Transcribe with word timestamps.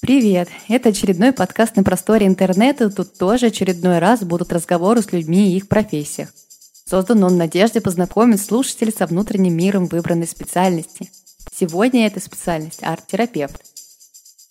Привет! 0.00 0.48
Это 0.68 0.88
очередной 0.88 1.32
подкаст 1.32 1.76
на 1.76 1.84
просторе 1.84 2.26
интернета. 2.26 2.88
Тут 2.90 3.18
тоже 3.18 3.46
очередной 3.46 3.98
раз 3.98 4.22
будут 4.22 4.52
разговоры 4.52 5.02
с 5.02 5.12
людьми 5.12 5.52
и 5.52 5.56
их 5.56 5.68
профессиях. 5.68 6.32
Создан 6.88 7.22
он 7.22 7.34
в 7.34 7.36
надежде 7.36 7.82
познакомить 7.82 8.42
слушателей 8.42 8.92
со 8.92 9.06
внутренним 9.06 9.56
миром 9.56 9.86
выбранной 9.86 10.26
специальности. 10.26 11.10
Сегодня 11.54 12.06
эта 12.06 12.20
специальность– 12.20 12.80
арт-терапевт. 12.82 13.60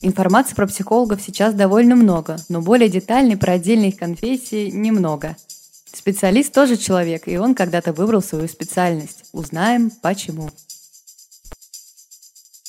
Информации 0.01 0.53
про 0.53 0.67
психологов 0.67 1.21
сейчас 1.21 1.55
довольно 1.55 1.95
много, 1.95 2.37
но 2.47 2.61
более 2.61 2.89
детальной 2.89 3.37
про 3.37 3.53
отдельные 3.53 3.91
конфессии 3.91 4.69
немного. 4.69 5.35
Специалист 5.93 6.53
тоже 6.53 6.77
человек, 6.77 7.27
и 7.27 7.37
он 7.37 7.53
когда-то 7.53 7.91
выбрал 7.91 8.21
свою 8.21 8.47
специальность. 8.47 9.25
Узнаем, 9.33 9.91
почему. 10.01 10.49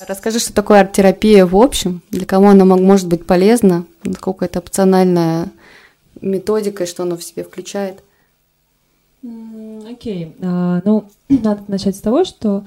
Расскажи, 0.06 0.40
что 0.40 0.52
такое 0.52 0.80
арт-терапия 0.80 1.46
в 1.46 1.56
общем, 1.56 2.02
для 2.10 2.26
кого 2.26 2.48
она 2.48 2.64
может 2.64 3.06
быть 3.06 3.24
полезна, 3.24 3.86
насколько 4.02 4.44
это 4.44 4.58
опциональная 4.58 5.50
методика 6.20 6.84
и 6.84 6.86
что 6.86 7.04
она 7.04 7.16
в 7.16 7.22
себе 7.22 7.44
включает. 7.44 8.02
Окей, 9.22 10.34
okay. 10.40 10.40
uh, 10.40 10.82
ну, 10.84 11.04
надо 11.28 11.62
начать 11.68 11.94
с 11.94 12.00
того, 12.00 12.24
что 12.24 12.64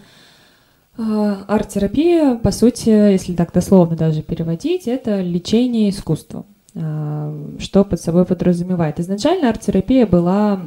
uh, 0.97 1.43
арт-терапия, 1.47 2.35
по 2.35 2.51
сути, 2.51 2.89
если 2.89 3.33
так 3.33 3.51
дословно 3.51 3.97
даже 3.97 4.21
переводить, 4.21 4.87
это 4.87 5.19
лечение 5.19 5.89
искусством. 5.89 6.45
Uh, 6.75 7.57
что 7.61 7.85
под 7.85 8.01
собой 8.01 8.25
подразумевает? 8.25 8.99
Изначально 8.99 9.49
арт-терапия 9.49 10.05
была 10.05 10.59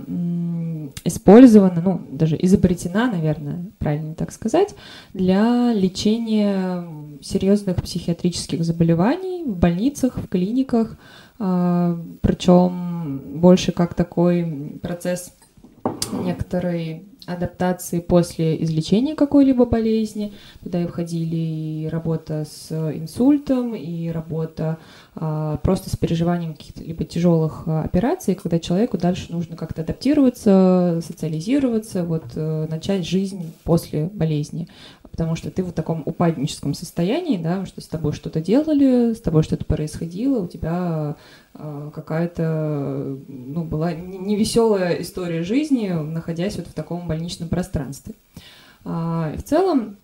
использована, 1.05 1.83
ну, 1.85 2.01
даже 2.11 2.37
изобретена, 2.41 3.11
наверное, 3.11 3.67
правильно 3.79 4.15
так 4.15 4.33
сказать, 4.33 4.75
для 5.13 5.73
лечения 5.73 6.85
серьезных 7.21 7.83
психиатрических 7.83 8.65
заболеваний 8.65 9.45
в 9.45 9.57
больницах, 9.57 10.17
в 10.17 10.29
клиниках, 10.29 10.97
а, 11.39 11.99
причем 12.21 13.21
больше 13.41 13.73
как 13.73 13.95
такой 13.95 14.79
процесс 14.83 15.35
некоторой 16.13 17.08
адаптации 17.29 18.01
после 18.01 18.63
излечения 18.65 19.15
какой-либо 19.15 19.67
болезни. 19.67 20.33
Туда 20.63 20.83
и 20.83 20.87
входили 20.87 21.37
и 21.37 21.89
работа 21.91 22.47
с 22.51 22.73
инсультом, 22.73 23.75
и 23.75 24.09
работа 24.09 24.79
а, 25.15 25.59
просто 25.59 25.91
с 25.91 25.97
переживанием 25.97 26.55
каких-либо 26.55 27.05
тяжелых 27.05 27.65
а, 27.67 27.83
операций, 27.83 28.35
когда 28.35 28.59
человеку 28.59 28.99
дальше 28.99 29.27
нужно 29.31 29.57
как-то 29.57 29.83
адаптироваться, 29.83 31.01
социализироваться, 31.05 32.05
вот 32.05 32.25
э, 32.35 32.67
начать 32.69 33.07
жизнь 33.07 33.53
после 33.65 34.05
болезни 34.07 34.69
потому 35.19 35.35
что 35.35 35.51
ты 35.51 35.65
в 35.65 35.73
таком 35.73 36.05
упадническом 36.07 36.75
состоянии, 36.75 37.39
да, 37.39 37.67
что 37.67 37.81
с 37.81 37.89
тобой 37.89 38.13
что-то 38.13 38.41
делали, 38.41 39.15
с 39.15 39.21
тобой 39.21 39.43
что-то 39.43 39.65
происходило, 39.65 40.39
у 40.39 40.47
тебя 40.47 41.17
э, 41.55 41.91
какая-то, 41.93 43.19
ну, 43.27 43.65
была 43.65 43.93
невеселая 43.95 45.03
история 45.03 45.43
жизни, 45.43 45.89
находясь 45.89 46.55
вот 46.55 46.69
в 46.69 46.73
таком 46.73 47.09
больничном 47.09 47.49
пространстве. 47.49 48.15
А, 48.85 49.35
в 49.37 49.43
целом, 49.43 49.97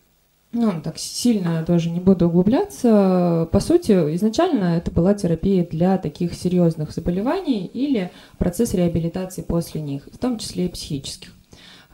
ну, 0.51 0.83
так 0.83 0.98
сильно 0.98 1.65
тоже 1.65 1.91
не 1.91 2.01
буду 2.01 2.27
углубляться. 2.27 3.48
По 3.53 3.61
сути, 3.61 3.92
изначально 4.17 4.79
это 4.79 4.91
была 4.91 5.15
терапия 5.15 5.65
для 5.65 5.97
таких 5.97 6.35
серьезных 6.35 6.91
заболеваний 6.91 7.67
или 7.67 8.11
процесс 8.39 8.75
реабилитации 8.75 9.42
после 9.42 9.81
них, 9.81 10.09
в 10.12 10.19
том 10.19 10.39
числе 10.39 10.67
и 10.67 10.70
психических. 10.70 11.31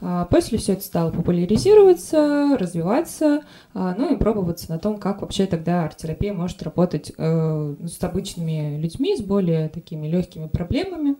А, 0.01 0.25
после 0.25 0.57
все 0.57 0.73
это 0.73 0.83
стало 0.83 1.11
популяризироваться, 1.11 2.57
развиваться, 2.57 3.43
а, 3.73 3.93
ну 3.95 4.13
и 4.13 4.17
пробоваться 4.17 4.71
на 4.71 4.79
том, 4.79 4.97
как 4.97 5.21
вообще 5.21 5.45
тогда 5.45 5.85
арт-терапия 5.85 6.33
может 6.33 6.63
работать 6.63 7.13
э, 7.15 7.75
с 7.85 8.03
обычными 8.03 8.79
людьми, 8.79 9.15
с 9.15 9.21
более 9.21 9.69
такими 9.69 10.07
легкими 10.07 10.47
проблемами. 10.47 11.15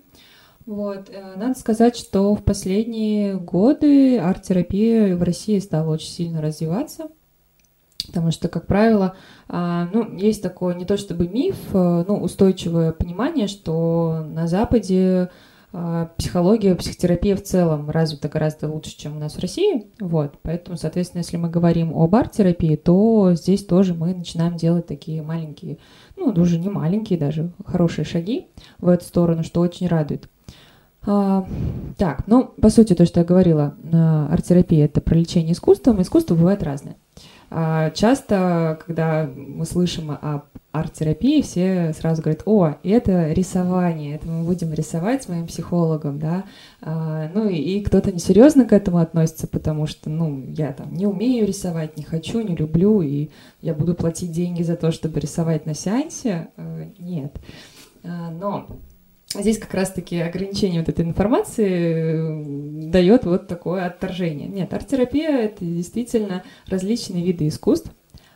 Вот. 0.66 1.10
Э, 1.10 1.36
надо 1.36 1.58
сказать, 1.60 1.96
что 1.96 2.34
в 2.34 2.44
последние 2.44 3.36
годы 3.36 4.18
арт-терапия 4.18 5.16
в 5.16 5.22
России 5.22 5.60
стала 5.60 5.92
очень 5.92 6.10
сильно 6.10 6.42
развиваться, 6.42 7.10
потому 8.08 8.32
что, 8.32 8.48
как 8.48 8.66
правило, 8.66 9.16
а, 9.48 9.90
ну, 9.94 10.16
есть 10.18 10.42
такое 10.42 10.74
не 10.74 10.86
то 10.86 10.98
чтобы 10.98 11.28
миф, 11.28 11.58
э, 11.74 12.06
ну, 12.08 12.20
устойчивое 12.20 12.94
понимание, 12.94 13.48
что 13.48 14.26
на 14.28 14.48
Западе 14.48 15.30
психология, 16.18 16.76
психотерапия 16.76 17.36
в 17.36 17.44
целом 17.44 17.90
развита 17.90 18.28
гораздо 18.28 18.70
лучше, 18.70 18.98
чем 18.98 19.16
у 19.16 19.20
нас 19.20 19.36
в 19.36 19.40
России. 19.40 19.88
Вот. 20.00 20.36
Поэтому, 20.42 20.78
соответственно, 20.78 21.20
если 21.20 21.38
мы 21.38 21.50
говорим 21.50 21.96
об 21.96 22.14
арт-терапии, 22.14 22.76
то 22.76 23.34
здесь 23.36 23.66
тоже 23.66 23.94
мы 23.94 24.14
начинаем 24.14 24.58
делать 24.58 24.88
такие 24.88 25.22
маленькие, 25.22 25.78
ну, 26.18 26.30
уже 26.32 26.60
не 26.60 26.70
маленькие 26.70 27.18
даже, 27.18 27.52
хорошие 27.66 28.04
шаги 28.04 28.48
в 28.80 28.90
эту 28.90 29.06
сторону, 29.06 29.44
что 29.44 29.62
очень 29.62 29.88
радует. 29.88 30.30
А, 31.04 31.48
так, 31.98 32.28
ну, 32.28 32.52
по 32.62 32.70
сути, 32.70 32.94
то, 32.94 33.06
что 33.06 33.22
я 33.22 33.26
говорила, 33.26 33.76
а, 33.92 34.28
арт-терапия– 34.32 34.86
это 34.88 35.02
про 35.02 35.16
лечение 35.16 35.54
искусством. 35.54 36.02
Искусство 36.02 36.36
бывает 36.36 36.64
разное. 36.64 36.96
А, 37.54 37.90
часто, 37.90 38.80
когда 38.86 39.30
мы 39.36 39.66
слышим 39.66 40.12
о 40.12 40.46
арт-терапии, 40.72 41.42
все 41.42 41.92
сразу 41.92 42.22
говорят, 42.22 42.44
о, 42.46 42.76
это 42.82 43.34
рисование, 43.34 44.16
это 44.16 44.30
мы 44.30 44.46
будем 44.46 44.72
рисовать 44.72 45.24
с 45.24 45.28
моим 45.28 45.48
психологом, 45.48 46.18
да, 46.18 46.46
а, 46.82 47.30
ну 47.34 47.50
и, 47.50 47.82
кто-то 47.82 48.14
несерьезно 48.14 48.64
к 48.64 48.72
этому 48.72 49.00
относится, 49.00 49.48
потому 49.48 49.86
что, 49.86 50.10
ну, 50.10 50.46
я 50.48 50.72
там 50.72 50.94
не 50.94 51.06
умею 51.06 51.46
рисовать, 51.46 51.98
не 51.98 52.04
хочу, 52.04 52.40
не 52.40 52.56
люблю, 52.56 53.02
и 53.02 53.32
я 53.62 53.74
буду 53.74 53.96
платить 53.96 54.32
деньги 54.32 54.64
за 54.64 54.78
то, 54.78 54.94
чтобы 54.94 55.20
рисовать 55.20 55.66
на 55.66 55.74
сеансе, 55.74 56.48
а, 56.56 56.86
нет. 57.00 57.36
Но 58.04 58.66
здесь 59.34 59.60
как 59.60 59.74
раз-таки 59.74 60.20
ограничение 60.20 60.82
вот 60.82 60.90
этой 60.90 61.06
информации 61.06 62.90
дает 62.90 63.26
вот 63.26 63.48
такое 63.48 63.86
отторжение. 63.86 64.48
Нет, 64.48 64.74
арт-терапия— 64.74 65.38
это 65.46 65.64
действительно 65.64 66.44
различные 66.68 67.24
виды 67.24 67.48
искусств, 67.48 67.92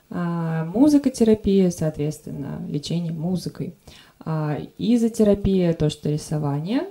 а, 0.09 0.65
музыкотерапия, 0.65 1.71
соответственно, 1.71 2.61
лечение 2.69 3.11
музыкой. 3.11 3.73
А, 4.23 4.57
изотерапия, 4.77 5.73
то, 5.73 5.89
что 5.89 6.09
рисование. 6.09 6.83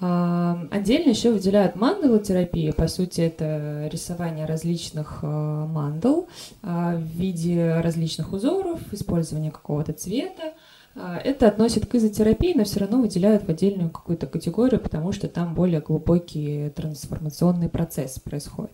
А, 0.00 0.66
отдельно 0.70 1.10
еще 1.10 1.30
выделяют 1.30 1.76
мандалотерапию. 1.76 2.74
По 2.74 2.88
сути, 2.88 3.20
это 3.20 3.88
рисование 3.92 4.46
различных 4.46 5.22
мандал 5.22 6.28
в 6.62 7.02
виде 7.14 7.80
различных 7.80 8.32
узоров, 8.32 8.80
использование 8.92 9.50
какого-то 9.50 9.92
цвета. 9.92 10.54
Это 10.96 11.48
относит 11.48 11.86
к 11.86 11.94
изотерапии, 11.94 12.54
но 12.54 12.64
все 12.64 12.80
равно 12.80 13.02
выделяют 13.02 13.44
в 13.44 13.48
отдельную 13.50 13.90
какую-то 13.90 14.26
категорию, 14.26 14.80
потому 14.80 15.12
что 15.12 15.28
там 15.28 15.54
более 15.54 15.80
глубокий 15.80 16.70
трансформационный 16.70 17.68
процесс 17.68 18.18
происходит. 18.18 18.72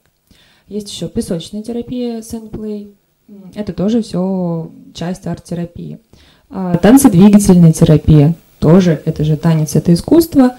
Есть 0.68 0.90
еще 0.90 1.08
песочная 1.08 1.62
терапия, 1.62 2.20
sandplay, 2.20 2.94
это 3.54 3.72
тоже 3.72 4.02
все 4.02 4.70
часть 4.94 5.26
арт-терапии. 5.26 5.98
А, 6.50 6.76
танцедвигательная 6.76 7.72
терапия 7.72 8.34
тоже, 8.58 9.02
это 9.04 9.24
же 9.24 9.36
танец, 9.36 9.74
это 9.74 9.92
искусство, 9.92 10.44
а, 10.44 10.56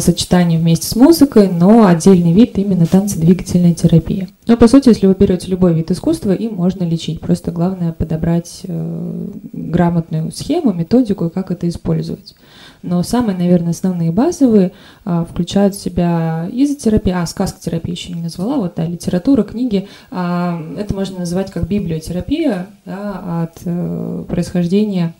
сочетание 0.00 0.58
вместе 0.58 0.86
с 0.86 0.94
музыкой, 0.94 1.48
но 1.48 1.86
отдельный 1.86 2.32
вид 2.32 2.58
именно 2.58 2.86
танцедвигательная 2.86 3.74
терапия. 3.74 4.28
Но 4.46 4.56
по 4.56 4.68
сути, 4.68 4.88
если 4.88 5.06
вы 5.06 5.14
берете 5.14 5.48
любой 5.48 5.72
вид 5.72 5.90
искусства, 5.90 6.32
им 6.32 6.54
можно 6.54 6.84
лечить. 6.84 7.20
Просто 7.20 7.50
главное 7.50 7.92
подобрать 7.92 8.60
э, 8.64 9.28
грамотную 9.52 10.32
схему, 10.32 10.72
методику, 10.72 11.30
как 11.30 11.50
это 11.50 11.68
использовать 11.68 12.34
но 12.82 13.02
самые, 13.02 13.36
наверное, 13.36 13.70
основные 13.70 14.10
базовые 14.10 14.72
а, 15.04 15.24
включают 15.24 15.74
в 15.74 15.80
себя 15.80 16.48
изотерапия, 16.50 17.20
а 17.20 17.26
сказкотерапия 17.26 17.94
еще 17.94 18.12
не 18.12 18.22
назвала, 18.22 18.56
вот, 18.56 18.74
да, 18.76 18.86
литература, 18.86 19.42
книги, 19.42 19.88
а, 20.10 20.60
это 20.78 20.94
можно 20.94 21.20
называть 21.20 21.50
как 21.50 21.68
библиотерапия, 21.68 22.68
да, 22.84 23.42
от 23.42 23.58
а, 23.66 24.24
происхождения 24.24 25.14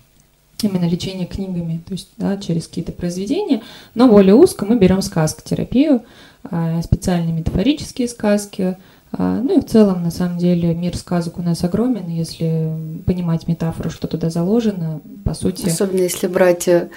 именно 0.64 0.88
лечения 0.88 1.26
книгами, 1.26 1.80
то 1.86 1.92
есть 1.92 2.08
да, 2.16 2.36
через 2.36 2.66
какие-то 2.66 2.92
произведения, 2.92 3.62
но 3.94 4.08
более 4.08 4.34
узко 4.34 4.64
мы 4.64 4.76
берем 4.76 5.02
сказкотерапию, 5.02 6.02
а, 6.44 6.80
специальные 6.82 7.32
метафорические 7.32 8.08
сказки, 8.08 8.76
а, 9.12 9.40
ну 9.40 9.58
и 9.58 9.60
в 9.60 9.66
целом, 9.66 10.02
на 10.02 10.10
самом 10.10 10.38
деле, 10.38 10.74
мир 10.74 10.96
сказок 10.96 11.38
у 11.38 11.42
нас 11.42 11.64
огромен, 11.64 12.08
если 12.08 12.70
понимать 13.06 13.48
метафору, 13.48 13.90
что 13.90 14.06
туда 14.06 14.30
заложено, 14.30 15.00
по 15.24 15.34
сути... 15.34 15.66
Особенно 15.66 16.02
если 16.02 16.28
брать 16.28 16.68
э, 16.68 16.90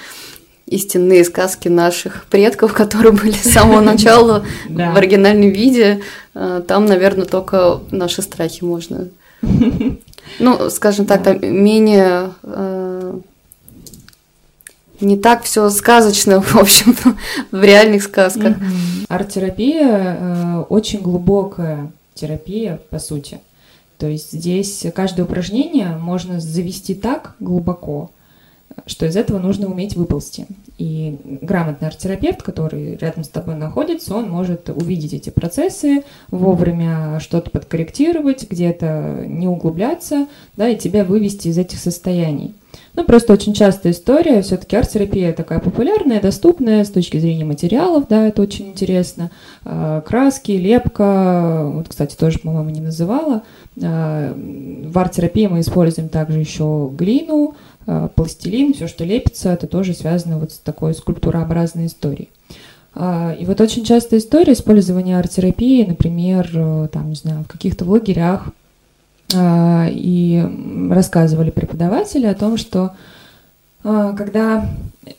истинные 0.67 1.23
сказки 1.23 1.69
наших 1.69 2.25
предков, 2.25 2.73
которые 2.75 3.13
были 3.13 3.31
с 3.31 3.51
самого 3.51 3.81
начала 3.81 4.45
в 4.69 4.95
оригинальном 4.97 5.49
виде. 5.49 6.01
Э, 6.35 6.61
там, 6.67 6.85
наверное, 6.85 7.25
только 7.25 7.81
наши 7.91 8.21
страхи 8.21 8.63
можно. 8.63 9.09
Ну, 10.39 10.69
скажем 10.69 11.05
так, 11.05 11.21
там 11.21 11.39
менее 11.41 12.31
э, 12.43 12.92
не 15.03 15.17
так 15.17 15.43
все 15.43 15.69
сказочно, 15.69 16.41
в 16.41 16.55
общем, 16.55 16.95
в 17.51 17.63
реальных 17.63 18.03
сказках. 18.03 18.57
Арт-терапия 19.07 20.17
э, 20.19 20.63
очень 20.69 21.01
глубокая 21.01 21.91
терапия 22.15 22.79
по 22.89 22.99
сути. 22.99 23.39
То 23.97 24.07
есть 24.07 24.31
здесь 24.31 24.85
каждое 24.93 25.23
упражнение 25.23 25.97
можно 25.97 26.39
завести 26.39 26.93
так 26.95 27.35
глубоко, 27.39 28.11
что 28.85 29.05
из 29.05 29.15
этого 29.15 29.39
нужно 29.39 29.67
уметь 29.67 29.95
выползти. 29.95 30.47
И 30.77 31.17
грамотный 31.41 31.87
арт-терапевт, 31.87 32.41
который 32.41 32.97
рядом 32.97 33.23
с 33.23 33.29
тобой 33.29 33.55
находится, 33.55 34.15
он 34.15 34.29
может 34.29 34.69
увидеть 34.69 35.13
эти 35.13 35.29
процессы, 35.29 36.03
вовремя 36.31 37.19
что-то 37.19 37.51
подкорректировать, 37.51 38.49
где-то 38.49 39.23
не 39.27 39.47
углубляться, 39.47 40.27
да, 40.57 40.67
и 40.67 40.77
тебя 40.77 41.03
вывести 41.05 41.49
из 41.49 41.57
этих 41.57 41.79
состояний. 41.79 42.55
Ну, 42.95 43.03
просто 43.05 43.33
очень 43.33 43.55
частая 43.55 43.91
история, 43.91 44.43
все-таки 44.43 44.75
арт-терапия 44.75 45.33
такая 45.33 45.59
популярная, 45.59 46.21
доступная 46.21 46.83
с 46.83 46.89
точки 46.89 47.17
зрения 47.17 47.43
материалов, 47.43 48.05
да, 48.07 48.27
это 48.27 48.43
очень 48.43 48.67
интересно. 48.67 49.31
А, 49.65 50.01
краски, 50.01 50.51
лепка, 50.51 51.71
вот, 51.73 51.87
кстати, 51.87 52.15
тоже, 52.15 52.37
по-моему, 52.37 52.69
не 52.69 52.81
называла. 52.81 53.41
А, 53.81 54.31
в 54.35 54.99
арт-терапии 54.99 55.47
мы 55.47 55.61
используем 55.61 56.07
также 56.07 56.39
еще 56.39 56.91
глину, 56.93 57.55
а, 57.87 58.09
пластилин, 58.09 58.75
все, 58.75 58.87
что 58.87 59.05
лепится, 59.05 59.49
это 59.49 59.65
тоже 59.65 59.95
связано 59.95 60.37
вот 60.37 60.51
с 60.51 60.59
такой 60.59 60.93
скульптурообразной 60.93 61.87
историей. 61.87 62.29
И 62.95 63.45
вот 63.47 63.59
очень 63.59 63.85
частая 63.85 64.19
история 64.19 64.53
использования 64.53 65.17
арт-терапии, 65.17 65.83
например, 65.83 66.47
э, 66.53 66.87
там, 66.91 67.09
не 67.09 67.15
знаю, 67.15 67.43
в 67.43 67.47
каких-то 67.47 67.85
лагерях, 67.85 68.49
и 69.35 70.45
рассказывали 70.89 71.49
преподаватели 71.49 72.25
о 72.25 72.35
том, 72.35 72.57
что 72.57 72.91
когда 73.83 74.69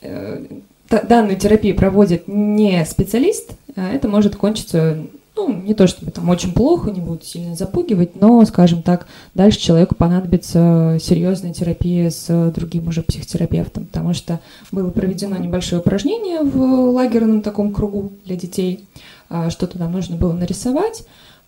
э, 0.01 0.45
данную 0.89 1.37
терапию 1.37 1.77
проводит 1.77 2.29
не 2.29 2.85
специалист, 2.87 3.53
это 3.77 4.09
может 4.09 4.37
кончиться 4.37 4.97
ну, 5.37 5.53
не 5.53 5.75
то 5.75 5.87
чтобы 5.87 6.13
там 6.13 6.29
очень 6.29 6.53
плохо, 6.53 6.91
не 6.91 7.01
будут 7.01 7.25
сильно 7.25 7.57
запугивать, 7.57 8.21
но, 8.21 8.45
скажем 8.45 8.83
так, 8.83 9.07
дальше 9.35 9.59
человеку 9.59 9.95
понадобится 9.95 10.99
серьезная 11.01 11.53
терапия 11.53 12.11
с 12.11 12.53
другим 12.55 12.89
уже 12.89 13.03
психотерапевтом, 13.03 13.87
потому 13.87 14.15
что 14.15 14.41
было 14.71 14.91
проведено 14.91 15.37
небольшое 15.37 15.81
упражнение 15.81 16.43
в 16.43 16.57
лагерном 16.91 17.43
таком 17.43 17.73
кругу 17.73 18.13
для 18.25 18.37
детей, 18.37 18.87
а, 19.29 19.51
что-то 19.51 19.79
нам 19.79 19.93
нужно 19.93 20.17
было 20.17 20.33
нарисовать, 20.33 21.03
а, 21.03 21.05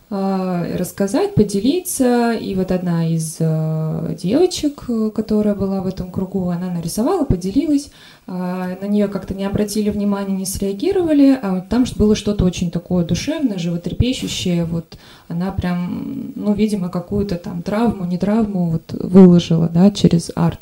рассказать, 0.08 1.34
поделиться. 1.34 2.32
И 2.32 2.54
вот 2.54 2.70
одна 2.70 3.08
из 3.08 3.36
э, 3.40 4.16
девочек, 4.20 4.84
которая 5.14 5.54
была 5.54 5.80
в 5.80 5.86
этом 5.86 6.12
кругу, 6.12 6.48
она 6.50 6.70
нарисовала, 6.70 7.24
поделилась. 7.24 7.90
На 8.28 8.86
нее 8.88 9.06
как-то 9.08 9.34
не 9.34 9.44
обратили 9.44 9.90
внимания, 9.90 10.36
не 10.36 10.46
среагировали, 10.46 11.38
а 11.40 11.56
вот 11.56 11.68
там 11.68 11.84
было 11.96 12.16
что-то 12.16 12.44
очень 12.44 12.70
такое 12.72 13.04
душевное, 13.04 13.58
животрепещущее. 13.58 14.64
Вот 14.64 14.96
она 15.28 15.52
прям, 15.52 16.32
ну, 16.34 16.52
видимо, 16.52 16.88
какую-то 16.88 17.36
там 17.36 17.62
травму, 17.62 18.04
не 18.04 18.18
травму 18.18 18.70
вот 18.70 18.92
выложила, 18.92 19.68
да, 19.68 19.90
через 19.90 20.30
арт. 20.34 20.60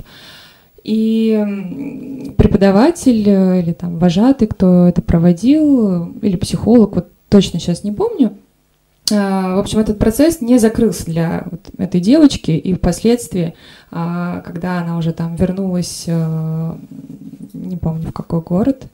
И 0.85 2.35
преподаватель 2.37 3.27
э, 3.27 3.61
или 3.63 3.73
там 3.73 3.99
вожатый, 3.99 4.47
кто 4.47 4.87
это 4.87 5.01
проводил, 5.01 6.13
или 6.21 6.37
психолог, 6.37 6.95
вот 6.95 7.09
точно 7.31 7.59
сейчас 7.59 7.85
не 7.85 7.93
помню, 7.93 8.35
в 9.11 9.59
общем, 9.59 9.81
этот 9.81 9.99
процесс 9.99 10.41
не 10.41 10.59
закрылся 10.59 11.05
для 11.05 11.47
вот 11.51 11.61
этой 11.77 12.01
девочки, 12.01 12.53
и 12.53 12.73
впоследствии, 12.73 13.55
а, 13.91 14.41
когда 14.41 14.81
она 14.81 14.97
уже 14.97 15.13
там 15.13 15.37
вернулась, 15.37 16.05
э, 16.07 16.77
не 17.53 17.77
помню 17.77 18.09
в 18.09 18.13
какой 18.13 18.41
город, 18.41 18.87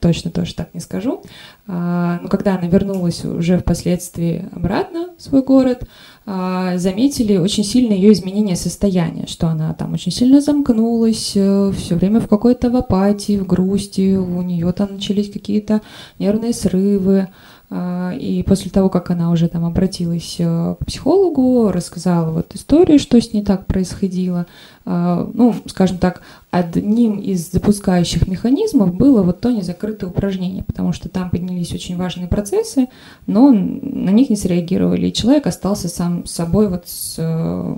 точно 0.00 0.30
тоже 0.30 0.54
так 0.54 0.72
не 0.72 0.80
скажу, 0.80 1.22
а, 1.66 2.18
но 2.22 2.28
когда 2.28 2.56
она 2.56 2.66
вернулась 2.66 3.24
уже 3.24 3.58
впоследствии 3.58 4.48
обратно 4.52 5.10
в 5.18 5.22
свой 5.22 5.42
город, 5.42 5.86
заметили 6.26 7.36
очень 7.36 7.62
сильное 7.62 7.94
ее 7.94 8.12
изменение 8.12 8.56
состояния, 8.56 9.28
что 9.28 9.46
она 9.46 9.72
там 9.74 9.92
очень 9.92 10.10
сильно 10.10 10.40
замкнулась, 10.40 11.34
э, 11.36 11.72
все 11.76 11.94
время 11.94 12.18
в 12.18 12.26
какой-то 12.26 12.68
в 12.68 12.74
апатии, 12.74 13.38
в 13.38 13.46
грусти, 13.46 14.16
у 14.16 14.42
нее 14.42 14.72
там 14.72 14.94
начались 14.94 15.30
какие-то 15.30 15.82
нервные 16.18 16.52
срывы, 16.52 17.28
а, 17.28 17.30
и 17.68 18.44
после 18.46 18.70
того, 18.70 18.88
как 18.88 19.10
она 19.10 19.30
уже 19.30 19.48
там 19.48 19.64
обратилась 19.64 20.36
э, 20.38 20.76
к 20.80 20.86
психологу, 20.86 21.72
рассказала 21.72 22.30
вот 22.30 22.54
историю, 22.54 22.98
что 22.98 23.20
с 23.20 23.32
ней 23.32 23.44
так 23.44 23.66
происходило, 23.66 24.46
а, 24.75 24.75
ну, 24.86 25.52
скажем 25.66 25.98
так, 25.98 26.22
одним 26.58 27.18
из 27.18 27.50
запускающих 27.50 28.28
механизмов 28.28 28.94
было 28.94 29.22
вот 29.22 29.40
то 29.40 29.50
незакрытое 29.50 30.10
упражнение, 30.10 30.62
потому 30.62 30.92
что 30.92 31.08
там 31.08 31.28
поднялись 31.28 31.72
очень 31.72 31.96
важные 31.96 32.28
процессы, 32.28 32.86
но 33.26 33.50
на 33.50 34.10
них 34.10 34.30
не 34.30 34.36
среагировали, 34.36 35.08
и 35.08 35.12
человек 35.12 35.46
остался 35.46 35.88
сам 35.88 36.24
с 36.24 36.30
собой 36.30 36.68
вот 36.68 36.84
с 36.86 37.16
э, 37.18 37.76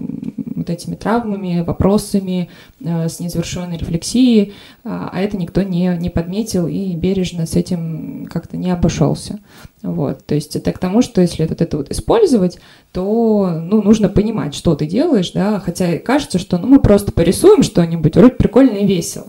вот 0.55 0.70
этими 0.70 0.94
травмами, 0.94 1.62
вопросами, 1.62 2.50
э, 2.81 3.08
с 3.08 3.20
незавершенной 3.20 3.78
рефлексией, 3.78 4.54
а, 4.84 5.11
а 5.12 5.20
это 5.20 5.37
никто 5.37 5.62
не, 5.62 5.96
не 5.99 6.11
подметил 6.11 6.66
и 6.66 6.94
бережно 6.94 7.46
с 7.46 7.56
этим 7.56 8.26
как-то 8.31 8.56
не 8.56 8.70
обошелся. 8.70 9.38
Вот, 9.82 10.26
то 10.26 10.34
есть 10.34 10.56
это 10.56 10.72
к 10.72 10.78
тому, 10.78 11.02
что 11.02 11.20
если 11.20 11.46
вот 11.46 11.61
это 11.61 11.76
вот 11.76 11.90
использовать, 11.90 12.58
то, 12.93 13.61
ну, 13.62 13.81
нужно 13.81 14.08
понимать, 14.08 14.54
что 14.54 14.75
ты 14.75 14.87
делаешь, 14.87 15.31
да, 15.32 15.61
хотя 15.61 15.99
кажется, 15.99 16.40
что, 16.40 16.58
ну, 16.58 16.66
мы 16.66 16.81
просто 16.81 16.98
порисуем 17.06 17.62
что-нибудь, 17.62 18.17
вроде 18.17 18.35
прикольно 18.35 18.79
и 18.79 18.87
весело. 18.87 19.27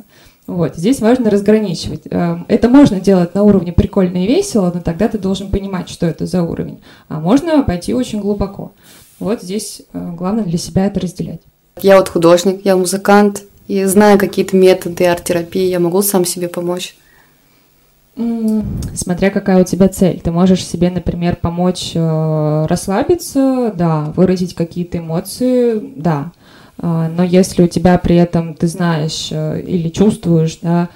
Вот, 0.47 0.75
здесь 0.75 0.99
важно 0.99 1.29
разграничивать. 1.29 2.01
Эм, 2.09 2.45
это 2.47 2.69
можно 2.69 2.99
делать 2.99 3.35
на 3.35 3.43
уровне 3.43 3.71
прикольно 3.71 4.23
и 4.23 4.27
весело, 4.27 4.71
но 4.73 4.81
тогда 4.81 5.07
ты 5.07 5.19
должен 5.19 5.51
понимать, 5.51 5.89
что 5.89 6.07
это 6.07 6.25
за 6.25 6.41
уровень. 6.41 6.79
А 7.07 7.19
можно 7.19 7.61
пойти 7.63 7.93
очень 7.93 8.19
глубоко. 8.19 8.71
Вот 9.19 9.43
здесь 9.43 9.83
э, 9.93 10.11
главное 10.17 10.45
для 10.45 10.57
себя 10.57 10.87
это 10.87 10.99
разделять. 10.99 11.41
Я 11.81 11.97
вот 11.97 12.09
художник, 12.09 12.65
я 12.65 12.75
музыкант, 12.75 13.43
и 13.67 13.85
знаю 13.85 14.17
какие-то 14.17 14.57
методы 14.57 15.05
арт-терапии, 15.05 15.69
я 15.69 15.79
могу 15.79 16.01
сам 16.01 16.25
себе 16.25 16.47
помочь. 16.47 16.95
Смотря 18.95 19.29
какая 19.29 19.61
у 19.61 19.63
тебя 19.63 19.87
цель. 19.87 20.19
Ты 20.19 20.31
можешь 20.31 20.65
себе, 20.65 20.89
например, 20.89 21.37
помочь 21.37 21.91
э, 21.93 22.65
расслабиться, 22.67 23.71
да, 23.75 24.11
выразить 24.15 24.55
какие-то 24.55 24.97
эмоции, 24.97 25.93
да. 25.95 26.31
Э, 26.79 27.09
но 27.15 27.23
если 27.23 27.63
у 27.63 27.67
тебя 27.67 27.97
при 27.97 28.15
этом 28.15 28.53
ты 28.55 28.67
знаешь 28.67 29.29
э, 29.31 29.61
или 29.61 29.89
чувствуешь, 29.89 30.57
да, 30.61 30.89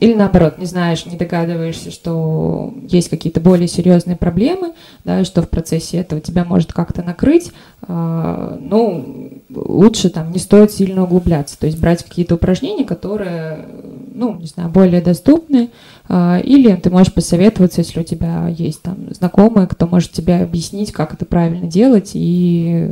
или 0.00 0.14
наоборот, 0.14 0.58
не 0.58 0.66
знаешь, 0.66 1.04
не 1.06 1.16
догадываешься, 1.16 1.90
что 1.90 2.72
есть 2.88 3.08
какие-то 3.08 3.40
более 3.40 3.66
серьезные 3.66 4.16
проблемы, 4.16 4.72
да, 5.04 5.24
что 5.24 5.42
в 5.42 5.48
процессе 5.48 5.98
этого 5.98 6.20
тебя 6.20 6.44
может 6.44 6.72
как-то 6.72 7.02
накрыть, 7.02 7.52
э, 7.86 8.58
ну, 8.60 9.40
лучше 9.50 10.10
там 10.10 10.30
не 10.30 10.38
стоит 10.38 10.72
сильно 10.72 11.04
углубляться, 11.04 11.58
то 11.58 11.66
есть 11.66 11.80
брать 11.80 12.04
какие-то 12.04 12.36
упражнения, 12.36 12.84
которые, 12.84 13.66
ну, 14.14 14.36
не 14.36 14.46
знаю, 14.46 14.70
более 14.70 15.02
доступны, 15.02 15.70
а, 16.08 16.38
или 16.38 16.74
ты 16.76 16.88
можешь 16.88 17.12
посоветоваться, 17.12 17.80
если 17.80 18.00
у 18.00 18.04
тебя 18.04 18.48
есть 18.48 18.80
там 18.82 19.12
знакомые, 19.12 19.66
кто 19.66 19.86
может 19.86 20.12
тебе 20.12 20.36
объяснить, 20.36 20.92
как 20.92 21.12
это 21.12 21.26
правильно 21.26 21.66
делать, 21.66 22.12
и 22.14 22.88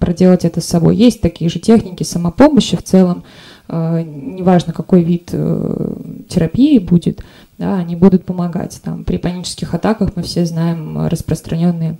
проделать 0.00 0.44
это 0.44 0.60
с 0.60 0.66
собой. 0.66 0.96
Есть 0.96 1.20
такие 1.20 1.50
же 1.50 1.58
техники 1.58 2.02
самопомощи 2.02 2.76
в 2.76 2.82
целом, 2.82 3.24
а, 3.68 4.02
неважно, 4.02 4.72
какой 4.72 5.02
вид 5.02 5.30
э, 5.32 5.94
терапии 6.28 6.78
будет, 6.78 7.22
да, 7.58 7.76
они 7.76 7.94
будут 7.94 8.24
помогать. 8.24 8.80
Там, 8.82 9.04
при 9.04 9.18
панических 9.18 9.74
атаках 9.74 10.16
мы 10.16 10.22
все 10.22 10.44
знаем 10.44 11.06
распространенные 11.06 11.98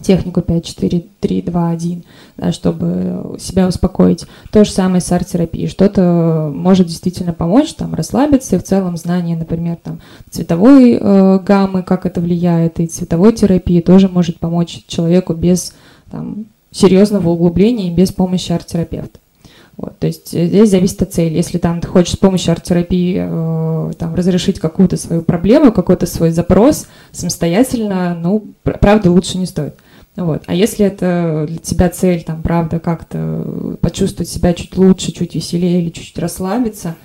технику 0.00 0.42
5, 0.42 0.64
4, 0.64 1.04
3, 1.20 1.42
2, 1.42 1.70
1, 1.70 2.04
да, 2.36 2.52
чтобы 2.52 3.36
себя 3.38 3.66
успокоить. 3.68 4.26
То 4.52 4.64
же 4.64 4.70
самое 4.70 5.00
с 5.00 5.10
арт-терапией. 5.10 5.68
Что-то 5.68 6.52
может 6.54 6.86
действительно 6.86 7.32
помочь, 7.32 7.74
там, 7.74 7.94
расслабиться, 7.94 8.56
и 8.56 8.58
в 8.58 8.64
целом 8.64 8.96
знание, 8.96 9.36
например, 9.36 9.76
там, 9.82 10.00
цветовой 10.30 10.98
э, 11.00 11.38
гаммы, 11.40 11.82
как 11.82 12.06
это 12.06 12.20
влияет, 12.20 12.80
и 12.80 12.86
цветовой 12.86 13.32
терапии 13.32 13.80
тоже 13.80 14.08
может 14.08 14.38
помочь 14.38 14.84
человеку 14.86 15.34
без 15.34 15.72
там, 16.10 16.46
серьезного 16.70 17.30
углубления 17.30 17.88
и 17.88 17.94
без 17.94 18.12
помощи 18.12 18.52
арт-терапевта. 18.52 19.18
Вот, 19.78 19.96
то 20.00 20.08
есть 20.08 20.34
э, 20.34 20.46
здесь 20.46 20.70
зависит 20.70 21.00
от 21.02 21.14
цели. 21.14 21.34
Если 21.34 21.58
там 21.58 21.80
ты 21.80 21.86
хочешь 21.86 22.14
с 22.14 22.16
помощью 22.16 22.50
арт-терапии 22.50 23.16
э, 23.16 23.92
там, 23.96 24.14
разрешить 24.16 24.58
какую-то 24.58 24.96
свою 24.96 25.22
проблему, 25.22 25.72
какой-то 25.72 26.04
свой 26.06 26.30
запрос 26.30 26.88
самостоятельно, 27.12 28.18
ну, 28.20 28.44
правда, 28.64 29.10
лучше 29.10 29.38
не 29.38 29.46
стоит. 29.46 29.74
Вот. 30.16 30.42
А 30.46 30.54
если 30.54 30.84
это 30.84 31.46
для 31.48 31.58
тебя 31.58 31.88
цель, 31.90 32.24
там, 32.24 32.42
правда, 32.42 32.80
как-то 32.80 33.76
почувствовать 33.80 34.28
себя 34.28 34.52
чуть 34.52 34.76
лучше, 34.76 35.12
чуть 35.12 35.36
веселее 35.36 35.80
или 35.80 35.90
чуть 35.90 36.18
расслабиться, 36.18 36.96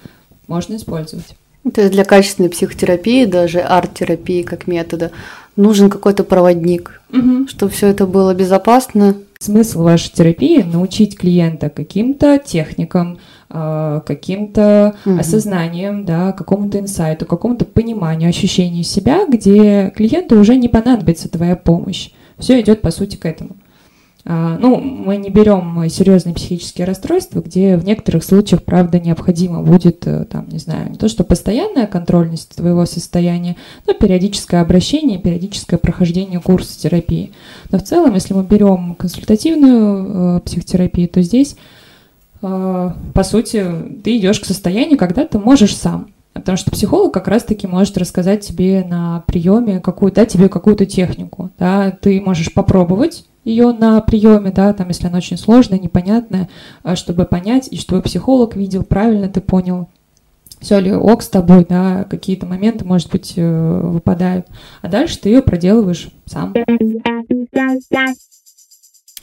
можно 0.48 0.75
использовать. 0.75 1.36
То 1.72 1.82
есть 1.82 1.94
для 1.94 2.06
качественной 2.06 2.50
психотерапии, 2.50 3.25
даже 3.25 3.60
арт-терапии 3.60 4.42
как 4.42 4.65
метода, 4.65 5.12
нужен 5.56 5.92
какой-то 5.92 6.24
проводник, 6.24 7.01
угу. 7.12 7.48
чтобы 7.48 7.72
все 7.72 7.88
это 7.88 8.08
было 8.08 8.34
безопасно. 8.34 9.15
Смысл 9.44 9.84
вашей 9.84 10.10
терапии– 10.10 10.62
научить 10.64 11.18
клиента 11.18 11.70
каким-то 11.70 12.40
техникам, 12.40 13.18
а, 13.50 14.00
каким-то 14.00 14.96
угу. 15.06 15.20
осознанием, 15.20 16.06
да, 16.06 16.32
какому-то 16.32 16.80
инсайту, 16.80 17.26
какому-то 17.26 17.66
пониманию, 17.66 18.30
ощущению 18.30 18.86
себя, 18.86 19.26
где 19.28 19.92
клиенту 19.98 20.40
уже 20.40 20.56
не 20.56 20.70
понадобится 20.70 21.28
твоя 21.28 21.58
помощь 21.58 22.12
Все 22.38 22.62
идет, 22.62 22.82
по 22.82 22.90
сути, 22.90 23.18
к 23.18 23.26
этому. 23.26 23.58
А, 24.25 24.58
ну, 24.58 24.77
мы 24.80 25.18
не 25.18 25.30
берем 25.30 25.89
серьезные 25.89 26.34
психические 26.34 26.88
расстройства, 26.88 27.42
где 27.42 27.75
в 27.75 27.84
некоторых 27.84 28.24
случаях, 28.24 28.63
правда, 28.63 28.98
необходимо 28.98 29.62
будет, 29.62 30.08
э, 30.08 30.24
там, 30.25 30.48
не 30.48 30.60
знаю, 30.60 30.92
не 30.92 30.96
то, 30.96 31.10
что 31.10 31.25
постоянная 31.25 31.88
контрольность 31.88 32.56
твоего 32.56 32.86
состояния, 32.86 33.58
но 33.86 33.94
периодическое 33.94 34.62
обращение, 34.62 35.20
периодическое 35.20 35.77
прохождение 35.77 36.39
курса 36.39 36.80
терапии. 36.80 37.34
Но 37.70 37.80
в 37.80 37.84
целом, 37.84 38.13
если 38.13 38.34
мы 38.34 38.44
берем 38.44 38.96
консультативную 38.96 40.38
э, 40.38 40.39
психотерапию, 40.46 41.10
то 41.10 41.22
здесь, 41.22 41.58
э, 42.42 42.92
по 43.13 43.24
сути, 43.24 43.65
ты 44.06 44.18
идешь 44.18 44.39
к 44.39 44.46
состоянию, 44.46 44.98
когда 44.98 45.25
ты 45.25 45.38
можешь 45.38 45.75
сам. 45.75 46.08
Потому 46.32 46.58
что 46.58 46.72
психолог 46.72 47.13
как 47.13 47.27
раз-таки 47.27 47.68
может 47.68 47.98
рассказать 47.98 48.42
тебе 48.42 48.86
на 48.89 49.24
приеме 49.27 49.82
какую, 49.82 50.13
дать 50.13 50.32
тебе 50.32 50.48
какую-то 50.48 50.86
технику. 50.86 51.51
Да? 51.60 51.92
Ты 51.92 52.22
можешь 52.22 52.53
попробовать 52.53 53.25
ее 53.44 53.72
на 53.74 54.00
приеме, 54.02 54.52
да, 54.52 54.74
там, 54.74 54.88
если 54.88 55.08
она 55.08 55.18
очень 55.18 55.38
сложная, 55.38 55.80
непонятная, 55.80 56.50
а, 56.82 56.96
чтобы 56.96 57.26
понять, 57.26 57.68
и 57.72 57.78
чтобы 57.78 58.02
психолог 58.02 58.56
видел, 58.56 58.84
правильно 58.84 59.28
ты 59.28 59.42
понял, 59.42 59.90
все 60.64 60.80
ли 60.80 60.94
ок 60.94 61.22
с 61.22 61.28
тобой, 61.28 61.66
да, 61.68 62.06
какие-то 62.06 62.46
моменты, 62.46 62.86
может 62.86 63.12
быть, 63.12 63.34
э, 63.36 63.82
выпадают. 63.84 64.48
А 64.82 64.88
дальше 64.88 65.20
ты 65.20 65.30
ее 65.30 65.42
проделываешь 65.42 66.10
сам. 66.26 66.54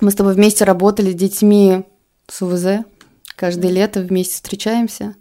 Мы 0.00 0.10
с 0.10 0.14
тобой 0.14 0.34
вместе 0.34 0.64
работали 0.64 1.12
с 1.12 1.14
детьми 1.14 1.84
с 2.28 2.42
УВЗ. 2.42 2.84
Каждое 3.36 3.72
лето 3.72 4.00
вместе 4.00 4.34
встречаемся. 4.34 5.14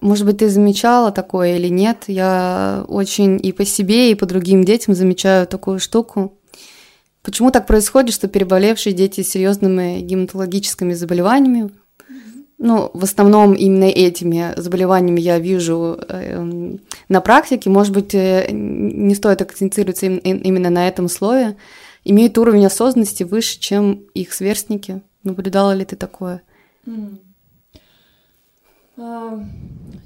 Может 0.00 0.24
быть, 0.24 0.38
ты 0.38 0.48
замечала 0.48 1.12
такое 1.12 1.56
или 1.56 1.68
нет? 1.68 2.04
Я 2.06 2.86
очень 2.88 3.38
и 3.42 3.52
по 3.52 3.66
себе, 3.66 4.10
и 4.10 4.14
по 4.14 4.24
другим 4.24 4.64
детям 4.64 4.94
замечаю 4.94 5.46
такую 5.46 5.78
штуку. 5.78 6.38
Почему 7.22 7.50
так 7.50 7.66
происходит, 7.66 8.14
что 8.14 8.28
переболевшие 8.28 8.94
дети 8.94 9.22
с 9.22 9.30
серьезными 9.30 10.00
гематологическими 10.00 10.94
заболеваниями, 10.94 11.70
ну, 12.56 12.90
в 12.92 13.04
основном 13.04 13.54
именно 13.54 13.84
этими 13.84 14.52
заболеваниями 14.56 15.20
я 15.20 15.38
вижу 15.38 15.98
э, 16.08 16.76
на 17.08 17.20
практике, 17.22 17.70
может 17.70 17.94
быть, 17.94 18.14
э, 18.14 18.48
не 18.50 19.14
стоит 19.14 19.40
акцентироваться 19.40 20.06
им, 20.06 20.18
именно 20.18 20.68
на 20.68 20.86
этом 20.86 21.08
слое, 21.08 21.56
имеют 22.04 22.36
уровень 22.36 22.66
осознанности 22.66 23.22
выше, 23.22 23.58
чем 23.58 24.02
их 24.12 24.34
сверстники. 24.34 25.00
Наблюдала 25.22 25.72
ли 25.72 25.86
ты 25.86 25.96
такое? 25.96 26.42
Mm. 26.84 27.18
А, 28.98 29.42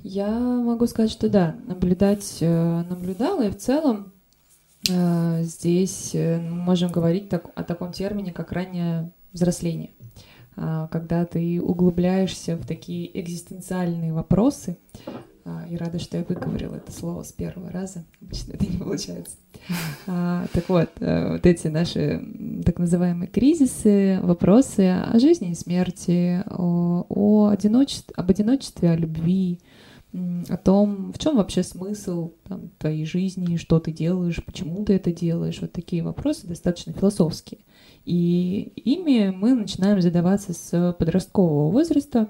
я 0.05 0.31
могу 0.31 0.87
сказать, 0.87 1.11
что 1.11 1.29
да, 1.29 1.57
наблюдать 1.67 2.39
э, 2.41 2.85
наблюдала, 2.89 3.43
и 3.43 3.51
в 3.51 3.57
целом 3.57 4.13
здесь 4.87 6.15
э, 6.15 6.39
можем 6.41 6.91
говорить 6.93 7.29
так, 7.29 7.51
о 7.55 7.65
таком 7.65 7.93
термине, 7.93 8.33
как 8.33 8.53
раннее 8.53 9.11
взросление. 9.33 9.91
А, 10.57 10.89
когда 10.89 11.25
ты 11.25 11.61
углубляешься 11.61 12.57
в 12.57 12.67
такие 12.67 13.21
экзистенциальные 13.21 14.13
вопросы, 14.13 14.77
а, 15.47 15.67
и 15.69 15.77
рада, 15.77 15.99
что 15.99 16.17
я 16.17 16.25
выговорила 16.25 16.77
это 16.77 16.91
слово 16.91 17.23
с 17.23 17.33
первого 17.33 17.71
раза. 17.71 18.05
Обычно 18.23 18.53
это 18.53 18.67
не 18.67 18.79
получается. 18.79 19.37
А, 20.07 20.47
так 20.53 20.69
вот, 20.69 20.91
э, 21.01 21.33
вот 21.33 21.45
эти 21.45 21.69
наши 21.69 22.23
так 22.65 22.79
называемые 22.79 23.29
кризисы, 23.29 24.21
вопросы 24.23 24.89
о 24.91 25.19
жизни 25.19 25.51
и 25.51 25.55
смерти, 25.55 26.43
о, 26.49 27.05
о 27.09 27.49
одиночестве, 27.49 28.15
об 28.17 28.31
одиночестве, 28.31 28.91
о 28.91 28.97
любви, 28.97 29.61
о 30.49 30.57
том, 30.57 31.13
в 31.13 31.19
чем 31.19 31.37
вообще 31.37 31.63
смысл 31.63 32.33
там, 32.47 32.71
твоей 32.79 33.05
жизни, 33.05 33.57
что 33.57 33.81
ты 33.81 33.91
делаешь, 33.91 34.45
почему 34.45 34.85
ты 34.85 34.95
это 34.95 35.13
делаешь. 35.13 35.61
Вот 35.61 35.73
такие 35.73 36.03
вопросы 36.03 36.47
достаточно 36.47 36.93
философские. 36.93 37.61
И 38.05 38.73
ими 38.77 39.31
мы 39.31 39.55
начинаем 39.55 40.01
задаваться 40.01 40.53
с 40.53 40.97
подросткового 40.99 41.71
возраста, 41.71 42.29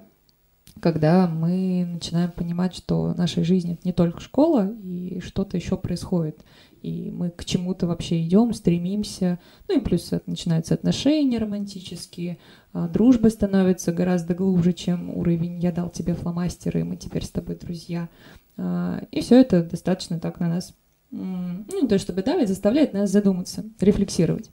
когда 0.80 1.28
мы 1.28 1.86
начинаем 1.86 2.30
понимать, 2.30 2.74
что 2.74 3.14
наша 3.16 3.44
жизнь 3.44 3.72
это 3.72 3.82
не 3.84 3.92
только 3.92 4.20
школа, 4.20 4.72
и 4.82 5.20
что-то 5.20 5.56
еще 5.56 5.76
происходит. 5.76 6.42
И 6.82 7.10
мы 7.10 7.30
к 7.30 7.44
чему-то 7.44 7.86
вообще 7.86 8.22
идем, 8.22 8.52
стремимся. 8.52 9.38
Ну 9.68 9.78
и 9.78 9.80
плюс 9.80 10.10
начинаются 10.26 10.74
отношения 10.74 11.38
романтические, 11.38 12.38
дружба 12.74 13.28
становится 13.28 13.92
гораздо 13.92 14.34
глубже, 14.34 14.72
чем 14.72 15.10
уровень 15.16 15.58
«я 15.60 15.72
дал 15.72 15.90
тебе 15.90 16.14
фломастеры, 16.14 16.84
мы 16.84 16.96
теперь 16.96 17.24
с 17.24 17.30
тобой 17.30 17.56
друзья». 17.56 18.08
А, 18.56 19.02
и 19.10 19.20
все 19.20 19.40
это 19.40 19.62
достаточно 19.62 20.18
так 20.18 20.40
на 20.40 20.48
нас, 20.48 20.74
ну, 21.10 21.88
то, 21.88 21.98
чтобы 21.98 22.22
давить, 22.22 22.48
заставляет 22.48 22.92
нас 22.92 23.10
задуматься, 23.10 23.64
рефлексировать. 23.80 24.50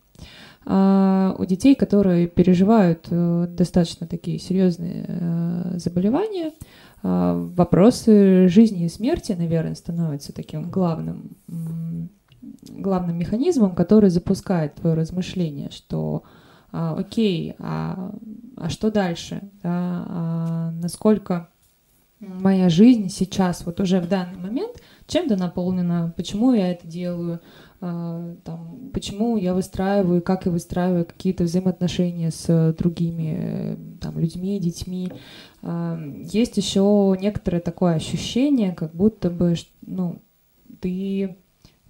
А 0.63 1.35
у 1.39 1.45
детей, 1.45 1.73
которые 1.73 2.27
переживают 2.27 3.07
э, 3.09 3.47
достаточно 3.49 4.05
такие 4.05 4.37
серьезные 4.37 5.05
э, 5.07 5.73
заболевания, 5.77 6.51
а, 7.01 7.33
вопросы 7.55 8.47
жизни 8.47 8.85
и 8.85 8.89
смерти, 8.89 9.31
наверное, 9.31 9.73
становятся 9.73 10.33
таким 10.33 10.69
главным, 10.69 11.31
главным 12.69 13.17
механизмом, 13.17 13.73
который 13.73 14.11
запускает 14.11 14.75
твое 14.75 14.95
размышление, 14.95 15.71
что 15.71 16.23
а, 16.71 16.95
окей, 16.97 17.55
а, 17.59 18.11
а 18.55 18.69
что 18.69 18.91
дальше? 18.91 19.41
Да, 19.63 20.05
а 20.07 20.71
насколько 20.81 21.49
моя 22.19 22.69
жизнь 22.69 23.09
сейчас, 23.09 23.65
вот 23.65 23.79
уже 23.79 23.99
в 23.99 24.07
данный 24.07 24.39
момент, 24.39 24.81
чем-то 25.07 25.35
наполнена, 25.35 26.13
почему 26.15 26.53
я 26.53 26.71
это 26.71 26.87
делаю, 26.87 27.41
а, 27.81 28.35
там, 28.43 28.91
почему 28.93 29.37
я 29.37 29.53
выстраиваю, 29.53 30.21
как 30.21 30.45
я 30.45 30.51
выстраиваю 30.51 31.05
какие-то 31.05 31.43
взаимоотношения 31.43 32.29
с 32.31 32.75
другими 32.77 33.77
там, 33.99 34.19
людьми, 34.19 34.59
детьми. 34.59 35.11
А, 35.63 35.99
есть 36.15 36.57
еще 36.57 37.17
некоторое 37.19 37.59
такое 37.59 37.95
ощущение, 37.95 38.73
как 38.73 38.93
будто 38.93 39.29
бы 39.29 39.55
ну, 39.81 40.21
ты 40.79 41.37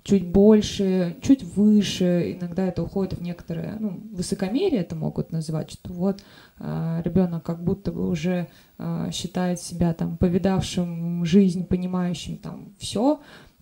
чуть 0.04 0.28
больше, 0.28 1.18
чуть 1.22 1.44
выше, 1.44 2.38
иногда 2.40 2.66
это 2.66 2.84
уходит 2.84 3.14
в 3.14 3.22
некоторое, 3.22 3.78
ну, 3.80 4.02
высокомерие 4.12 4.82
это 4.82 4.96
могут 4.96 5.32
назвать, 5.32 5.72
что 5.72 5.94
вот 5.94 6.24
э, 6.60 7.02
ребенок 7.06 7.44
как 7.44 7.64
будто 7.64 7.92
бы 7.92 8.08
уже 8.08 8.48
э, 8.78 9.10
считает 9.12 9.60
себя 9.60 9.94
там 9.94 10.18
повидавшим 10.18 11.24
жизнь, 11.26 11.66
понимающим 11.66 12.38
там 12.38 12.74
все, 12.80 13.20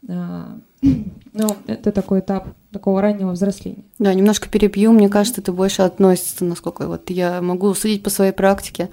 а, 0.07 0.57
ну, 0.81 1.55
это 1.67 1.91
такой 1.91 2.19
этап 2.19 2.49
такого 2.71 3.01
раннего 3.01 3.31
взросления. 3.31 3.83
Да, 3.97 4.13
немножко 4.13 4.47
перебью. 4.47 4.91
Мне 4.91 5.09
кажется, 5.09 5.41
это 5.41 5.51
больше 5.51 5.81
относится, 5.81 6.45
насколько 6.45 6.87
вот 6.87 7.09
я 7.09 7.41
могу 7.41 7.73
судить 7.73 8.03
по 8.03 8.09
своей 8.09 8.31
практике, 8.31 8.89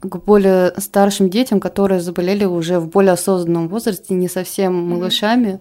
к 0.00 0.16
более 0.18 0.72
старшим 0.78 1.30
детям, 1.30 1.60
которые 1.60 2.00
заболели 2.00 2.44
уже 2.44 2.78
в 2.78 2.88
более 2.88 3.12
осознанном 3.12 3.68
возрасте, 3.68 4.14
не 4.14 4.28
совсем 4.28 4.74
малышами. 4.74 5.46
Mm-hmm. 5.46 5.60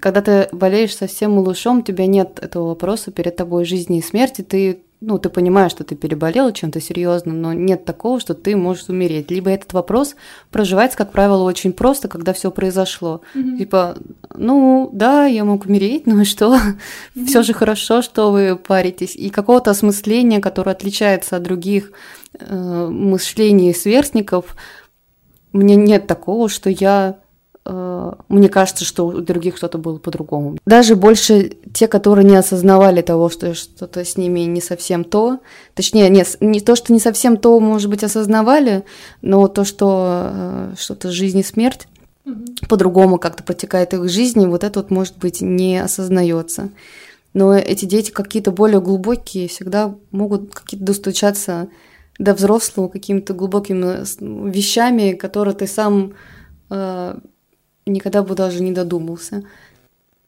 Когда 0.00 0.20
ты 0.20 0.48
болеешь 0.52 0.96
совсем 0.96 1.32
малышом, 1.32 1.78
у 1.78 1.82
тебя 1.82 2.06
нет 2.06 2.38
этого 2.42 2.68
вопроса 2.68 3.10
перед 3.10 3.36
тобой 3.36 3.64
жизни 3.64 3.98
и 3.98 4.02
смерти, 4.02 4.42
ты 4.42 4.82
ну, 5.00 5.18
ты 5.18 5.28
понимаешь, 5.28 5.72
что 5.72 5.84
ты 5.84 5.94
переболел 5.94 6.50
чем-то 6.52 6.80
серьезным, 6.80 7.40
но 7.42 7.52
нет 7.52 7.84
такого, 7.84 8.18
что 8.18 8.34
ты 8.34 8.56
можешь 8.56 8.88
умереть. 8.88 9.30
Либо 9.30 9.50
этот 9.50 9.72
вопрос 9.74 10.16
проживается, 10.50 10.96
как 10.96 11.12
правило, 11.12 11.42
очень 11.42 11.72
просто, 11.72 12.08
когда 12.08 12.32
все 12.32 12.50
произошло. 12.50 13.20
Mm-hmm. 13.34 13.58
Типа, 13.58 13.98
ну, 14.34 14.88
да, 14.92 15.26
я 15.26 15.44
мог 15.44 15.66
умереть, 15.66 16.06
ну 16.06 16.20
и 16.20 16.24
что? 16.24 16.56
Mm-hmm. 17.14 17.26
Все 17.26 17.42
же 17.42 17.52
хорошо, 17.52 18.02
что 18.02 18.30
вы 18.30 18.56
паритесь. 18.56 19.16
И 19.16 19.30
какого-то 19.30 19.70
осмысления, 19.70 20.40
которое 20.40 20.72
отличается 20.72 21.36
от 21.36 21.42
других 21.42 21.92
э, 22.38 22.88
мышлений 22.90 23.72
сверстников, 23.74 24.56
мне 25.52 25.76
нет 25.76 26.06
такого, 26.06 26.48
что 26.48 26.68
я 26.68 27.18
мне 28.28 28.48
кажется, 28.48 28.84
что 28.84 29.06
у 29.06 29.20
других 29.20 29.56
что-то 29.56 29.78
было 29.78 29.98
по-другому. 29.98 30.56
Даже 30.66 30.94
больше 30.94 31.56
те, 31.72 31.88
которые 31.88 32.24
не 32.24 32.36
осознавали 32.36 33.02
того, 33.02 33.28
что 33.28 33.54
что-то 33.54 34.04
с 34.04 34.16
ними 34.16 34.40
не 34.40 34.60
совсем 34.60 35.02
то, 35.04 35.40
точнее, 35.74 36.08
не, 36.08 36.24
не 36.40 36.60
то, 36.60 36.76
что 36.76 36.92
не 36.92 37.00
совсем 37.00 37.36
то, 37.36 37.58
может 37.58 37.90
быть, 37.90 38.04
осознавали, 38.04 38.84
но 39.22 39.48
то, 39.48 39.64
что 39.64 40.30
э, 40.32 40.74
что-то 40.78 41.10
жизнь 41.10 41.38
и 41.38 41.42
смерть 41.42 41.88
mm-hmm. 42.24 42.68
по-другому 42.68 43.18
как-то 43.18 43.42
протекает 43.42 43.94
их 43.94 44.08
жизни, 44.08 44.46
вот 44.46 44.62
это 44.62 44.80
вот, 44.80 44.90
может 44.90 45.18
быть, 45.18 45.40
не 45.40 45.82
осознается. 45.82 46.70
Но 47.34 47.54
эти 47.54 47.84
дети 47.84 48.12
какие-то 48.12 48.50
более 48.50 48.80
глубокие 48.80 49.48
всегда 49.48 49.94
могут 50.10 50.54
какие-то 50.54 50.86
достучаться 50.86 51.68
до 52.18 52.32
взрослого 52.32 52.88
какими-то 52.88 53.34
глубокими 53.34 54.50
вещами, 54.50 55.12
которые 55.12 55.54
ты 55.54 55.66
сам 55.66 56.14
э, 56.70 57.18
никогда 57.86 58.22
бы 58.22 58.34
даже 58.34 58.62
не 58.62 58.72
додумался. 58.72 59.44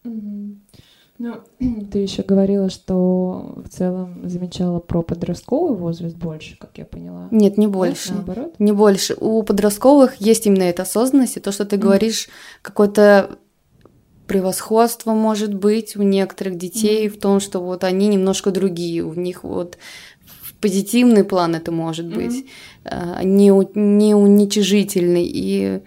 Ну, 0.04 1.34
ты 1.90 1.98
еще 1.98 2.22
говорила, 2.22 2.70
что 2.70 3.54
в 3.64 3.68
целом 3.68 4.28
замечала 4.28 4.78
про 4.78 5.02
подростковый 5.02 5.76
возраст 5.76 6.16
больше, 6.16 6.56
как 6.58 6.70
я 6.76 6.84
поняла. 6.84 7.28
Нет, 7.30 7.58
не 7.58 7.66
больше. 7.66 8.10
Нет, 8.10 8.26
наоборот? 8.26 8.54
Не 8.58 8.72
больше. 8.72 9.16
У 9.18 9.42
подростковых 9.42 10.16
есть 10.16 10.46
именно 10.46 10.62
эта 10.62 10.82
осознанность, 10.82 11.36
и 11.36 11.40
то, 11.40 11.52
что 11.52 11.64
ты 11.64 11.76
говоришь, 11.76 12.28
какой-то 12.62 13.38
превосходство 14.26 15.12
может 15.14 15.54
быть 15.54 15.96
у 15.96 16.02
некоторых 16.02 16.56
детей 16.56 17.06
mm-hmm. 17.06 17.16
в 17.16 17.18
том, 17.18 17.40
что 17.40 17.60
вот 17.60 17.82
они 17.82 18.08
немножко 18.08 18.50
другие, 18.50 19.02
у 19.02 19.14
них 19.14 19.42
вот 19.42 19.78
позитивный 20.60 21.24
план 21.24 21.54
это 21.54 21.72
может 21.72 22.06
быть, 22.14 22.44
mm-hmm. 22.84 23.24
не, 23.24 23.48
не 23.74 24.14
уничижительный 24.14 25.24
и 25.24 25.82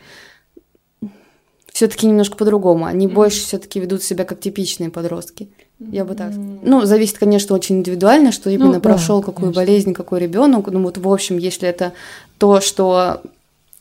все-таки 1.81 2.05
немножко 2.05 2.37
по-другому. 2.37 2.85
Они 2.85 3.07
mm-hmm. 3.07 3.13
больше 3.13 3.39
все-таки 3.39 3.79
ведут 3.79 4.03
себя 4.03 4.23
как 4.23 4.39
типичные 4.39 4.91
подростки. 4.91 5.49
Я 5.79 6.05
бы 6.05 6.13
так. 6.13 6.31
Mm-hmm. 6.31 6.59
Ну, 6.61 6.85
зависит, 6.85 7.17
конечно, 7.17 7.55
очень 7.55 7.79
индивидуально, 7.79 8.31
что 8.31 8.51
именно 8.51 8.73
ну, 8.73 8.81
прошел, 8.81 9.21
да, 9.21 9.25
какую 9.25 9.51
конечно. 9.51 9.61
болезнь, 9.61 9.93
какой 9.95 10.19
ребенок. 10.19 10.67
Ну, 10.67 10.83
вот, 10.83 10.99
в 10.99 11.11
общем, 11.11 11.39
если 11.39 11.67
это 11.67 11.93
то, 12.37 12.61
что 12.61 13.23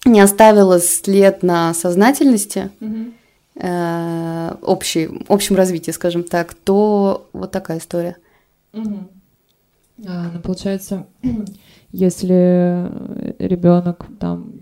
не 0.07 0.21
оставило 0.21 0.81
след 0.81 1.43
на 1.43 1.75
сознательности, 1.75 2.71
mm-hmm. 2.81 3.13
э, 3.57 4.55
общей, 4.63 5.11
общем 5.29 5.57
развитии, 5.57 5.91
скажем 5.91 6.25
так, 6.25 6.55
то 6.55 7.29
вот 7.35 7.51
такая 7.51 7.81
история. 7.81 8.17
Mm-hmm. 8.73 9.09
А, 10.07 10.31
ну, 10.33 10.41
получается, 10.41 11.07
если 11.93 12.89
ребенок 13.39 14.07
там 14.19 14.53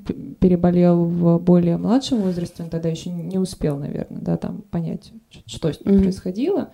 переболел 0.41 1.05
в 1.05 1.39
более 1.39 1.77
младшем 1.77 2.23
возрасте, 2.23 2.63
он 2.63 2.71
тогда 2.71 2.89
еще 2.89 3.11
не 3.11 3.39
успел, 3.39 3.77
наверное, 3.77 4.21
да, 4.21 4.37
там 4.37 4.63
понять, 4.71 5.13
что 5.47 5.73
с 5.73 5.85
ним 5.85 5.95
mm-hmm. 5.95 6.03
происходило. 6.03 6.71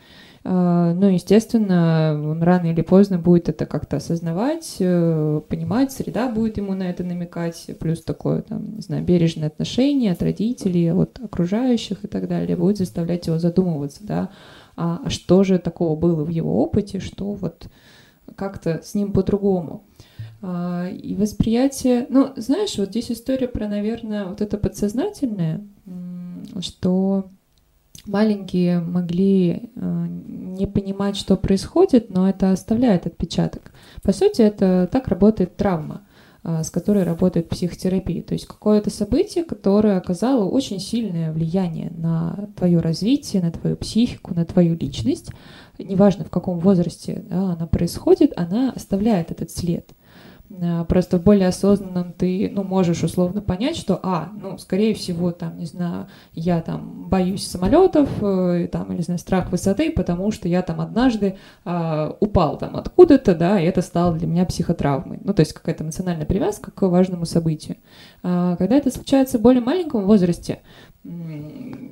А, 0.46 0.92
ну, 0.92 1.08
естественно, 1.08 2.12
он 2.12 2.42
рано 2.42 2.66
или 2.66 2.82
поздно 2.82 3.18
будет 3.18 3.48
это 3.48 3.64
как-то 3.64 3.96
осознавать, 3.96 4.76
э, 4.78 5.40
понимать, 5.48 5.90
среда 5.90 6.30
будет 6.30 6.58
ему 6.58 6.74
на 6.74 6.90
это 6.90 7.02
намекать, 7.02 7.70
плюс 7.80 8.04
такое, 8.04 8.42
там, 8.42 8.74
не 8.76 8.82
знаю, 8.82 9.02
бережное 9.02 9.48
отношение 9.48 10.12
от 10.12 10.22
родителей, 10.22 10.92
от 10.92 11.18
окружающих 11.18 12.04
и 12.04 12.08
так 12.08 12.28
далее, 12.28 12.58
будет 12.58 12.76
заставлять 12.76 13.26
его 13.26 13.38
задумываться, 13.38 14.06
да, 14.06 14.30
а, 14.76 15.00
а 15.04 15.10
что 15.10 15.44
же 15.44 15.58
такого 15.58 15.96
было 15.96 16.24
в 16.24 16.28
его 16.28 16.62
опыте, 16.62 17.00
что 17.00 17.32
вот 17.32 17.66
как-то 18.36 18.82
с 18.84 18.94
ним 18.94 19.12
по-другому. 19.12 19.84
А, 20.46 20.88
и 20.90 21.14
восприятие, 21.14 22.06
ну, 22.10 22.34
знаешь, 22.36 22.76
вот 22.76 22.90
здесь 22.90 23.10
история 23.10 23.48
про, 23.48 23.66
наверное, 23.66 24.26
вот 24.26 24.42
это 24.42 24.58
подсознательное, 24.58 25.66
что 26.60 27.30
маленькие 28.04 28.80
могли 28.80 29.70
э, 29.74 30.06
не 30.06 30.66
понимать, 30.66 31.16
что 31.16 31.38
происходит, 31.38 32.10
но 32.10 32.28
это 32.28 32.52
оставляет 32.52 33.06
отпечаток. 33.06 33.72
По 34.02 34.12
сути, 34.12 34.42
это 34.42 34.86
так 34.92 35.08
работает 35.08 35.56
травма, 35.56 36.02
э, 36.42 36.62
с 36.62 36.70
которой 36.70 37.04
работает 37.04 37.48
психотерапия. 37.48 38.22
То 38.22 38.34
есть 38.34 38.44
какое-то 38.44 38.90
событие, 38.90 39.44
которое 39.44 39.96
оказало 39.96 40.44
очень 40.44 40.78
сильное 40.78 41.32
влияние 41.32 41.90
на 41.96 42.50
твое 42.54 42.80
развитие, 42.80 43.40
на 43.40 43.50
твою 43.50 43.76
психику, 43.76 44.34
на 44.34 44.44
твою 44.44 44.76
личность. 44.76 45.30
Неважно, 45.78 46.26
в 46.26 46.30
каком 46.30 46.58
возрасте 46.58 47.24
да, 47.30 47.52
она 47.54 47.66
происходит, 47.66 48.34
она 48.36 48.72
оставляет 48.72 49.30
этот 49.30 49.50
след– 49.50 49.88
просто 50.88 51.18
в 51.18 51.22
более 51.22 51.48
осознанном 51.48 52.12
ты, 52.12 52.50
ну, 52.52 52.62
можешь 52.62 53.02
условно 53.02 53.40
понять, 53.40 53.76
что, 53.76 53.98
а, 54.02 54.30
ну, 54.40 54.58
скорее 54.58 54.94
всего, 54.94 55.32
там, 55.32 55.58
не 55.58 55.66
знаю, 55.66 56.06
я 56.32 56.60
там 56.60 57.08
боюсь 57.08 57.46
самолетов, 57.46 58.08
э, 58.22 58.68
там, 58.70 58.88
или, 58.88 58.98
не 58.98 59.02
знаю, 59.02 59.18
страх 59.18 59.50
высоты, 59.50 59.90
потому 59.90 60.30
что 60.30 60.48
я 60.48 60.62
там 60.62 60.80
однажды 60.80 61.36
э, 61.64 62.12
упал 62.20 62.58
там 62.58 62.76
откуда-то, 62.76 63.34
да, 63.34 63.60
и 63.60 63.64
это 63.64 63.82
стало 63.82 64.16
для 64.16 64.26
меня 64.26 64.44
психотравмой. 64.44 65.18
Ну, 65.24 65.34
то 65.34 65.40
есть 65.40 65.52
какая-то 65.52 65.84
эмоциональная 65.84 66.26
привязка 66.26 66.70
к 66.70 66.82
важному 66.88 67.24
событию. 67.24 67.76
А, 68.26 68.56
когда 68.56 68.76
это 68.76 68.90
случается 68.90 69.38
в 69.38 69.42
более 69.42 69.62
маленьком 69.62 70.06
возрасте, 70.06 70.60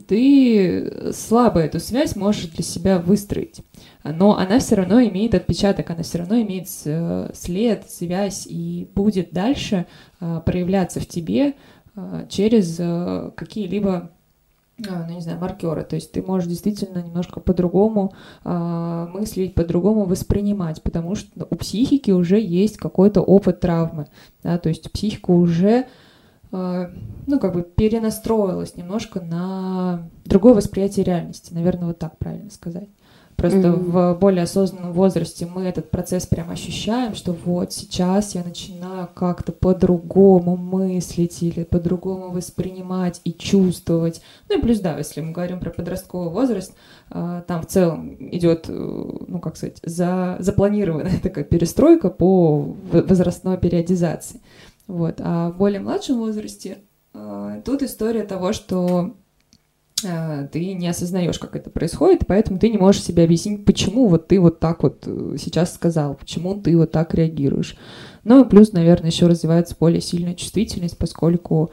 ты 0.08 1.12
слабо 1.12 1.60
эту 1.60 1.78
связь 1.78 2.16
можешь 2.16 2.46
для 2.46 2.64
себя 2.64 2.98
выстроить. 2.98 3.60
Но 4.02 4.38
она 4.38 4.58
все 4.58 4.76
равно 4.76 5.02
имеет 5.02 5.34
отпечаток, 5.34 5.90
она 5.90 6.02
все 6.02 6.18
равно 6.18 6.40
имеет 6.40 6.66
э, 6.86 7.30
след, 7.34 7.90
связь 7.90 8.46
и 8.48 8.88
будет 8.94 9.32
дальше 9.32 9.86
э, 10.21 10.40
проявляться 10.47 11.00
в 11.00 11.06
тебе 11.06 11.54
э, 11.95 12.26
через 12.30 12.76
какие-либо 13.36 14.10
ну, 14.78 15.14
не 15.14 15.21
знаю, 15.21 15.38
маркеры. 15.38 15.84
То 15.84 15.97
есть 15.97 16.12
ты 16.12 16.23
можешь 16.23 16.49
действительно 16.49 17.02
немножко 17.02 17.38
по-другому 17.40 18.14
э, 18.45 19.06
мыслить, 19.12 19.54
по-другому 19.54 20.06
воспринимать, 20.06 20.82
потому 20.82 21.14
что 21.14 21.47
у 21.50 21.54
психики 21.56 22.10
уже 22.10 22.40
есть 22.40 22.78
какой-то 22.78 23.21
опыт 23.21 23.60
травмы. 23.60 24.06
Да? 24.42 24.56
То 24.58 24.71
есть 24.71 24.90
психика 24.90 25.30
уже 25.30 25.80
а, 25.80 25.86
ну, 26.52 27.41
как 27.41 27.54
бы 27.54 27.62
перенастроилась 27.62 28.76
немножко 28.76 29.21
на 29.21 30.08
другое 30.26 30.54
восприятие 30.54 31.04
реальности. 31.04 31.54
Наверное, 31.54 31.88
вот 31.88 31.99
так 31.99 32.19
правильно 32.19 32.50
сказать. 32.50 32.88
Просто 33.36 33.58
mm-hmm. 33.58 34.15
в 34.15 34.19
более 34.21 34.45
осознанном 34.45 34.93
возрасте 34.93 35.47
мы 35.52 35.62
этот 35.62 35.91
процесс 35.91 36.26
прям 36.26 36.50
ощущаем, 36.50 37.15
что 37.15 37.32
вот 37.32 37.73
сейчас 37.73 38.36
я 38.36 38.45
начинаю 38.45 39.08
как-то 39.12 39.50
по-другому 39.50 40.56
мыслить 40.56 41.43
или 41.43 41.65
по-другому 41.65 42.30
воспринимать 42.30 43.21
и 43.25 43.32
чувствовать. 43.32 44.23
Ну 44.49 44.58
и 44.58 44.62
плюс, 44.62 44.78
да, 44.78 44.97
если 44.97 45.23
мы 45.23 45.32
говорим 45.32 45.58
про 45.58 45.71
подростковый 45.71 46.28
возраст, 46.28 46.73
а, 47.10 47.41
там 47.43 47.62
в 47.62 47.67
целом 47.67 48.15
идет, 48.30 48.67
э, 48.69 48.73
ну 48.73 49.41
как 49.41 49.56
сказать, 49.56 49.78
за, 49.82 50.36
запланированная 50.38 51.19
такая 51.23 51.45
перестройка 51.45 52.10
по 52.10 52.76
возрастной 52.93 53.58
периодизации. 53.58 54.41
Вот. 54.93 55.21
А 55.21 55.50
в 55.50 55.57
более 55.57 55.81
младшем 55.81 56.19
возрасте 56.19 56.83
э, 57.15 57.63
тут 57.65 57.83
история 57.83 58.25
того, 58.25 58.52
что 58.52 59.17
э, 60.05 60.49
ты 60.52 60.75
не 60.75 60.87
осознаешь, 60.87 61.39
как 61.39 61.57
это 61.57 61.71
происходит, 61.71 62.26
поэтому 62.26 62.59
ты 62.59 62.69
не 62.69 62.76
можешь 62.76 63.02
себе 63.02 63.25
объяснить, 63.25 63.65
почему 63.65 64.07
вот 64.07 64.28
ты 64.28 64.39
вот 64.39 64.61
так 64.61 64.83
вот 64.83 65.05
э, 65.07 65.37
сейчас 65.41 65.73
сказал, 65.73 66.15
почему 66.15 66.61
ты 66.61 66.76
вот 66.76 66.91
так 66.93 67.15
реагируешь. 67.15 67.75
Ну 68.23 68.45
и 68.45 68.49
плюс, 68.49 68.73
наверное, 68.75 69.09
еще 69.09 69.28
развивается 69.28 69.75
более 69.81 70.02
сильная 70.02 70.35
чувствительность, 70.35 70.99
поскольку 70.99 71.71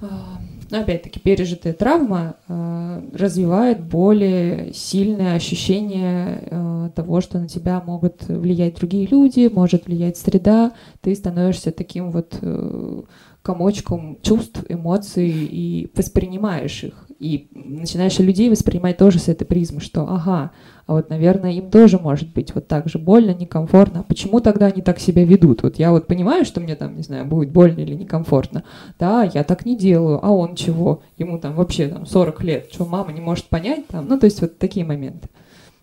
но 0.00 0.80
опять-таки 0.80 1.20
пережитая 1.20 1.72
травма 1.72 2.36
э, 2.48 3.02
развивает 3.14 3.80
более 3.80 4.72
сильное 4.72 5.36
ощущение 5.36 6.42
э, 6.42 6.90
того, 6.94 7.20
что 7.20 7.38
на 7.38 7.48
тебя 7.48 7.80
могут 7.80 8.26
влиять 8.26 8.76
другие 8.76 9.06
люди, 9.06 9.48
может 9.52 9.86
влиять 9.86 10.16
среда, 10.16 10.72
ты 11.00 11.14
становишься 11.14 11.70
таким 11.70 12.10
вот 12.10 12.38
э, 12.42 13.02
комочком 13.42 14.18
чувств, 14.22 14.64
эмоций 14.68 15.30
и 15.30 15.90
воспринимаешь 15.94 16.82
их. 16.82 17.05
И 17.18 17.48
начинаешь 17.52 18.18
людей 18.18 18.50
воспринимать 18.50 18.98
тоже 18.98 19.18
с 19.18 19.28
этой 19.28 19.44
призмы, 19.44 19.80
что 19.80 20.02
ага, 20.02 20.52
а 20.86 20.94
вот, 20.94 21.10
наверное, 21.10 21.52
им 21.52 21.70
тоже 21.70 21.98
может 21.98 22.32
быть 22.32 22.54
вот 22.54 22.68
так 22.68 22.88
же 22.88 22.98
больно, 22.98 23.32
некомфортно. 23.32 24.00
А 24.00 24.02
почему 24.04 24.40
тогда 24.40 24.66
они 24.66 24.82
так 24.82 25.00
себя 25.00 25.24
ведут? 25.24 25.62
Вот 25.62 25.78
я 25.78 25.90
вот 25.90 26.06
понимаю, 26.06 26.44
что 26.44 26.60
мне 26.60 26.76
там, 26.76 26.96
не 26.96 27.02
знаю, 27.02 27.24
будет 27.24 27.50
больно 27.50 27.80
или 27.80 27.94
некомфортно. 27.94 28.62
Да, 28.98 29.24
я 29.24 29.42
так 29.42 29.66
не 29.66 29.76
делаю, 29.76 30.24
а 30.24 30.30
он 30.30 30.54
чего? 30.54 31.02
Ему 31.18 31.38
там 31.38 31.54
вообще 31.54 31.88
там 31.88 32.06
40 32.06 32.44
лет, 32.44 32.68
что 32.72 32.84
мама 32.84 33.12
не 33.12 33.20
может 33.20 33.46
понять 33.46 33.88
там? 33.88 34.06
Ну, 34.08 34.18
то 34.18 34.26
есть 34.26 34.40
вот 34.40 34.58
такие 34.58 34.86
моменты. 34.86 35.28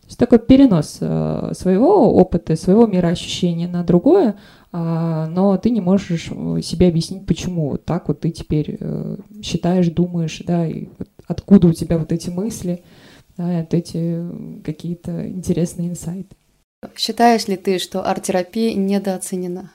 То 0.04 0.08
есть 0.08 0.20
такой 0.20 0.40
перенос 0.40 0.98
э, 1.02 1.52
своего 1.54 2.14
опыта, 2.14 2.56
своего 2.56 2.88
мироощущения 2.88 3.68
на 3.68 3.84
другое, 3.84 4.36
э, 4.72 5.26
но 5.30 5.58
ты 5.58 5.70
не 5.70 5.82
можешь 5.82 6.30
э, 6.30 6.62
себе 6.62 6.88
объяснить, 6.90 7.26
почему 7.26 7.72
вот 7.72 7.86
так 7.86 8.08
вот 8.08 8.22
ты 8.22 8.30
теперь 8.32 8.78
э, 8.80 9.18
считаешь, 9.42 9.88
думаешь, 9.88 10.42
да, 10.46 10.68
и 10.68 10.88
вот 10.98 11.08
откуда 11.28 11.68
у 11.68 11.74
тебя 11.74 11.98
вот 11.98 12.12
эти 12.12 12.30
мысли, 12.30 12.84
да, 13.38 13.60
вот 13.62 13.74
эти 13.74 14.22
какие-то 14.64 15.28
интересные 15.28 15.90
инсайты. 15.90 16.36
Считаешь 16.96 17.48
ли 17.48 17.56
ты, 17.56 17.80
что 17.80 18.08
арт-терапия 18.08 18.74
недооценена? 18.74 19.72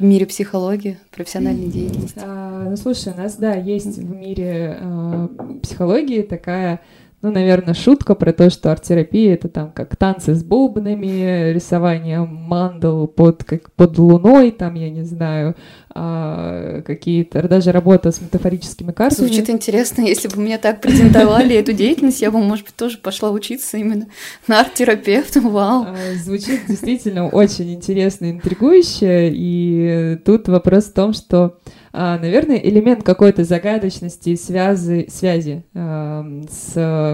в 0.00 0.02
мире 0.02 0.26
психологии, 0.26 0.98
профессиональной 1.10 1.68
деятельности? 1.68 2.18
А, 2.22 2.68
ну, 2.70 2.76
слушай, 2.76 3.12
у 3.12 3.16
нас, 3.16 3.36
да, 3.36 3.54
есть 3.54 3.98
в 3.98 4.10
мире 4.10 4.78
э, 4.80 5.28
психологии 5.62 6.22
такая 6.22 6.80
ну, 7.22 7.30
наверное, 7.30 7.74
шутка 7.74 8.14
про 8.14 8.32
то, 8.32 8.48
что 8.48 8.72
арт-терапия 8.72 9.34
это 9.34 9.48
там 9.48 9.72
как 9.72 9.94
танцы 9.96 10.34
с 10.34 10.42
бубнами, 10.42 11.52
рисование 11.52 12.20
мандал 12.20 13.06
под, 13.06 13.44
как, 13.44 13.70
под 13.72 13.98
луной, 13.98 14.50
там, 14.50 14.74
я 14.74 14.88
не 14.88 15.02
знаю, 15.02 15.54
а, 15.94 16.80
какие-то, 16.80 17.46
даже 17.46 17.72
работа 17.72 18.10
с 18.10 18.22
метафорическими 18.22 18.92
картами. 18.92 19.26
Звучит 19.26 19.50
интересно, 19.50 20.00
если 20.00 20.28
бы 20.28 20.40
мне 20.40 20.56
так 20.56 20.80
презентовали 20.80 21.54
эту 21.56 21.74
деятельность, 21.74 22.22
я 22.22 22.30
бы, 22.30 22.38
может 22.38 22.64
быть, 22.64 22.76
тоже 22.76 22.96
пошла 22.96 23.30
учиться 23.30 23.76
именно 23.76 24.06
на 24.46 24.60
арт-терапевта, 24.60 25.42
вау. 25.42 25.88
А, 25.88 25.96
звучит 26.16 26.60
действительно 26.68 27.28
очень 27.28 27.74
интересно, 27.74 28.30
интригующе, 28.30 29.30
и 29.30 30.18
тут 30.24 30.48
вопрос 30.48 30.84
в 30.84 30.94
том, 30.94 31.12
что 31.12 31.58
а, 31.92 32.18
наверное, 32.18 32.56
элемент 32.56 33.02
какой-то 33.02 33.42
загадочности 33.42 34.30
и 34.30 34.36
связи, 34.36 35.08
связи 35.10 35.64
э, 35.74 36.42
с 36.48 37.09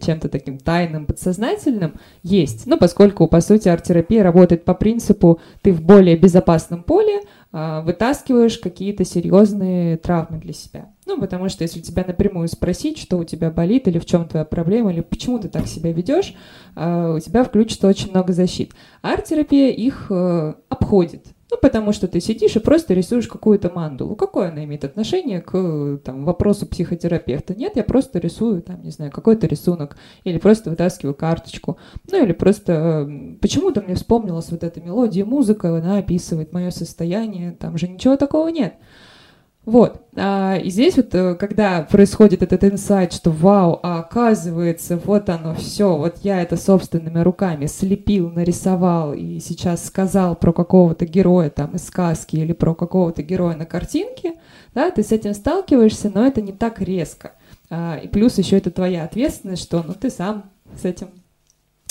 чем-то 0.00 0.28
таким 0.28 0.58
тайным, 0.58 1.06
подсознательным 1.06 1.94
есть. 2.22 2.66
Ну, 2.66 2.78
поскольку, 2.78 3.26
по 3.26 3.40
сути, 3.40 3.68
арт-терапия 3.68 4.22
работает 4.22 4.64
по 4.64 4.74
принципу 4.74 5.40
ты 5.62 5.72
в 5.72 5.82
более 5.82 6.16
безопасном 6.16 6.82
поле 6.82 7.20
э, 7.52 7.82
вытаскиваешь 7.82 8.58
какие-то 8.58 9.04
серьезные 9.04 9.96
травмы 9.96 10.38
для 10.38 10.52
себя. 10.52 10.90
Ну, 11.06 11.20
потому 11.20 11.48
что 11.48 11.62
если 11.62 11.80
тебя 11.80 12.04
напрямую 12.06 12.48
спросить, 12.48 12.98
что 12.98 13.18
у 13.18 13.24
тебя 13.24 13.50
болит, 13.50 13.86
или 13.88 13.98
в 13.98 14.06
чем 14.06 14.26
твоя 14.26 14.44
проблема, 14.46 14.92
или 14.92 15.00
почему 15.00 15.38
ты 15.38 15.48
так 15.48 15.66
себя 15.66 15.92
ведешь, 15.92 16.34
у 16.74 17.18
тебя 17.20 17.44
включится 17.44 17.86
очень 17.86 18.10
много 18.10 18.32
защит. 18.32 18.72
Арт-терапия 19.02 19.70
их 19.70 20.06
э, 20.08 20.54
обходит. 20.70 21.33
Ну, 21.50 21.58
потому 21.60 21.92
что 21.92 22.08
ты 22.08 22.20
сидишь 22.20 22.56
и 22.56 22.58
просто 22.58 22.94
рисуешь 22.94 23.28
какую-то 23.28 23.70
мандулу. 23.70 24.16
Какое 24.16 24.48
она 24.50 24.64
имеет 24.64 24.84
отношение 24.84 25.40
к 25.40 26.00
там, 26.04 26.24
вопросу 26.24 26.66
психотерапевта? 26.66 27.54
Нет, 27.54 27.76
я 27.76 27.84
просто 27.84 28.18
рисую, 28.18 28.62
там, 28.62 28.82
не 28.82 28.90
знаю, 28.90 29.10
какой-то 29.12 29.46
рисунок, 29.46 29.96
или 30.24 30.38
просто 30.38 30.70
вытаскиваю 30.70 31.14
карточку. 31.14 31.78
Ну, 32.10 32.22
или 32.22 32.32
просто 32.32 33.08
почему-то 33.40 33.82
мне 33.82 33.94
вспомнилась 33.94 34.50
вот 34.50 34.64
эта 34.64 34.80
мелодия, 34.80 35.24
музыка, 35.24 35.76
она 35.76 35.98
описывает 35.98 36.52
мое 36.52 36.70
состояние, 36.70 37.52
там 37.52 37.76
же 37.76 37.88
ничего 37.88 38.16
такого 38.16 38.48
нет. 38.48 38.74
Вот. 39.64 40.02
А, 40.14 40.56
и 40.56 40.68
здесь 40.68 40.96
вот, 40.96 41.14
э, 41.14 41.34
когда 41.36 41.82
происходит 41.82 42.42
этот 42.42 42.64
инсайт, 42.64 43.14
что 43.14 43.30
вау, 43.30 43.80
а 43.82 44.00
оказывается, 44.00 45.00
вот 45.02 45.30
оно 45.30 45.54
все, 45.54 45.96
вот 45.96 46.18
я 46.22 46.42
это 46.42 46.56
собственными 46.56 47.20
руками 47.20 47.66
слепил, 47.66 48.30
нарисовал 48.30 49.14
и 49.14 49.40
сейчас 49.40 49.86
сказал 49.86 50.36
про 50.36 50.52
какого-то 50.52 51.06
героя 51.06 51.48
там 51.48 51.70
из 51.76 51.86
сказки 51.86 52.36
или 52.36 52.52
про 52.52 52.74
какого-то 52.74 53.22
героя 53.22 53.56
на 53.56 53.64
картинке, 53.64 54.34
да, 54.74 54.90
ты 54.90 55.02
с 55.02 55.12
этим 55.12 55.32
сталкиваешься, 55.32 56.10
но 56.14 56.26
это 56.26 56.42
не 56.42 56.52
так 56.52 56.80
резко. 56.80 57.32
А, 57.70 57.96
и 57.96 58.06
плюс 58.06 58.36
еще 58.36 58.58
это 58.58 58.70
твоя 58.70 59.04
ответственность, 59.04 59.62
что 59.62 59.82
ну 59.86 59.94
ты 59.94 60.10
сам 60.10 60.50
с 60.80 60.84
этим 60.84 61.08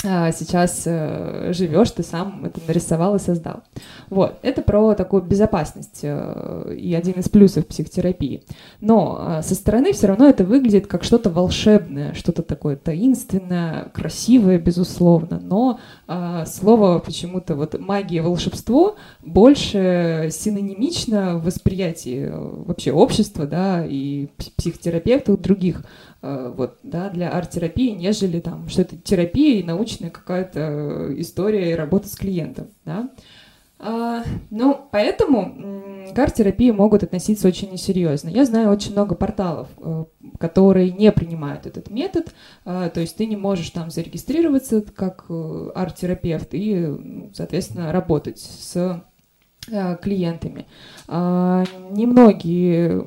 сейчас 0.04 0.84
э, 0.86 1.54
живешь, 1.54 1.92
ты 1.92 2.04
сам 2.04 2.44
это 2.46 2.60
нарисовал 2.68 3.16
и 3.16 3.20
создал. 3.20 3.64
Вот, 4.10 4.38
это 4.42 4.62
про 4.62 4.96
такую 4.96 5.22
безопасность 5.24 6.00
э, 6.04 6.76
и 6.78 6.94
один 6.94 7.14
из 7.14 7.30
плюсов 7.30 7.66
психотерапии. 7.68 8.44
Но 8.82 9.38
э, 9.40 9.42
со 9.44 9.56
стороны 9.56 9.94
все 9.94 10.08
равно 10.08 10.28
это 10.28 10.44
выглядит 10.44 10.88
как 10.88 11.04
что-то 11.04 11.30
волшебное, 11.30 12.14
что-то 12.14 12.44
такое 12.44 12.76
таинственное, 12.76 13.86
красивое, 13.94 14.60
безусловно, 14.60 15.40
но 15.42 15.80
э, 16.08 16.44
слово 16.48 17.00
почему-то 17.00 17.56
вот 17.56 17.80
магия, 17.80 18.22
волшебство 18.22 18.98
больше 19.22 20.30
синонимично 20.32 21.38
в 21.38 21.46
восприятии 21.46 22.30
э, 22.30 22.64
вообще 22.66 22.92
общества, 22.92 23.46
да, 23.48 23.86
и 23.86 24.28
психотерапевтов 24.58 25.40
других 25.40 25.84
вот, 26.24 26.78
да, 26.84 27.10
для 27.10 27.30
арт-терапии, 27.30 27.90
нежели 27.90 28.40
там, 28.40 28.70
что 28.70 28.84
это 28.84 28.96
терапия 28.96 29.60
и 29.60 29.64
научная 29.64 30.10
какая-то 30.10 31.14
история 31.18 31.72
и 31.72 31.76
работа 31.76 32.08
с 32.08 32.16
клиентом, 32.16 32.68
да. 32.86 33.10
А, 33.86 34.24
ну, 34.50 34.88
поэтому 34.92 35.84
к 36.16 36.18
арт-терапии 36.18 36.72
могут 36.72 37.04
относиться 37.04 37.50
очень 37.50 37.70
несерьезно. 37.72 38.30
Я 38.30 38.46
знаю 38.46 38.72
очень 38.72 38.94
много 38.94 39.14
порталов, 39.14 39.68
э, 39.78 40.06
которые 40.40 40.92
не 40.92 41.12
принимают 41.12 41.66
этот 41.66 41.90
метод, 41.90 42.34
э, 42.64 42.90
то 42.94 43.02
есть 43.02 43.18
ты 43.18 43.26
не 43.26 43.36
можешь 43.36 43.70
там 43.72 43.92
зарегистрироваться 43.92 44.82
как 44.82 45.26
арт-терапевт 45.76 46.50
и, 46.54 47.30
соответственно, 47.34 47.92
работать 47.92 48.40
с 48.40 49.04
клиентами. 50.02 50.66
А, 51.08 51.64
немногие 51.92 53.02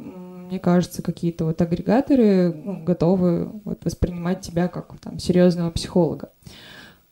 мне 0.47 0.59
кажется, 0.59 1.03
какие-то 1.03 1.45
вот 1.45 1.61
агрегаторы 1.61 2.53
ну, 2.53 2.83
готовы 2.83 3.51
вот 3.65 3.85
воспринимать 3.85 4.41
тебя 4.41 4.69
как 4.69 4.93
там 5.01 5.19
серьезного 5.19 5.71
психолога. 5.71 6.31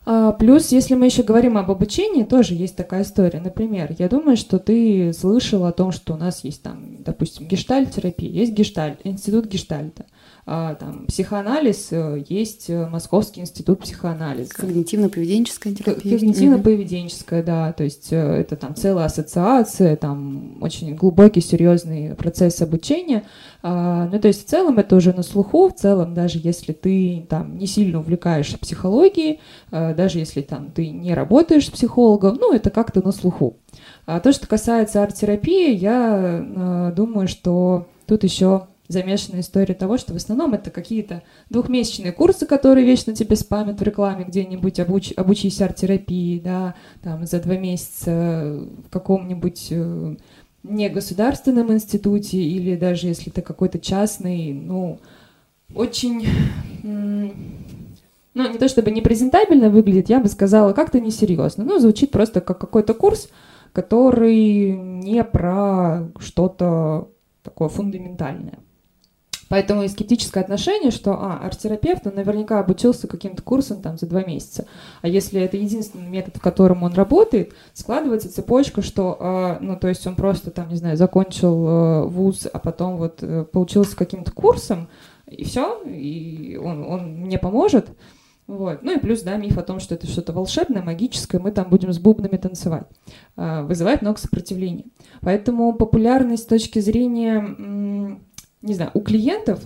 А, 0.07 0.33
плюс, 0.33 0.73
если 0.73 0.95
мы 0.95 1.07
еще 1.07 1.23
говорим 1.23 1.57
об 1.57 1.71
обучении, 1.71 2.25
тоже 2.25 2.55
есть 2.55 2.77
такая 2.77 3.03
история. 3.03 3.41
Например, 3.41 3.95
я 3.99 4.09
думаю, 4.09 4.37
что 4.37 4.59
ты 4.59 5.13
слышал 5.13 5.65
о 5.65 5.73
том, 5.73 5.93
что 5.93 6.15
у 6.15 6.17
нас 6.17 6.45
есть 6.45 6.63
там, 6.63 7.03
допустим, 7.03 7.47
гештальт-терапия, 7.47 8.31
есть 8.31 8.53
гештальт, 8.53 9.01
институт 9.05 9.47
гештальта. 9.47 10.05
А, 10.05 10.24
там, 10.47 11.07
психоанализ, 11.07 11.89
э, 11.93 12.23
есть 12.29 12.69
э, 12.69 12.87
Московский 12.87 13.41
институт 13.41 13.81
психоанализа. 13.81 14.51
Когнитивно-поведенческая 14.53 15.75
терапия. 15.75 16.19
Когнитивно-поведенческая, 16.19 17.43
да, 17.43 17.73
то 17.73 17.83
есть 17.83 18.13
э, 18.13 18.17
это 18.17 18.57
там 18.57 18.75
целая 18.75 19.07
ассоциация, 19.07 19.97
там 19.97 20.59
очень 20.61 20.95
глубокий, 20.97 21.41
серьезный 21.41 22.15
процесс 22.15 22.61
обучения. 22.61 23.25
А, 23.63 24.07
ну, 24.13 24.21
то 24.21 24.29
есть 24.29 24.47
в 24.47 24.51
целом 24.51 24.79
это 24.79 24.97
уже 24.97 25.15
на 25.15 25.23
слуху, 25.23 25.69
в 25.69 25.75
целом 25.75 26.13
даже 26.13 26.39
если 26.43 26.75
ты 26.75 27.27
там 27.31 27.57
не 27.57 27.67
сильно 27.67 28.01
увлекаешься 28.01 28.59
психологией, 28.59 29.41
даже 29.71 30.19
если 30.19 30.43
там 30.43 30.71
ты 30.71 30.91
не 30.91 31.15
работаешь 31.15 31.69
с 31.69 31.71
психологом, 31.71 32.37
ну, 32.39 32.53
это 32.53 32.69
как-то 32.69 33.03
на 33.03 33.13
слуху. 33.13 33.57
А 34.05 34.21
то, 34.21 34.33
что 34.33 34.47
касается 34.47 35.03
арт-терапии, 35.03 35.75
я 35.75 36.93
думаю, 36.95 37.29
что 37.29 37.87
тут 38.07 38.25
еще 38.25 38.67
замешана 38.89 39.41
история 39.41 39.75
того, 39.75 39.97
что 39.97 40.13
в 40.13 40.17
основном 40.17 40.55
это 40.55 40.71
какие-то 40.71 41.23
двухмесячные 41.49 42.13
курсы, 42.13 42.47
которые 42.47 42.87
вечно 42.87 43.15
тебе 43.15 43.37
спамят 43.37 43.81
в 43.81 43.83
рекламе 43.83 44.25
где-нибудь, 44.25 44.79
обуч, 44.81 45.13
обучись 45.17 45.61
арт-терапии, 45.61 46.39
да, 46.39 46.75
там 47.03 47.27
за 47.27 47.41
два 47.41 47.57
месяца 47.57 48.61
в 48.87 48.91
каком-нибудь 48.91 49.69
э, 49.71 50.17
негосударственном 50.63 51.73
институте 51.73 52.39
или 52.39 52.77
даже 52.77 53.07
если 53.07 53.33
это 53.33 53.43
какой-то 53.43 53.79
частный, 53.79 54.53
ну, 54.53 54.99
очень, 55.75 56.27
ну, 56.83 57.33
не 58.35 58.59
то 58.59 58.69
чтобы 58.69 58.91
непрезентабельно 58.91 59.71
выглядит, 59.71 60.11
я 60.11 60.21
бы 60.21 60.29
сказала, 60.29 60.73
как-то 60.73 61.01
несерьезно. 61.01 61.65
Ну, 61.65 61.79
звучит 61.79 62.11
просто 62.11 62.41
как 62.41 62.59
какой-то 62.59 62.95
курс, 62.95 63.29
который 63.73 64.73
не 64.73 65.25
про 65.25 66.09
что-то 66.19 67.09
такое 67.43 67.69
фундаментальное. 67.69 68.59
Поэтому 69.49 69.83
и 69.83 69.89
скептическое 69.89 70.43
отношение, 70.43 70.91
что 70.91 71.13
а, 71.13 71.39
арт-терапевт, 71.45 72.07
он 72.07 72.15
наверняка 72.15 72.61
обучился 72.61 73.07
каким-то 73.07 73.43
курсом 73.43 73.83
там 73.83 73.99
за 73.99 74.07
два 74.07 74.23
месяца. 74.25 74.67
А 75.03 75.09
если 75.09 75.41
это 75.41 75.57
единственный 75.57 76.09
метод, 76.09 76.37
в 76.37 76.41
котором 76.41 76.83
он 76.83 76.95
работает, 76.95 77.53
складывается 77.73 78.33
цепочка, 78.33 78.83
что, 78.83 79.17
э, 79.21 79.59
ну, 79.61 79.77
то 79.77 79.89
есть 79.89 80.07
он 80.07 80.17
просто 80.17 80.51
там, 80.51 80.69
не 80.69 80.77
знаю, 80.77 80.97
закончил 80.97 81.67
э, 81.67 82.07
вуз, 82.07 82.47
а 82.51 82.59
потом 82.59 82.97
вот 82.97 83.23
э, 83.23 83.45
получился 83.45 83.97
каким-то 83.97 84.33
курсом, 84.33 84.89
и 85.27 85.45
все, 85.45 85.83
и 85.83 86.59
он, 86.63 86.85
он 86.85 87.21
мне 87.21 87.39
поможет. 87.39 87.89
Вот. 88.47 88.83
Ну 88.83 88.95
и 88.95 88.99
плюс, 88.99 89.23
да, 89.23 89.37
миф 89.37 89.57
о 89.57 89.63
том, 89.63 89.81
что 89.81 89.95
это 89.95 90.07
что-то 90.07 90.35
волшебное, 90.35 90.83
магическое, 90.83 91.39
мы 91.39 91.51
там 91.51 91.71
будем 91.71 91.93
с 91.93 91.99
бубнами 91.99 92.37
танцевать. 92.37 92.87
Э, 93.37 93.63
вызывает 93.63 94.03
много 94.03 94.19
сопротивления. 94.19 94.85
Поэтому 95.21 95.73
популярность 95.75 96.45
с 96.45 96.47
точки 96.47 96.79
зрения 96.81 98.19
не 98.65 98.75
знаю, 98.75 98.91
у 98.95 99.01
клиентов 99.01 99.61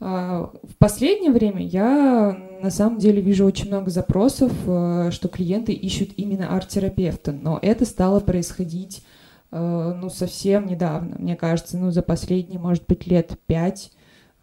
а, 0.00 0.50
в 0.62 0.76
последнее 0.78 1.30
время 1.30 1.62
я 1.64 2.36
на 2.62 2.70
самом 2.70 2.98
деле 2.98 3.20
вижу 3.20 3.44
очень 3.44 3.68
много 3.68 3.90
запросов, 3.90 4.52
э, 4.66 5.10
что 5.12 5.28
клиенты 5.28 5.72
ищут 5.72 6.10
именно 6.16 6.54
арт-терапевта, 6.54 7.32
но 7.32 7.58
это 7.60 7.84
стало 7.84 8.20
происходить 8.20 9.02
э, 9.50 9.94
ну, 10.00 10.10
совсем 10.10 10.66
недавно. 10.66 11.16
Мне 11.18 11.36
кажется, 11.36 11.76
ну, 11.78 11.90
за 11.90 12.02
последние, 12.02 12.58
может 12.58 12.84
быть, 12.86 13.06
лет 13.06 13.38
пять. 13.46 13.92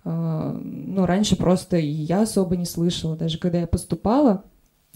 Ну, 0.04 1.06
раньше 1.06 1.36
просто 1.36 1.76
я 1.76 2.22
особо 2.22 2.56
не 2.56 2.64
слышала. 2.64 3.18
Даже 3.18 3.38
когда 3.40 3.60
я 3.60 3.68
поступала, 3.68 4.46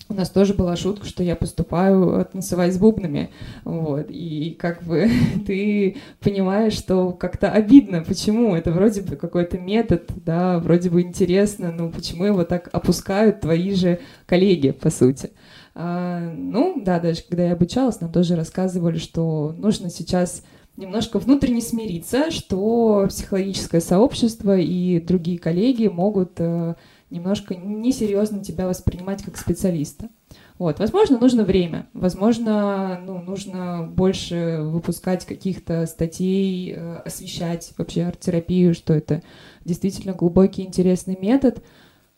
у 0.10 0.14
нас 0.14 0.30
тоже 0.30 0.54
была 0.54 0.76
шутка, 0.76 1.06
что 1.06 1.24
я 1.24 1.36
поступаю 1.36 2.26
танцевать 2.32 2.74
с 2.74 2.78
бубнами, 2.78 3.30
вот, 3.64 4.08
и 4.10 4.56
как 4.60 4.84
бы 4.84 5.10
ты 5.48 5.98
понимаешь, 6.20 6.74
что 6.74 7.12
как-то 7.12 7.52
обидно, 7.52 8.04
почему, 8.04 8.56
это 8.56 8.72
вроде 8.72 9.02
бы 9.02 9.16
какой-то 9.16 9.58
метод, 9.58 10.10
да, 10.26 10.60
вроде 10.60 10.90
бы 10.90 11.02
интересно, 11.02 11.72
но 11.72 11.90
почему 11.90 12.26
его 12.26 12.44
так 12.44 12.70
опускают 12.72 13.42
твои 13.42 13.74
же 13.74 14.00
коллеги, 14.26 14.72
по 14.72 14.90
сути. 14.90 15.32
А, 15.74 16.20
ну, 16.36 16.82
да, 16.84 17.00
даже 17.00 17.22
когда 17.24 17.46
я 17.46 17.54
обучалась, 17.54 18.02
нам 18.02 18.12
тоже 18.12 18.36
рассказывали, 18.36 18.98
что 18.98 19.56
нужно 19.58 19.90
сейчас 19.90 20.44
немножко 20.78 21.20
внутренне 21.20 21.62
смириться, 21.62 22.32
что 22.32 23.06
психологическое 23.08 23.82
сообщество 23.82 24.58
и 24.58 25.00
другие 25.00 25.38
коллеги 25.40 25.88
могут 25.88 26.34
э, 26.38 26.76
немножко 27.12 27.56
несерьезно 27.56 28.44
тебя 28.44 28.68
воспринимать 28.68 29.24
как 29.24 29.38
специалиста. 29.38 30.10
Вот. 30.58 30.80
Возможно, 30.80 31.18
нужно 31.18 31.44
время, 31.44 31.88
возможно, 31.94 33.02
ну, 33.06 33.20
нужно 33.22 33.84
больше 33.84 34.60
выпускать 34.62 35.26
каких-то 35.26 35.86
статей, 35.88 36.74
э, 36.76 36.98
освещать 37.06 37.74
вообще 37.78 38.04
арт-терапию, 38.04 38.74
что 38.74 38.94
это 38.94 39.24
действительно 39.66 40.14
глубокий, 40.14 40.62
интересный 40.62 41.18
метод. 41.20 41.64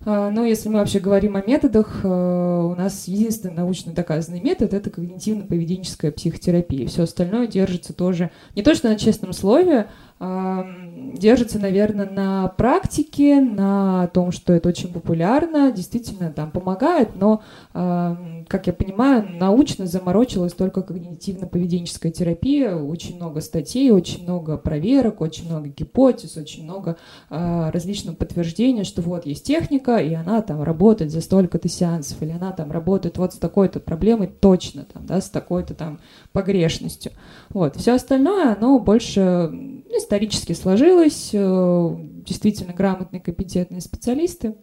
А, 0.06 0.30
но 0.30 0.44
если 0.44 0.68
мы 0.68 0.80
вообще 0.80 1.00
говорим 1.00 1.38
о 1.38 1.42
методах, 1.42 2.02
э, 2.04 2.08
у 2.08 2.76
нас 2.76 3.08
единственный 3.08 3.54
научно 3.54 3.94
доказанный 3.94 4.42
метод– 4.42 4.74
это 4.76 4.90
когнитивно-поведенческая 4.90 6.12
психотерапия. 6.12 6.88
Все 6.88 7.04
остальное 7.04 7.48
держится 7.48 7.94
тоже 7.94 8.32
не 8.56 8.64
то 8.64 8.76
что 8.76 8.90
на 8.90 8.98
честном 8.98 9.32
слове, 9.32 9.88
держится, 10.20 11.60
наверное, 11.60 12.10
на 12.10 12.48
практике, 12.48 13.42
на 13.42 14.08
том, 14.08 14.32
что 14.32 14.54
это 14.54 14.70
очень 14.70 14.92
популярно, 14.92 15.72
действительно 15.72 16.32
там 16.32 16.52
помогает, 16.52 17.16
но, 17.16 17.42
как 17.74 18.68
я 18.68 18.74
понимаю, 18.74 19.28
научно 19.30 19.86
заморочилась 19.86 20.54
только 20.54 20.82
когнитивно-поведенческая 20.82 22.12
терапия, 22.12 22.76
очень 22.76 23.16
много 23.18 23.42
статей, 23.42 23.92
очень 23.92 24.24
много 24.24 24.58
проверок, 24.58 25.22
очень 25.22 25.48
много 25.48 25.68
гипотез, 25.68 26.38
очень 26.38 26.64
много 26.64 26.98
а, 27.30 27.72
различных 27.72 28.18
подтверждений, 28.18 28.84
что 28.84 29.02
вот 29.02 29.26
есть 29.26 29.46
техника, 29.46 29.98
и 29.98 30.14
она 30.14 30.42
там 30.42 30.64
работает 30.64 31.12
за 31.12 31.22
столько-то 31.22 31.68
сеансов, 31.68 32.22
или 32.22 32.32
она 32.32 32.52
там 32.52 32.72
работает 32.72 33.18
вот 33.18 33.34
с 33.34 33.38
такой-то 33.38 33.80
проблемой 33.80 34.28
точно, 34.28 34.86
там, 34.86 35.06
да, 35.06 35.22
с 35.22 35.30
такой-то 35.30 35.74
там 35.74 36.00
погрешностью. 36.32 37.12
Вот. 37.50 37.76
Все 37.76 37.94
остальное, 37.96 38.56
оно 38.56 38.80
больше 38.80 39.83
исторически 39.98 40.54
сложилось, 40.54 41.32
э, 41.34 41.96
действительно 42.26 42.74
грамотные, 42.74 43.22
компетентные 43.22 43.82
специалисты. 43.82 44.56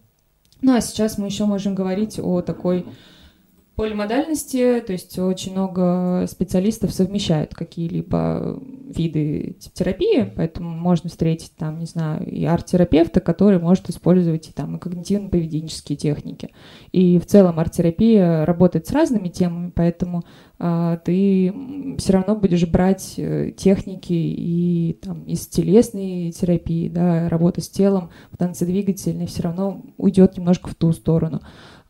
Ну 0.62 0.74
а 0.74 0.80
сейчас 0.80 1.18
мы 1.18 1.26
еще 1.26 1.44
можем 1.46 1.74
говорить 1.74 2.18
о 2.18 2.42
такой 2.42 2.86
полимодальности, 3.76 4.82
то 4.86 4.92
есть 4.92 5.18
очень 5.18 5.52
много 5.52 6.26
специалистов 6.30 6.92
совмещают 6.92 7.54
какие-либо 7.54 8.60
виды 8.90 9.56
терапии, 9.74 10.32
поэтому 10.36 10.70
можно 10.70 11.08
встретить 11.08 11.52
там, 11.56 11.78
не 11.78 11.86
знаю, 11.86 12.26
и 12.26 12.44
арт-терапевта, 12.44 13.20
который 13.20 13.58
может 13.58 13.88
использовать 13.88 14.48
и 14.48 14.52
там 14.52 14.76
и 14.76 14.80
когнитивно-поведенческие 14.80 15.96
техники. 15.96 16.50
И 16.92 17.18
в 17.18 17.26
целом 17.26 17.58
арт-терапия 17.58 18.44
работает 18.44 18.86
с 18.86 18.92
разными 18.92 19.28
темами, 19.28 19.72
поэтому 19.74 20.24
а, 20.58 20.98
ты 20.98 21.54
все 21.98 22.12
равно 22.12 22.36
будешь 22.36 22.66
брать 22.66 23.14
э, 23.16 23.52
техники 23.56 24.12
и 24.12 24.98
там 25.02 25.24
из 25.24 25.46
телесной 25.46 26.32
терапии, 26.32 26.88
да, 26.88 27.28
работа 27.28 27.60
с 27.62 27.68
телом, 27.68 28.10
танцедвигательной 28.36 29.26
все 29.26 29.42
равно 29.42 29.82
уйдет 29.96 30.36
немножко 30.36 30.68
в 30.68 30.74
ту 30.74 30.92
сторону. 30.92 31.40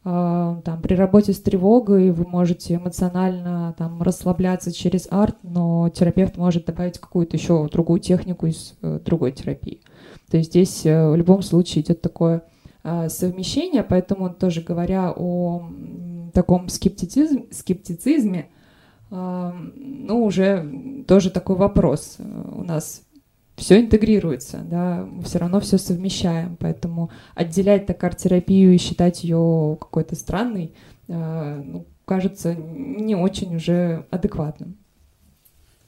А, 0.02 0.60
там, 0.64 0.80
при 0.80 0.94
работе 0.94 1.32
с 1.32 1.40
тревогой 1.40 2.10
вы 2.10 2.26
можете 2.26 2.76
эмоционально 2.76 3.74
там, 3.76 4.02
расслабляться 4.02 4.72
через 4.72 5.06
арт, 5.10 5.36
но 5.42 5.90
терапевт 5.90 6.38
может 6.38 6.64
добавить 6.64 6.98
какую-то 6.98 7.36
еще 7.36 7.68
другую 7.68 8.00
технику 8.00 8.46
из 8.46 8.76
э, 8.80 8.98
другой 9.04 9.32
терапии. 9.32 9.82
То 10.30 10.38
есть 10.38 10.50
здесь 10.50 10.86
э, 10.86 11.10
в 11.10 11.16
любом 11.16 11.42
случае 11.42 11.84
идет 11.84 12.00
такое 12.00 12.44
э, 12.82 13.10
совмещение, 13.10 13.82
поэтому 13.82 14.30
тоже 14.30 14.62
говоря 14.62 15.12
о 15.14 15.68
таком 16.32 16.70
скептицизм, 16.70 17.46
скептицизме, 17.50 18.48
э, 19.10 19.52
ну, 19.76 20.24
уже 20.24 21.04
тоже 21.06 21.30
такой 21.30 21.56
вопрос. 21.56 22.16
У 22.18 22.62
нас 22.62 23.02
все 23.60 23.78
интегрируется, 23.78 24.62
да, 24.64 25.06
мы 25.06 25.22
все 25.22 25.38
равно 25.38 25.60
все 25.60 25.76
совмещаем, 25.76 26.56
поэтому 26.58 27.10
отделять 27.34 27.84
так 27.84 28.02
арт-терапию 28.02 28.74
и 28.74 28.78
считать 28.78 29.22
ее 29.22 29.76
какой-то 29.78 30.16
странной, 30.16 30.72
э, 31.08 31.62
ну, 31.62 31.84
кажется 32.06 32.54
не 32.54 33.14
очень 33.14 33.54
уже 33.56 34.06
адекватным. 34.10 34.78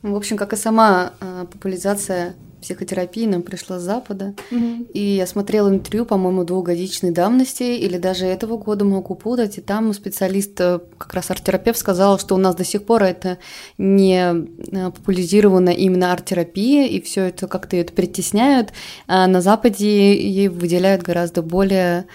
В 0.03 0.15
общем, 0.15 0.37
как 0.37 0.53
и 0.53 0.57
сама 0.57 1.15
э, 1.21 1.47
популяризация 1.51 2.35
психотерапии 2.63 3.27
нам 3.27 3.43
пришла 3.43 3.79
с 3.79 3.83
Запада. 3.83 4.35
Mm-hmm. 4.51 4.93
И 4.93 5.17
я 5.17 5.27
смотрела 5.27 5.69
интервью, 5.69 6.07
по-моему, 6.07 6.45
двухгодичной 6.45 7.11
давности, 7.11 7.63
или 7.63 7.99
даже 7.99 8.27
этого 8.27 8.57
года 8.57 8.85
могу 8.85 9.15
путать. 9.15 9.59
И 9.59 9.61
там 9.61 9.93
специалист, 9.93 10.59
э, 10.61 10.81
как 10.97 11.13
раз 11.15 11.31
арт-терапевт, 11.31 11.79
сказал, 11.79 12.19
что 12.19 12.35
у 12.35 12.39
нас 12.39 12.55
до 12.55 12.65
сих 12.65 12.85
пор 12.85 13.03
это 13.03 13.39
не 13.77 14.17
э, 14.23 14.91
популяризирована 14.91 15.71
именно 15.71 16.13
арт-терапия, 16.13 16.87
и 16.87 17.01
все 17.01 17.25
это 17.25 17.47
как-то 17.49 17.77
это 17.77 17.93
притесняют. 17.93 18.73
А 19.07 19.27
на 19.27 19.41
Западе 19.41 20.17
ей 20.17 20.49
выделяют 20.49 21.03
гораздо 21.03 21.43
более 21.43 22.07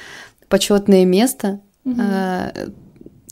почетное 0.49 1.05
место. 1.05 1.59
Mm-hmm 1.85 2.73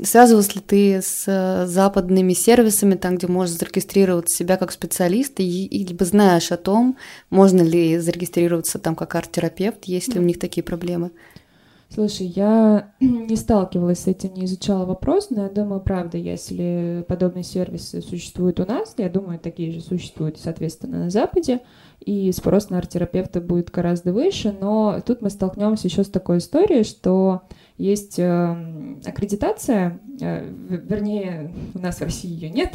Связывалась 0.04 0.54
ли 0.54 0.62
ты 0.62 1.02
с 1.02 1.24
э, 1.26 1.66
западными 1.68 2.34
сервисами, 2.34 2.96
там, 2.96 3.16
где 3.16 3.28
можно 3.28 3.56
зарегистрировать 3.58 4.30
себя 4.30 4.58
как 4.58 4.74
специалист, 4.74 5.40
и, 5.40 5.66
и 5.66 5.86
либо 5.86 6.04
знаешь 6.04 6.52
о 6.52 6.58
том, 6.58 6.98
можно 7.30 7.62
ли 7.62 7.98
зарегистрироваться 7.98 8.78
там 8.78 8.96
как 8.96 9.16
арт-терапевт, 9.16 9.86
есть 9.86 10.14
ли 10.14 10.20
у 10.20 10.24
них 10.24 10.38
такие 10.38 10.64
проблемы? 10.64 11.12
Слушай, 11.96 12.28
я 12.28 12.92
не 13.00 13.38
сталкивалась 13.38 14.00
с 14.00 14.08
этим, 14.08 14.34
не 14.34 14.44
изучала 14.44 14.86
вопрос, 14.86 15.30
но 15.30 15.44
я 15.44 15.50
думаю, 15.50 15.80
правда, 15.80 16.18
если 16.18 17.06
подобные 17.08 17.46
сервисы 17.46 18.02
существуют 18.02 18.60
у 18.60 18.66
нас, 18.66 18.96
я 18.98 19.08
думаю, 19.08 19.40
такие 19.40 19.72
же 19.72 19.80
существуют, 19.80 20.38
соответственно, 20.38 21.06
на 21.06 21.10
Западе, 21.10 21.62
и 22.02 22.34
спрос 22.34 22.70
на 22.70 22.80
арт-терапевта 22.80 23.40
будет 23.40 23.72
гораздо 23.72 24.12
выше, 24.12 24.54
но 24.60 25.02
тут 25.06 25.22
мы 25.22 25.30
столкнемся 25.30 25.88
еще 25.88 26.04
с 26.04 26.10
такой 26.10 26.40
историей, 26.40 26.84
что 26.84 27.44
есть 27.78 28.20
э, 28.20 28.98
аккредитация, 29.06 30.02
э, 30.20 30.50
вернее, 30.50 31.54
у 31.74 31.80
нас 31.80 32.00
в 32.00 32.02
России 32.02 32.30
ее 32.30 32.50
нет, 32.50 32.74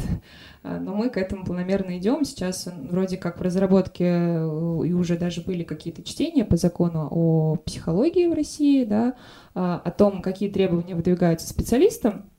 но 0.63 0.93
мы 0.95 1.09
к 1.09 1.17
этому 1.17 1.43
планомерно 1.43 1.97
идем. 1.97 2.23
Сейчас 2.23 2.67
вроде 2.89 3.17
как 3.17 3.39
в 3.39 3.41
разработке 3.41 4.05
и 4.05 4.93
уже 4.93 5.17
даже 5.17 5.41
были 5.41 5.63
какие-то 5.63 6.03
чтения 6.03 6.45
по 6.45 6.57
закону 6.57 7.07
о 7.09 7.55
психологии 7.55 8.27
в 8.27 8.33
России, 8.33 8.85
да, 8.85 9.15
о 9.53 9.91
том, 9.91 10.21
какие 10.21 10.49
требования 10.49 10.95
выдвигаются 10.95 11.47
специалистам 11.47 12.13
а, 12.13 12.30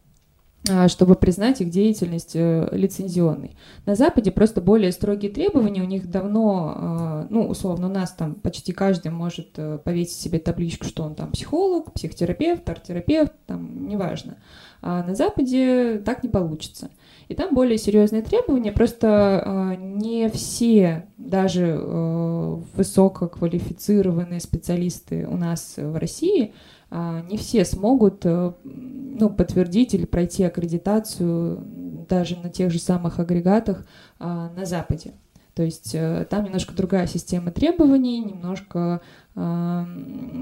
чтобы 0.87 1.17
признать 1.17 1.61
их 1.61 1.71
деятельность 1.71 2.33
э, 2.35 2.69
лицензионной. 2.71 3.57
На 3.85 3.97
Западе 3.97 4.31
просто 4.31 4.61
более 4.61 4.93
строгие 4.93 5.33
требования, 5.33 5.83
у 5.83 5.87
них 5.87 6.09
давно, 6.09 6.75
а, 6.77 7.27
ну, 7.31 7.49
условно, 7.49 7.89
у 7.89 7.91
нас 7.91 8.13
там 8.13 8.35
почти 8.37 8.73
каждый 8.73 9.11
может 9.11 9.51
э, 9.57 9.79
повесить 9.83 10.21
себе 10.21 10.39
табличку, 10.39 10.85
что 10.85 11.03
он 11.03 11.17
там 11.17 11.33
психолог, 11.33 11.93
психотерапевт, 11.93 12.69
арт-терапевт, 12.69 13.33
там, 13.47 13.89
неважно. 13.89 14.37
А 14.83 15.03
на 15.03 15.17
Западе 15.17 16.01
так 16.05 16.23
не 16.23 16.29
получится. 16.29 16.91
И 17.27 17.35
там 17.35 17.55
более 17.55 17.79
серьезные 17.79 18.23
требования, 18.23 18.71
просто 18.71 19.43
а, 19.45 19.75
не 19.75 20.29
все, 20.29 21.07
даже 21.17 21.77
э, 21.77 22.57
высококвалифицированные 22.77 24.39
специалисты 24.39 25.27
у 25.27 25.37
нас 25.37 25.75
в 25.77 25.99
России– 25.99 26.55
а, 26.65 26.82
не 27.31 27.39
все 27.39 27.65
смогут 27.65 28.27
э, 28.27 28.53
ну, 28.65 29.31
подтвердить 29.31 29.95
или 29.95 30.05
пройти 30.05 30.45
аккредитацию 30.45 31.65
даже 32.09 32.37
на 32.37 32.51
тех 32.51 32.71
же 32.71 32.79
самых 32.79 33.19
агрегатах 33.19 33.87
а, 34.19 34.51
на 34.51 34.67
Западе. 34.67 35.15
То 35.55 35.63
есть 35.63 35.95
э, 35.95 36.27
там 36.31 36.45
немножко 36.45 36.75
другая 36.75 37.07
система 37.07 37.51
требований, 37.51 38.21
немножко 38.21 39.03
э, 39.35 39.85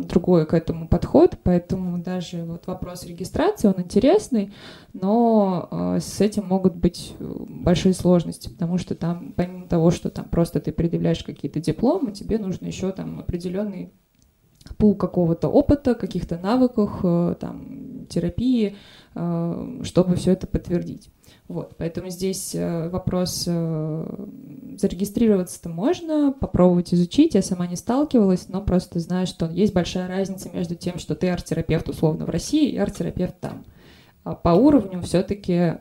другой 0.05 0.47
к 0.47 0.55
этому 0.55 0.87
подход, 0.87 1.37
поэтому 1.43 1.99
даже 1.99 2.45
вот 2.45 2.69
вопрос 2.69 3.05
регистрации, 3.05 3.67
он 3.67 3.75
интересный, 3.79 4.53
но 4.93 5.69
э, 5.71 5.99
с 6.01 6.21
этим 6.21 6.47
могут 6.47 6.77
быть 6.77 7.15
большие 7.19 7.93
сложности, 7.93 8.51
потому 8.51 8.79
что 8.79 8.95
там, 8.95 9.33
помимо 9.35 9.67
того, 9.67 9.91
что 9.91 10.11
там 10.11 10.27
просто 10.27 10.61
ты 10.61 10.71
предъявляешь 10.71 11.25
какие-то 11.25 11.59
дипломы, 11.59 12.13
тебе 12.13 12.39
нужно 12.39 12.67
еще 12.67 12.93
там 12.93 13.19
определенный 13.19 13.93
пул 14.81 14.95
какого-то 14.95 15.49
опыта, 15.49 15.95
каких-то 15.95 16.39
навыков, 16.39 17.01
э, 17.03 17.35
там, 17.39 18.07
терапии, 18.09 18.77
э, 19.15 19.81
чтобы 19.85 20.17
все 20.17 20.33
это 20.33 20.47
подтвердить. 20.47 21.11
Вот, 21.47 21.75
поэтому 21.77 22.09
здесь 22.09 22.55
э, 22.55 22.89
вопрос 22.89 23.45
зарегистрироваться-то 23.45 25.69
можно, 25.69 26.33
попробовать 26.33 26.95
изучить. 26.95 27.35
Я 27.35 27.43
сама 27.43 27.67
не 27.67 27.77
сталкивалась, 27.77 28.49
но 28.49 28.63
просто 28.63 29.01
знаю, 29.01 29.27
что 29.27 29.47
есть 29.47 29.75
большая 29.75 30.09
разница 30.09 30.49
между 30.51 30.75
тем, 30.75 30.99
что 30.99 31.15
ты 31.15 31.29
арт-терапевт 31.29 31.89
условно 31.89 32.25
в 32.25 32.31
России 32.31 32.71
и 32.71 32.79
арт-терапевт 32.79 33.39
там. 33.39 33.65
А 34.25 34.35
по 34.35 34.51
уровню 34.51 35.03
все-таки, 35.03 35.75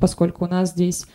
поскольку 0.00 0.46
у 0.46 0.48
нас 0.48 0.70
здесь 0.70 1.06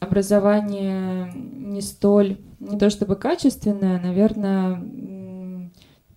образование 0.00 1.32
не 1.34 1.80
столь, 1.80 2.38
не 2.60 2.78
то 2.78 2.90
чтобы 2.90 3.16
качественное, 3.16 4.00
наверное, 4.00 4.78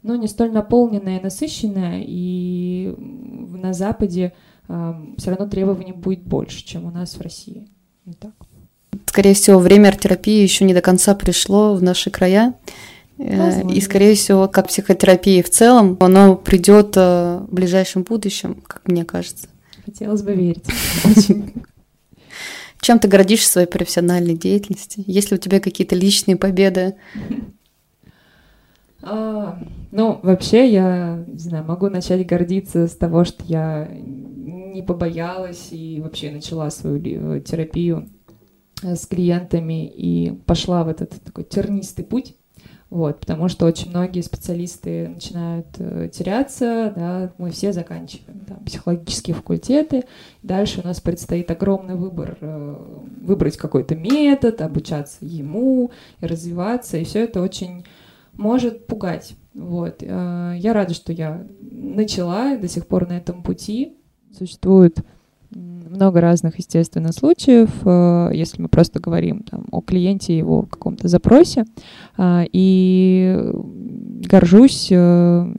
но 0.07 0.15
не 0.15 0.27
столь 0.27 0.51
наполненная 0.51 1.19
и 1.19 1.23
насыщенная, 1.23 2.03
и 2.05 2.95
на 2.97 3.73
Западе 3.73 4.33
э, 4.69 4.93
все 5.17 5.29
равно 5.29 5.47
требований 5.47 5.91
будет 5.91 6.23
больше, 6.23 6.65
чем 6.65 6.85
у 6.85 6.91
нас 6.91 7.15
в 7.15 7.21
России. 7.21 7.67
Вот 8.05 8.17
так. 8.17 8.31
Скорее 9.05 9.33
всего, 9.33 9.59
время 9.59 9.89
арт-терапии 9.89 10.41
еще 10.41 10.63
не 10.63 10.73
до 10.73 10.81
конца 10.81 11.13
пришло 11.13 11.75
в 11.75 11.83
наши 11.83 12.09
края. 12.09 12.53
Э, 13.17 13.37
Возможно. 13.37 13.75
И, 13.75 13.81
скорее 13.81 14.15
всего, 14.15 14.47
как 14.47 14.69
психотерапия 14.69 15.43
в 15.43 15.49
целом, 15.49 15.97
оно 15.99 16.35
придет 16.35 16.93
э, 16.95 17.39
в 17.47 17.53
ближайшем 17.53 18.03
будущем, 18.03 18.63
как 18.65 18.87
мне 18.87 19.03
кажется. 19.03 19.47
Хотелось 19.85 20.21
бы 20.21 20.33
верить. 20.33 20.63
Чем 22.81 22.99
ты 22.99 23.09
гордишься 23.09 23.51
своей 23.51 23.67
профессиональной 23.67 24.35
деятельности? 24.35 25.03
Есть 25.05 25.31
ли 25.31 25.37
у 25.37 25.39
тебя 25.39 25.59
какие-то 25.59 25.95
личные 25.95 26.37
победы? 26.37 26.95
А, 29.09 29.59
Ну, 29.91 30.19
вообще, 30.21 30.69
я, 30.69 31.23
не 31.27 31.39
знаю, 31.39 31.63
могу 31.63 31.89
начать 31.89 32.25
гордиться 32.27 32.87
с 32.87 32.95
того, 32.95 33.23
что 33.23 33.43
я 33.45 33.87
не 33.89 34.81
побоялась 34.81 35.69
и 35.71 36.01
вообще 36.01 36.29
начала 36.29 36.69
свою 36.69 37.39
терапию 37.41 38.09
э, 38.83 38.95
с 38.95 39.07
клиентами 39.07 39.87
и 39.87 40.31
пошла 40.45 40.83
в 40.83 40.89
этот 40.89 41.11
такой 41.23 41.45
тернистый 41.45 42.05
путь. 42.05 42.35
Вот, 42.89 43.19
потому 43.19 43.49
что 43.49 43.65
очень 43.65 43.89
многие 43.89 44.21
специалисты 44.21 45.09
начинают 45.09 45.67
э, 45.77 46.09
теряться, 46.13 46.93
да, 46.95 47.33
мы 47.37 47.51
все 47.51 47.73
заканчиваем 47.73 48.39
там, 48.47 48.59
психологические 48.63 49.35
факультеты, 49.35 50.05
дальше 50.41 50.79
у 50.81 50.87
нас 50.87 51.01
предстоит 51.01 51.51
огромный 51.51 51.95
выбор, 51.95 52.37
э, 52.39 52.75
выбрать 53.21 53.57
какой-то 53.57 53.95
метод, 53.95 54.61
обучаться 54.61 55.17
ему, 55.25 55.91
развиваться, 56.21 56.97
и 56.97 57.03
все 57.03 57.25
это 57.25 57.41
очень 57.41 57.83
может 58.37 58.87
пугать. 58.87 59.35
Вот. 59.53 59.97
Э, 60.01 60.53
я 60.57 60.73
рада, 60.73 60.93
что 60.93 61.11
я 61.11 61.45
начала 61.59 62.57
до 62.57 62.67
сих 62.67 62.87
пор 62.87 63.07
на 63.07 63.17
этом 63.17 63.43
пути. 63.43 63.97
Существует 64.37 64.99
много 65.49 66.21
разных, 66.21 66.57
естественно, 66.57 67.11
случаев, 67.11 67.69
э, 67.85 68.31
если 68.33 68.61
мы 68.61 68.67
просто 68.67 68.99
говорим 68.99 69.43
там, 69.43 69.65
о 69.71 69.81
клиенте 69.81 70.33
и 70.33 70.37
его 70.37 70.63
каком-то 70.63 71.07
запросе. 71.07 71.65
А, 72.17 72.43
и 72.51 73.51
горжусь 74.29 74.89
э, 74.91 75.53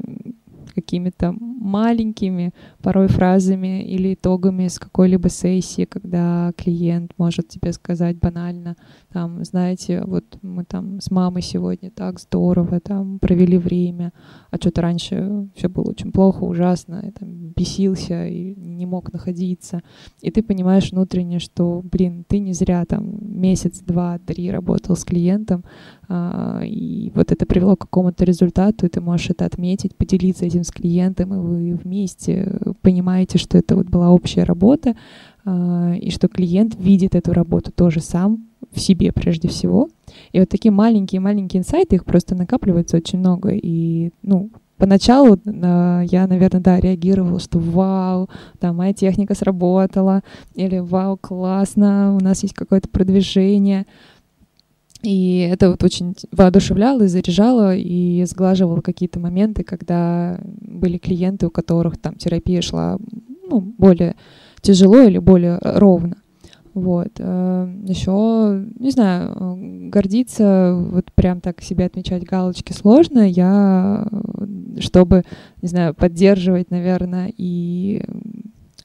какими-то 0.89 1.35
маленькими 1.39 2.55
порой 2.83 3.09
фразами 3.09 3.85
или 3.85 4.15
итогами 4.15 4.69
с 4.69 4.79
какой-либо 4.79 5.29
сессии, 5.29 5.85
когда 5.85 6.53
клиент 6.57 7.13
может 7.19 7.49
тебе 7.49 7.75
сказать 7.75 8.17
банально, 8.19 8.75
там, 9.13 9.45
знаете, 9.45 10.03
вот 10.07 10.25
мы 10.41 10.65
там 10.65 11.03
с 11.03 11.11
мамой 11.11 11.43
сегодня 11.43 11.91
так 11.91 12.19
здорово 12.19 12.81
там 12.81 13.19
провели 13.19 13.59
время, 13.59 14.15
а 14.51 14.57
что-то 14.57 14.81
раньше 14.81 15.49
все 15.55 15.69
было 15.69 15.91
очень 15.91 16.11
плохо, 16.11 16.45
ужасно, 16.45 17.03
я 17.05 17.13
там 17.13 17.53
бесился 17.55 18.27
и 18.27 18.55
не 18.55 18.87
мог 18.87 19.13
находиться. 19.13 19.83
И 20.23 20.31
ты 20.31 20.43
понимаешь 20.43 20.91
внутренне, 20.91 21.39
что, 21.39 21.83
блин, 21.85 22.25
ты 22.27 22.39
не 22.39 22.55
зря 22.55 22.87
там 22.87 23.19
месяц, 23.21 23.81
два, 23.81 24.19
три 24.19 24.51
работал 24.51 24.97
с 24.97 25.05
клиентом, 25.05 25.65
и 26.11 27.13
вот 27.15 27.33
это 27.33 27.45
привело 27.45 27.77
к 27.77 27.81
какому-то 27.81 28.25
результату, 28.25 28.87
и 28.87 28.89
ты 28.89 29.01
можешь 29.01 29.31
это 29.31 29.45
отметить, 29.45 29.95
поделиться 29.95 30.47
этим 30.47 30.65
с 30.65 30.71
клиентом, 30.71 31.35
и 31.35 31.39
вы 31.39 31.75
вместе 31.75 32.59
понимаете, 32.81 33.39
что 33.39 33.59
это 33.59 33.77
вот 33.77 33.89
была 33.89 34.11
общая 34.11 34.45
работа, 34.45 34.97
а, 35.45 35.95
и 35.95 36.11
что 36.11 36.29
клиент 36.29 36.77
видит 36.79 37.15
эту 37.15 37.33
работу 37.33 37.73
тоже 37.73 38.01
сам, 38.01 38.49
в 38.73 38.81
себе 38.81 39.13
прежде 39.13 39.49
всего. 39.49 39.89
И 40.33 40.41
вот 40.41 40.49
такие 40.49 40.73
маленькие-маленькие 40.73 41.61
инсайты, 41.61 41.97
их 41.97 42.05
просто 42.05 42.35
накапливается 42.35 42.97
очень 42.97 43.19
много. 43.19 43.51
И, 43.51 44.11
ну, 44.23 44.51
поначалу 44.77 45.37
э, 45.37 46.03
я, 46.11 46.27
наверное, 46.27 46.61
да, 46.61 46.81
реагировала, 46.81 47.41
что 47.41 47.59
вау, 47.59 48.29
да, 48.61 48.73
моя 48.73 48.93
техника 48.93 49.35
сработала, 49.35 50.23
или 50.55 50.79
вау, 50.79 51.17
классно, 51.17 52.17
у 52.17 52.23
нас 52.23 52.43
есть 52.43 52.55
какое-то 52.55 52.89
продвижение. 52.89 53.87
И 55.03 55.49
это 55.51 55.71
вот 55.71 55.85
очень 55.85 56.17
воодушевляло 56.33 57.03
и 57.03 57.09
заряжало, 57.09 57.77
и 57.77 58.25
сглаживало 58.25 58.81
какие-то 58.81 59.21
моменты, 59.21 59.63
когда 59.63 60.41
были 60.43 60.99
клиенты, 60.99 61.47
у 61.47 61.51
которых 61.51 61.99
там 61.99 62.17
терапия 62.17 62.63
шла 62.63 62.99
ну, 63.49 63.61
более 63.61 64.17
тяжело 64.61 65.01
или 65.01 65.19
более 65.19 65.59
ровно. 65.63 66.17
Вот. 66.75 67.13
Э, 67.19 67.73
Еще, 67.87 68.67
не 68.79 68.91
знаю, 68.91 69.89
гордиться, 69.91 70.77
вот 70.77 71.13
прям 71.13 71.41
так 71.41 71.61
себе 71.61 71.87
отмечать 71.87 72.25
галочки 72.25 72.73
сложно. 72.73 73.29
Я, 73.29 74.07
чтобы, 74.79 75.25
не 75.63 75.69
знаю, 75.69 75.95
поддерживать, 75.95 76.71
наверное, 76.71 77.33
и 77.37 78.03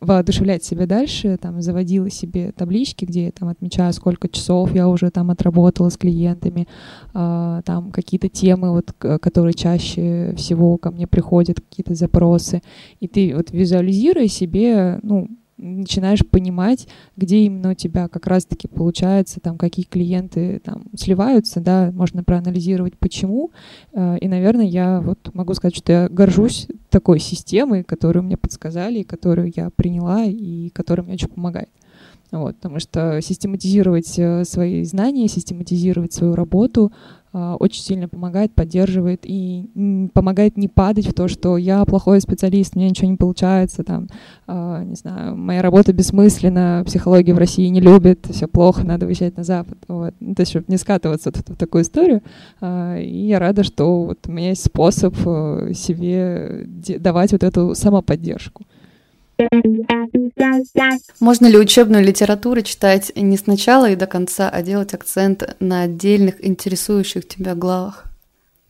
воодушевлять 0.03 0.63
себя 0.63 0.85
дальше, 0.85 1.37
там, 1.37 1.61
заводила 1.61 2.09
себе 2.09 2.51
таблички, 2.51 3.05
где 3.05 3.25
я 3.25 3.31
там 3.31 3.49
отмечаю, 3.49 3.93
сколько 3.93 4.27
часов 4.27 4.73
я 4.73 4.87
уже 4.87 5.09
там 5.11 5.31
отработала 5.31 5.89
с 5.89 5.97
клиентами, 5.97 6.67
э, 7.13 7.61
там 7.65 7.91
какие-то 7.91 8.29
темы, 8.29 8.71
вот, 8.71 8.91
которые 8.93 9.53
чаще 9.53 10.33
всего 10.37 10.77
ко 10.77 10.91
мне 10.91 11.07
приходят, 11.07 11.61
какие-то 11.61 11.95
запросы, 11.95 12.61
и 12.99 13.07
ты 13.07 13.35
вот 13.35 13.51
визуализируя 13.51 14.27
себе, 14.27 14.99
ну, 15.03 15.27
начинаешь 15.57 16.25
понимать, 16.25 16.87
где 17.15 17.39
именно 17.39 17.71
у 17.71 17.73
тебя 17.73 18.07
как 18.07 18.27
раз-таки 18.27 18.67
получается, 18.67 19.39
там, 19.39 19.57
какие 19.57 19.85
клиенты 19.85 20.59
там 20.63 20.83
сливаются, 20.95 21.59
да, 21.59 21.91
можно 21.93 22.23
проанализировать, 22.23 22.97
почему. 22.97 23.51
Э, 23.93 24.17
и, 24.17 24.27
наверное, 24.27 24.65
я 24.65 25.01
вот 25.01 25.33
могу 25.33 25.53
сказать, 25.53 25.75
что 25.75 25.91
я 25.91 26.09
горжусь 26.09 26.67
такой 26.89 27.19
системой, 27.19 27.83
которую 27.83 28.23
мне 28.23 28.37
подсказали, 28.37 29.03
которую 29.03 29.51
я 29.55 29.69
приняла 29.69 30.23
и 30.25 30.69
которая 30.69 31.05
мне 31.05 31.15
очень 31.15 31.29
помогает. 31.29 31.69
Вот, 32.33 32.55
потому 32.55 32.79
что 32.79 33.21
систематизировать 33.21 34.17
э, 34.17 34.43
свои 34.43 34.83
знания, 34.85 35.27
систематизировать 35.27 36.13
свою 36.13 36.33
работу, 36.33 36.91
а, 37.31 37.55
очень 37.55 37.81
сильно 37.81 38.07
помогает, 38.07 38.53
поддерживает 38.53 39.21
и 39.23 40.09
помогает 40.13 40.55
не 40.55 40.67
падать 40.67 41.07
в 41.07 41.13
то, 41.13 41.27
что 41.27 41.57
я 41.57 41.83
плохой 41.85 42.21
специалист, 42.21 42.75
мне 42.75 42.89
ничего 42.89 43.09
не 43.09 43.17
получается, 43.17 43.83
там, 43.83 44.07
а, 44.45 44.83
не 44.83 44.95
знаю, 44.95 45.35
моя 45.35 45.63
работа 45.63 45.93
бессмысленна, 45.93 46.83
психология 46.85 47.33
в 47.33 47.39
России 47.39 47.67
не 47.67 47.81
любит, 47.81 48.27
все 48.29 48.47
плохо, 48.47 48.83
надо 48.83 49.07
уезжать 49.07 49.35
на 49.35 49.43
Запад. 49.43 49.77
Вот. 49.87 50.13
Ну, 50.19 50.35
то 50.35 50.41
есть, 50.41 50.51
чтобы 50.51 50.65
не 50.67 50.77
скатываться 50.77 51.31
в, 51.31 51.35
в 51.35 51.55
такую 51.55 51.83
историю. 51.83 52.21
И 52.61 53.27
я 53.27 53.39
рада, 53.39 53.63
что 53.63 54.05
вот 54.05 54.19
у 54.27 54.31
меня 54.31 54.49
есть 54.49 54.65
способ 54.65 55.15
э, 55.25 55.71
себе 55.75 56.65
давать 56.99 57.31
вот 57.31 57.43
эту 57.43 57.75
самоподдержку. 57.75 58.63
Можно 61.19 61.47
ли 61.47 61.57
учебную 61.57 62.03
литературу 62.03 62.61
читать 62.61 63.11
не 63.15 63.37
сначала 63.37 63.89
и 63.89 63.95
до 63.95 64.07
конца, 64.07 64.49
а 64.49 64.61
делать 64.61 64.93
акцент 64.93 65.55
на 65.59 65.81
отдельных 65.81 66.45
интересующих 66.45 67.27
тебя 67.27 67.55
главах? 67.55 68.05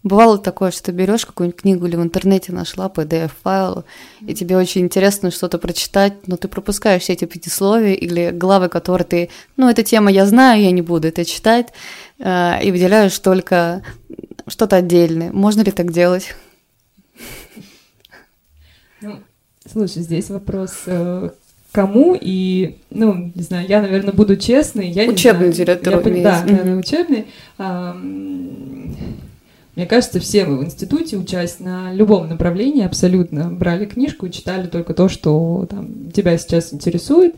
Бывало 0.03 0.37
такое, 0.37 0.71
что 0.71 0.83
ты 0.83 0.91
берешь 0.91 1.25
какую-нибудь 1.25 1.61
книгу 1.61 1.85
или 1.85 1.95
в 1.95 2.03
интернете 2.03 2.51
нашла 2.51 2.89
PDF-файл, 2.89 3.85
и 4.27 4.33
тебе 4.33 4.57
очень 4.57 4.81
интересно 4.81 5.31
что-то 5.31 5.57
прочитать, 5.57 6.27
но 6.27 6.35
ты 6.35 6.49
пропускаешь 6.49 7.03
все 7.03 7.13
эти 7.13 7.23
пятисловия 7.23 7.93
или 7.93 8.31
главы, 8.31 8.67
которые 8.67 9.05
ты, 9.05 9.29
ну, 9.55 9.69
эта 9.69 9.81
тема 9.81 10.11
я 10.11 10.25
знаю, 10.25 10.61
я 10.61 10.71
не 10.71 10.81
буду 10.81 11.07
это 11.07 11.23
читать, 11.23 11.69
э, 12.19 12.63
и 12.63 12.71
выделяешь 12.71 13.17
только 13.19 13.81
что-то 14.45 14.75
отдельное. 14.75 15.31
Можно 15.31 15.61
ли 15.61 15.71
так 15.71 15.93
делать? 15.93 16.35
Ну, 18.99 19.21
Слушай, 19.71 20.03
здесь 20.03 20.29
вопрос 20.29 20.83
э, 20.87 21.29
кому 21.71 22.17
и, 22.19 22.77
ну, 22.89 23.31
не 23.33 23.41
знаю, 23.41 23.67
я, 23.67 23.81
наверное, 23.81 24.13
буду 24.13 24.37
честной. 24.37 24.89
Я 24.89 25.09
учебный 25.09 25.51
директор. 25.51 26.05
Я, 26.05 26.23
да, 26.23 26.43
наверное, 26.45 26.75
учебный. 26.75 27.25
А, 27.57 27.93
мне 29.75 29.87
кажется, 29.87 30.19
все 30.19 30.45
мы 30.45 30.57
в 30.57 30.63
институте, 30.63 31.17
учась 31.17 31.59
на 31.59 31.91
любом 31.93 32.29
направлении, 32.29 32.85
абсолютно 32.85 33.49
брали 33.49 33.85
книжку 33.85 34.27
и 34.27 34.31
читали 34.31 34.67
только 34.67 34.93
то, 34.93 35.09
что 35.09 35.65
там, 35.69 36.11
тебя 36.11 36.37
сейчас 36.37 36.73
интересует. 36.73 37.35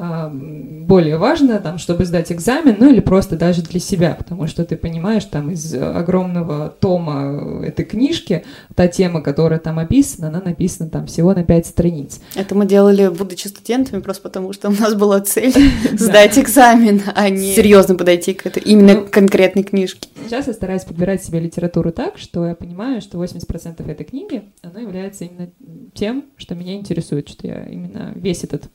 А, 0.00 0.30
более 0.32 1.16
важно, 1.16 1.58
там, 1.58 1.78
чтобы 1.78 2.04
сдать 2.04 2.30
экзамен, 2.30 2.76
ну 2.78 2.88
или 2.88 3.00
просто 3.00 3.36
даже 3.36 3.62
для 3.62 3.80
себя, 3.80 4.14
потому 4.14 4.46
что 4.46 4.64
ты 4.64 4.76
понимаешь, 4.76 5.24
там 5.24 5.50
из 5.50 5.74
огромного 5.74 6.68
тома 6.68 7.64
этой 7.64 7.84
книжки, 7.84 8.44
та 8.76 8.86
тема, 8.86 9.22
которая 9.22 9.58
там 9.58 9.80
описана, 9.80 10.28
она 10.28 10.40
написана 10.40 10.88
там 10.88 11.06
всего 11.06 11.34
на 11.34 11.42
пять 11.42 11.66
страниц. 11.66 12.20
Это 12.36 12.54
мы 12.54 12.64
делали, 12.64 13.08
будучи 13.08 13.48
студентами, 13.48 14.00
просто 14.00 14.22
потому 14.22 14.52
что 14.52 14.68
у 14.68 14.72
нас 14.72 14.94
была 14.94 15.20
цель 15.20 15.52
сдать 15.94 16.38
экзамен, 16.38 17.02
а 17.16 17.28
не 17.28 17.56
серьезно 17.56 17.96
подойти 17.96 18.34
к 18.34 18.46
этой 18.46 18.62
именно 18.62 19.00
ну, 19.00 19.06
конкретной 19.10 19.64
книжке. 19.64 20.08
Сейчас 20.26 20.46
я 20.46 20.52
стараюсь 20.52 20.84
подбирать 20.84 21.24
себе 21.24 21.40
литературу 21.40 21.90
так, 21.90 22.18
что 22.18 22.46
я 22.46 22.54
понимаю, 22.54 23.00
что 23.00 23.20
80% 23.22 23.90
этой 23.90 24.04
книги, 24.04 24.44
оно 24.62 24.78
является 24.78 25.24
именно 25.24 25.48
тем, 25.92 26.26
что 26.36 26.54
меня 26.54 26.76
интересует, 26.76 27.28
что 27.28 27.48
я 27.48 27.64
именно 27.64 28.12
весь 28.14 28.44
этот 28.44 28.70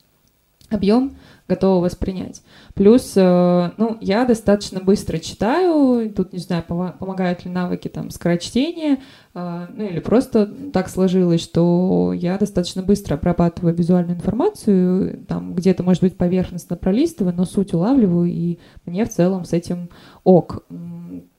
объем 0.73 1.15
готова 1.47 1.83
воспринять. 1.83 2.41
Плюс, 2.73 3.13
э, 3.15 3.71
ну, 3.77 3.97
я 3.99 4.25
достаточно 4.25 4.79
быстро 4.79 5.19
читаю, 5.19 6.11
тут, 6.11 6.31
не 6.33 6.39
знаю, 6.39 6.63
помогают 6.63 7.45
ли 7.45 7.51
навыки 7.51 7.89
там 7.89 8.09
скорочтения, 8.11 8.99
э, 9.33 9.67
ну, 9.73 9.85
или 9.85 9.99
просто 9.99 10.45
так 10.71 10.89
сложилось, 10.89 11.41
что 11.41 12.13
я 12.13 12.37
достаточно 12.37 12.81
быстро 12.81 13.15
обрабатываю 13.15 13.75
визуальную 13.75 14.15
информацию, 14.15 15.25
там 15.27 15.53
где-то, 15.53 15.83
может 15.83 16.01
быть, 16.01 16.17
поверхностно 16.17 16.77
пролистываю, 16.77 17.35
но 17.35 17.45
суть 17.45 17.73
улавливаю, 17.73 18.29
и 18.31 18.59
мне 18.85 19.05
в 19.05 19.09
целом 19.09 19.43
с 19.43 19.53
этим 19.53 19.89
ок. 20.23 20.63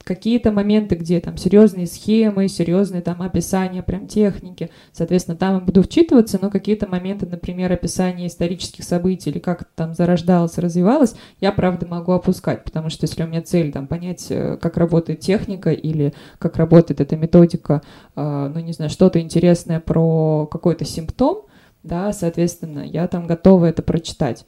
Какие-то 0.04 0.52
моменты, 0.52 0.94
где 0.94 1.20
там 1.20 1.36
серьезные 1.36 1.86
схемы, 1.86 2.48
серьезные 2.48 3.02
там 3.02 3.22
описания 3.22 3.82
прям 3.82 4.06
техники, 4.06 4.70
соответственно, 4.92 5.36
там 5.36 5.54
я 5.54 5.60
буду 5.60 5.82
вчитываться, 5.82 6.38
но 6.40 6.50
какие-то 6.50 6.86
моменты, 6.88 7.26
например, 7.26 7.72
описания 7.72 8.26
исторических 8.26 8.84
событий 8.84 9.30
или 9.30 9.38
как 9.38 9.64
там 9.74 9.94
зарождалось, 9.94 10.58
развивалось, 10.58 11.14
я, 11.40 11.52
правда, 11.52 11.86
могу 11.86 12.12
опускать, 12.12 12.64
потому 12.64 12.90
что 12.90 13.04
если 13.04 13.24
у 13.24 13.26
меня 13.26 13.42
цель 13.42 13.72
там 13.72 13.86
понять, 13.86 14.26
э, 14.30 14.58
как 14.60 14.76
работает 14.76 15.20
техника 15.20 15.70
или 15.70 16.12
как 16.38 16.56
работает 16.56 17.00
эта 17.00 17.16
методика, 17.16 17.82
э, 18.14 18.52
ну, 18.54 18.60
не 18.60 18.72
знаю, 18.72 18.90
что-то 18.90 19.20
интересное 19.20 19.80
про 19.80 20.46
какой-то 20.46 20.84
симптом, 20.84 21.46
да, 21.82 22.12
соответственно, 22.12 22.80
я 22.80 23.06
там 23.08 23.26
готова 23.26 23.66
это 23.66 23.82
прочитать. 23.82 24.46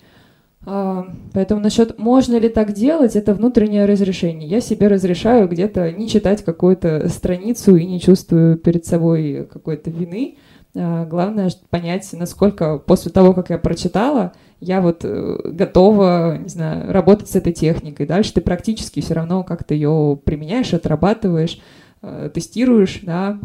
А, 0.69 1.07
поэтому 1.33 1.61
насчет 1.61 1.97
можно 1.97 2.37
ли 2.37 2.49
так 2.49 2.73
делать, 2.73 3.15
это 3.15 3.35
внутреннее 3.35 3.85
разрешение. 3.85 4.49
Я 4.49 4.61
себе 4.61 4.89
разрешаю 4.89 5.49
где-то 5.49 5.93
не 5.93 6.09
читать 6.09 6.45
какую-то 6.45 7.09
страницу 7.09 7.77
и 7.77 7.87
не 7.87 8.01
чувствую 8.01 8.59
перед 8.59 8.85
собой 8.85 9.49
какой-то 9.51 9.91
вины. 9.91 10.39
А, 10.75 11.07
главное 11.07 11.51
понять, 11.71 12.09
насколько 12.13 12.79
после 12.79 13.13
того, 13.13 13.33
как 13.33 13.51
я 13.51 13.59
прочитала, 13.59 14.33
я 14.59 14.81
вот 14.81 15.05
э, 15.05 15.39
готова, 15.45 16.39
не 16.39 16.49
знаю, 16.49 16.93
работать 16.93 17.29
с 17.29 17.37
этой 17.37 17.53
техникой. 17.53 18.07
Дальше 18.07 18.35
ты 18.35 18.41
практически 18.41 19.01
все 19.01 19.15
равно 19.15 19.45
как-то 19.45 19.73
ее 19.73 20.19
применяешь, 20.25 20.75
отрабатываешь, 20.75 21.61
э, 22.03 22.31
тестируешь, 22.35 23.01
да, 23.03 23.39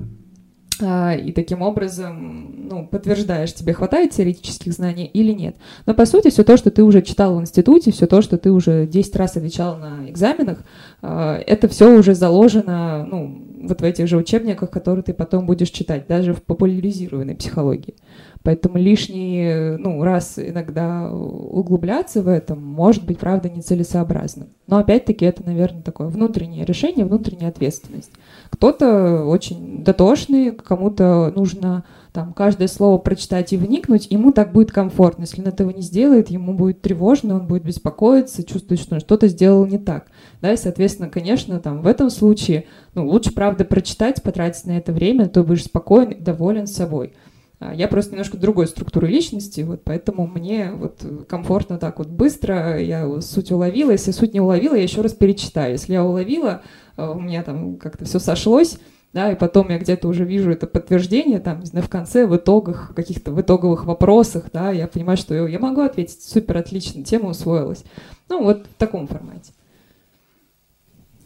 и 0.80 1.32
таким 1.34 1.62
образом 1.62 2.68
ну, 2.70 2.88
подтверждаешь, 2.88 3.54
тебе 3.54 3.74
хватает 3.74 4.12
теоретических 4.12 4.74
знаний 4.74 5.06
или 5.06 5.32
нет. 5.32 5.56
Но 5.86 5.94
по 5.94 6.06
сути 6.06 6.30
все 6.30 6.44
то, 6.44 6.58
что 6.58 6.72
ты 6.72 6.84
уже 6.84 7.02
читал 7.02 7.36
в 7.36 7.42
институте, 7.42 7.92
все 7.92 8.08
то, 8.08 8.22
что 8.22 8.38
ты 8.38 8.52
уже 8.52 8.88
10 8.88 9.16
раз 9.16 9.38
отвечал 9.38 9.78
на 9.78 10.10
экзаменах, 10.10 10.64
а, 11.02 11.38
это 11.46 11.68
все 11.68 11.96
уже 11.96 12.16
заложено 12.16 13.06
ну, 13.06 13.44
вот 13.64 13.82
в 13.82 13.84
этих 13.84 14.08
же 14.08 14.18
учебниках, 14.18 14.72
которые 14.72 15.04
ты 15.04 15.14
потом 15.14 15.46
будешь 15.46 15.70
читать, 15.70 16.08
даже 16.08 16.34
в 16.34 16.42
популяризированной 16.42 17.36
психологии. 17.36 17.96
Поэтому 18.44 18.78
лишний 18.78 19.78
ну, 19.78 20.04
раз 20.04 20.38
иногда 20.38 21.12
углубляться 21.12 22.22
в 22.24 22.28
этом 22.28 22.62
может 22.64 23.06
быть, 23.06 23.20
правда, 23.20 23.50
нецелесообразным. 23.50 24.50
Но 24.68 24.78
опять-таки 24.78 25.26
это, 25.26 25.44
наверное, 25.46 25.82
такое 25.82 26.08
внутреннее 26.08 26.66
решение, 26.66 27.06
внутренняя 27.06 27.50
ответственность. 27.50 28.12
Кто-то 28.50 29.26
очень 29.26 29.84
дотошный, 29.84 30.52
кому-то 30.52 31.32
нужно 31.36 31.84
там 32.14 32.34
каждое 32.34 32.68
слово 32.68 32.98
прочитать 32.98 33.54
и 33.54 33.58
вникнуть, 33.58 34.08
ему 34.10 34.32
так 34.32 34.52
будет 34.52 34.72
комфортно. 34.72 35.24
Если 35.24 35.42
он 35.42 35.48
этого 35.48 35.70
не 35.70 35.82
сделает, 35.82 36.30
ему 36.30 36.54
будет 36.54 36.82
тревожно, 36.82 37.36
он 37.36 37.48
будет 37.48 37.64
беспокоиться, 37.64 38.44
чувствовать, 38.44 38.82
что 38.82 38.96
он 38.96 39.02
что-то 39.02 39.28
сделал 39.28 39.66
не 39.66 39.78
так. 39.78 40.08
Да, 40.42 40.52
и, 40.52 40.58
соответственно, 40.58 41.10
конечно, 41.10 41.60
там 41.60 41.82
в 41.82 41.88
этом 41.88 42.10
случае, 42.10 42.66
ну, 42.96 43.08
лучше, 43.08 43.34
правда, 43.34 43.64
прочитать, 43.64 44.22
потратить 44.24 44.66
на 44.66 44.78
это 44.78 44.92
время, 44.92 45.30
то 45.30 45.44
будешь 45.44 45.66
спокоен 45.66 46.10
и 46.10 46.20
доволен 46.20 46.68
собой. 46.68 47.14
А, 47.62 47.76
я 47.76 47.88
просто 47.88 48.12
немножко 48.14 48.38
другой 48.38 48.68
структуры 48.68 49.08
личности, 49.08 49.62
вот 49.62 49.84
поэтому 49.84 50.26
мне 50.26 50.72
вот 50.72 51.06
комфортно 51.30 51.78
так 51.78 52.00
вот 52.00 52.08
быстро, 52.08 52.82
я 52.82 53.22
суть 53.22 53.52
уловила, 53.52 53.92
если 53.92 54.12
суть 54.12 54.34
не 54.34 54.42
уловила, 54.42 54.74
я 54.74 54.82
еще 54.82 55.02
раз 55.02 55.14
перечитаю. 55.14 55.74
Если 55.74 55.94
я 55.94 56.04
уловила, 56.04 56.64
а, 56.98 57.12
у 57.12 57.20
меня 57.20 57.44
там 57.44 57.78
как-то 57.78 58.06
все 58.06 58.18
сошлось, 58.18 58.80
да, 59.14 59.32
и 59.32 59.36
потом 59.36 59.70
я 59.70 59.78
где-то 59.78 60.08
уже 60.08 60.26
вижу 60.26 60.52
это 60.52 60.66
подтверждение, 60.66 61.40
там, 61.40 61.60
не 61.60 61.68
знаю, 61.68 61.86
в 61.86 61.90
конце, 61.90 62.26
в 62.26 62.36
итогах, 62.36 62.94
каких-то 62.96 63.32
в 63.32 63.40
итоговых 63.40 63.86
вопросах, 63.86 64.46
да, 64.52 64.72
я 64.72 64.88
понимаю, 64.88 65.18
что 65.18 65.36
я 65.48 65.60
могу 65.60 65.82
ответить, 65.82 66.24
супер, 66.24 66.58
отлично, 66.58 67.04
тема 67.04 67.30
усвоилась. 67.30 67.84
Ну, 68.28 68.44
вот 68.44 68.66
в 68.66 68.80
таком 68.80 69.08
формате. 69.08 69.54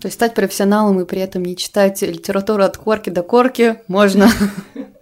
То 0.02 0.08
есть 0.08 0.16
стать 0.16 0.36
профессионалом 0.36 1.00
и 1.00 1.06
при 1.06 1.22
этом 1.22 1.46
не 1.46 1.56
читать 1.56 2.02
литературу 2.02 2.64
от 2.64 2.76
корки 2.76 3.10
до 3.10 3.24
корки 3.24 3.78
можно. 3.88 4.28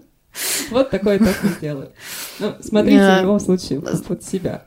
Вот 0.72 0.90
такой 0.90 1.20
тест 1.20 1.44
сделаю. 1.58 1.92
Ну, 2.40 2.54
смотрите 2.62 3.18
в 3.20 3.22
любом 3.22 3.40
случае 3.40 3.82
под 3.82 4.24
себя. 4.24 4.66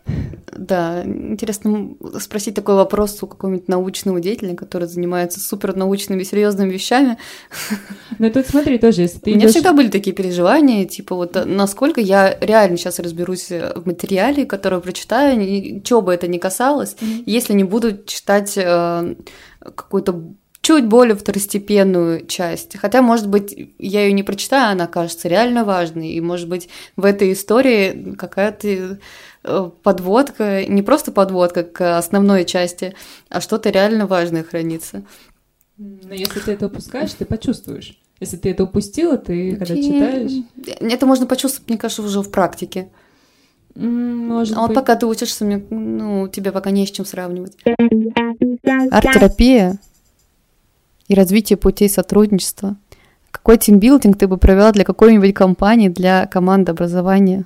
Да, 0.57 1.03
интересно 1.05 1.97
спросить 2.21 2.55
такой 2.55 2.77
вопрос 2.77 3.23
у 3.23 3.27
какого-нибудь 3.27 3.69
научного 3.69 4.21
деятеля, 4.21 4.55
который 4.55 4.87
занимается 4.87 5.41
супернаучными 5.41 6.23
серьезными 6.23 6.73
вещами. 6.73 7.19
Ну 8.19 8.31
тут 8.31 8.47
смотри 8.47 8.79
тоже, 8.79 9.03
если 9.03 9.19
ты 9.19 9.33
У 9.33 9.35
меня 9.35 9.49
всегда 9.49 9.73
были 9.73 9.89
такие 9.89 10.14
переживания, 10.14 10.87
типа 10.87 11.14
вот 11.14 11.37
насколько 11.45 12.01
я 12.01 12.37
реально 12.41 12.79
сейчас 12.79 12.99
разберусь 12.99 13.51
в 13.51 13.83
материале, 13.85 14.47
который 14.47 14.81
прочитаю, 14.81 15.83
чего 15.83 16.01
бы 16.01 16.14
это 16.14 16.27
ни 16.27 16.39
касалось, 16.39 16.97
если 17.27 17.53
не 17.53 17.64
буду 17.64 18.05
читать 18.05 18.55
э, 18.57 19.14
какую-то 19.61 20.23
чуть 20.67 20.87
более 20.87 21.14
второстепенную 21.14 22.27
часть. 22.27 22.77
Хотя, 22.77 23.01
может 23.01 23.29
быть, 23.29 23.57
я 23.79 24.05
ее 24.05 24.12
не 24.12 24.25
прочитаю, 24.25 24.73
она 24.73 24.89
кажется 24.89 25.29
реально 25.29 25.64
важной. 25.64 26.09
И, 26.09 26.21
может 26.21 26.49
быть, 26.49 26.69
в 26.97 27.05
этой 27.05 27.35
истории 27.35 28.17
какая-то 28.19 28.99
э, 29.45 29.71
подводка, 29.85 30.67
не 30.67 30.83
просто 30.83 31.12
подводка 31.12 31.62
к 31.62 31.97
основной 31.97 32.45
части, 32.45 32.97
а 33.29 33.41
что-то 33.41 33.71
реально 33.71 34.09
важное 34.09 34.43
хранится. 34.43 35.05
Но 35.79 36.12
если 36.12 36.41
ты 36.41 36.51
это 36.51 36.67
упускаешь, 36.67 37.12
ты 37.12 37.25
почувствуешь. 37.27 37.97
Если 38.19 38.37
ты 38.37 38.51
это 38.51 38.64
упустила, 38.64 39.19
ты 39.19 39.55
когда 39.55 39.75
и... 39.75 39.83
читаешь... 39.85 40.33
Это 40.81 41.07
можно 41.07 41.27
почувствовать, 41.27 41.69
мне 41.69 41.79
кажется, 41.79 42.03
уже 42.03 42.23
в 42.23 42.31
практике. 42.33 42.89
Может 43.77 44.57
а 44.57 44.62
вот 44.62 44.71
быть. 44.71 44.75
пока 44.75 44.97
ты 44.97 45.07
учишься, 45.07 45.45
ну, 45.45 46.27
тебе 46.27 46.51
пока 46.51 46.73
не 46.73 46.85
с 46.89 46.91
чем 46.91 47.07
сравнивать. 47.07 47.57
Арт-терапия 48.64 49.79
и 51.09 51.15
развитие 51.15 51.57
путей 51.57 51.89
сотрудничества. 51.89 52.77
Какой 53.31 53.59
тимбилдинг 53.59 54.19
ты 54.19 54.29
бы 54.29 54.39
провела 54.39 54.73
для 54.73 54.85
какой-нибудь 54.85 55.35
компании, 55.35 55.89
для 55.89 56.27
команды 56.27 56.73
образования? 56.73 57.45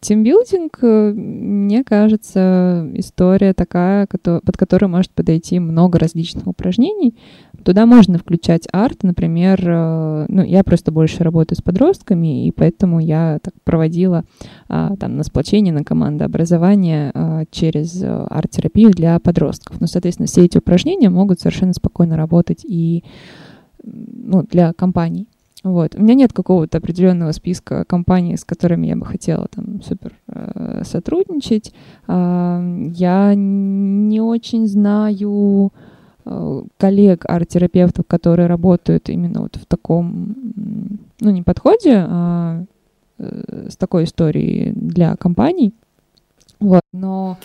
Тимбилдинг, 0.00 0.78
э, 0.80 1.12
мне 1.12 1.84
кажется, 1.84 2.90
история 2.94 3.52
такая, 3.52 4.06
под 4.06 4.56
которую 4.56 4.88
может 4.88 5.10
подойти 5.10 5.58
много 5.58 5.98
различных 5.98 6.46
упражнений. 6.46 7.14
Туда 7.64 7.84
можно 7.84 8.16
включать 8.16 8.66
арт, 8.72 9.02
например, 9.02 9.60
э, 9.62 10.26
ну, 10.28 10.42
я 10.42 10.64
просто 10.64 10.90
больше 10.90 11.22
работаю 11.22 11.58
с 11.58 11.62
подростками, 11.62 12.46
и 12.46 12.50
поэтому 12.50 12.98
я 12.98 13.40
так 13.42 13.52
проводила 13.62 14.24
а, 14.68 14.96
там 14.96 15.16
на 15.16 15.22
сплочение, 15.22 15.74
на 15.74 15.84
командообразование 15.84 17.10
а, 17.12 17.44
через 17.50 18.02
э, 18.02 18.06
арт-терапию 18.08 18.92
для 18.92 19.18
подростков. 19.18 19.82
Ну, 19.82 19.86
соответственно, 19.86 20.28
все 20.28 20.46
эти 20.46 20.56
упражнения 20.56 21.10
могут 21.10 21.40
совершенно 21.40 21.74
спокойно 21.74 22.16
работать 22.16 22.64
и 22.64 23.04
ну, 23.82 24.44
для 24.44 24.72
компаний. 24.72 25.28
Вот. 25.62 25.94
У 25.94 26.02
меня 26.02 26.14
нет 26.14 26.32
какого-то 26.32 26.78
определенного 26.78 27.32
списка 27.32 27.84
компаний, 27.84 28.36
с 28.36 28.44
которыми 28.44 28.86
я 28.86 28.96
бы 28.96 29.04
хотела 29.04 29.46
там 29.48 29.82
супер 29.82 30.14
э, 30.28 30.82
сотрудничать. 30.84 31.74
Э, 32.08 32.60
я 32.94 33.34
не 33.34 34.20
очень 34.22 34.66
знаю 34.66 35.72
э, 36.24 36.62
коллег 36.78 37.24
арт-терапевтов, 37.28 38.06
которые 38.06 38.46
работают 38.46 39.10
именно 39.10 39.42
вот 39.42 39.56
в 39.56 39.66
таком, 39.66 40.34
ну, 41.20 41.30
не 41.30 41.42
подходе, 41.42 42.06
а 42.08 42.64
э, 43.18 43.68
с 43.70 43.76
такой 43.76 44.04
историей 44.04 44.72
для 44.74 45.14
компаний. 45.16 45.74
Вот. 46.58 46.82
Но 46.92 47.36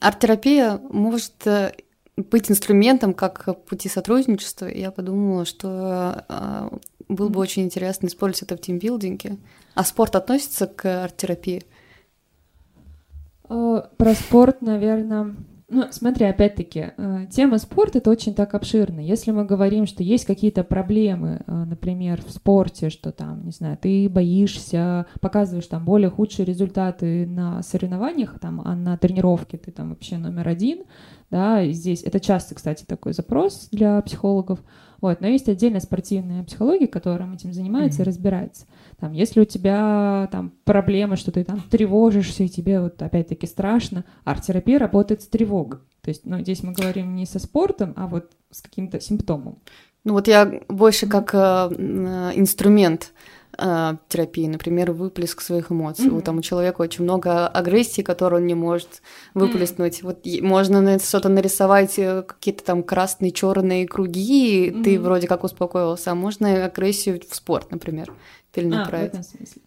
арт-терапия 0.00 0.80
может 0.90 1.46
э, 1.46 1.72
быть 2.16 2.50
инструментом 2.50 3.14
как 3.14 3.64
пути 3.64 3.88
сотрудничества. 3.88 4.66
Я 4.66 4.90
подумала, 4.90 5.44
что 5.44 6.24
э, 6.28 6.70
было 7.14 7.28
бы 7.28 7.40
очень 7.40 7.62
интересно 7.62 8.06
использовать 8.06 8.50
это 8.50 8.56
в 8.56 8.64
тимбилдинге. 8.64 9.38
А 9.74 9.84
спорт 9.84 10.16
относится 10.16 10.66
к 10.66 11.04
арт-терапии? 11.04 11.62
Э, 13.48 13.82
про 13.96 14.14
спорт, 14.14 14.62
наверное... 14.62 15.34
Ну, 15.74 15.86
смотри, 15.90 16.26
опять-таки, 16.26 16.92
э, 16.98 17.26
тема 17.30 17.56
спорта 17.56 17.96
это 17.96 18.10
очень 18.10 18.34
так 18.34 18.54
обширна. 18.54 19.00
Если 19.00 19.30
мы 19.30 19.46
говорим, 19.46 19.86
что 19.86 20.02
есть 20.02 20.26
какие-то 20.26 20.64
проблемы, 20.64 21.40
э, 21.46 21.64
например, 21.64 22.22
в 22.22 22.30
спорте, 22.30 22.90
что 22.90 23.10
там, 23.10 23.46
не 23.46 23.52
знаю, 23.52 23.78
ты 23.80 24.06
боишься, 24.10 25.06
показываешь 25.22 25.66
там 25.68 25.86
более 25.86 26.10
худшие 26.10 26.44
результаты 26.44 27.26
на 27.26 27.62
соревнованиях, 27.62 28.38
там, 28.38 28.60
а 28.62 28.76
на 28.76 28.98
тренировке 28.98 29.56
ты 29.56 29.70
там 29.70 29.90
вообще 29.90 30.18
номер 30.18 30.46
один, 30.46 30.84
да, 31.30 31.66
здесь 31.66 32.02
это 32.02 32.20
часто, 32.20 32.54
кстати, 32.54 32.84
такой 32.84 33.14
запрос 33.14 33.68
для 33.72 34.02
психологов. 34.02 34.60
Вот, 35.02 35.20
но 35.20 35.26
есть 35.26 35.48
отдельная 35.48 35.80
спортивная 35.80 36.44
психология, 36.44 36.86
которая 36.86 37.34
этим 37.34 37.52
занимается 37.52 38.00
mm-hmm. 38.00 38.04
и 38.04 38.06
разбирается. 38.06 38.66
Там, 39.00 39.12
если 39.12 39.40
у 39.40 39.44
тебя 39.44 40.28
там 40.30 40.52
проблемы, 40.64 41.16
что 41.16 41.32
ты 41.32 41.42
там 41.42 41.60
тревожишься, 41.70 42.44
и 42.44 42.48
тебе 42.48 42.80
вот 42.80 43.02
опять-таки 43.02 43.48
страшно, 43.48 44.04
арт-терапия 44.24 44.78
работает 44.78 45.20
с 45.20 45.26
тревогой. 45.26 45.80
То 46.02 46.10
есть, 46.10 46.24
ну, 46.24 46.38
здесь 46.38 46.62
мы 46.62 46.72
говорим 46.72 47.16
не 47.16 47.26
со 47.26 47.40
спортом, 47.40 47.94
а 47.96 48.06
вот 48.06 48.30
с 48.52 48.62
каким-то 48.62 49.00
симптомом. 49.00 49.58
Ну 50.04 50.14
вот 50.14 50.28
я 50.28 50.60
больше 50.68 51.08
как 51.08 51.34
э, 51.34 51.38
инструмент 52.34 53.12
э, 53.62 53.96
терапии, 54.08 54.46
например, 54.46 54.92
выплеск 54.92 55.40
своих 55.40 55.70
эмоций. 55.70 56.06
Mm-hmm. 56.06 56.10
Вот 56.10 56.24
там 56.24 56.38
у 56.38 56.42
человека 56.42 56.80
очень 56.80 57.04
много 57.04 57.46
агрессии, 57.46 58.02
которую 58.02 58.42
он 58.42 58.46
не 58.46 58.54
может 58.54 59.02
выплеснуть. 59.34 60.00
Mm-hmm. 60.00 60.40
Вот 60.40 60.42
можно 60.42 60.98
что-то 60.98 61.28
нарисовать, 61.28 61.98
э, 61.98 62.22
какие-то 62.22 62.64
там 62.64 62.82
красные, 62.82 63.30
черные 63.30 63.86
круги, 63.86 64.68
mm-hmm. 64.68 64.82
ты 64.82 65.00
вроде 65.00 65.28
как 65.28 65.44
успокоился, 65.44 66.10
а 66.10 66.14
можно 66.14 66.64
агрессию 66.64 67.20
в 67.28 67.34
спорт, 67.34 67.70
например, 67.70 68.12
перенаправить. 68.52 69.14
А, 69.14 69.16
в 69.16 69.20
этом 69.20 69.22
смысле. 69.22 69.62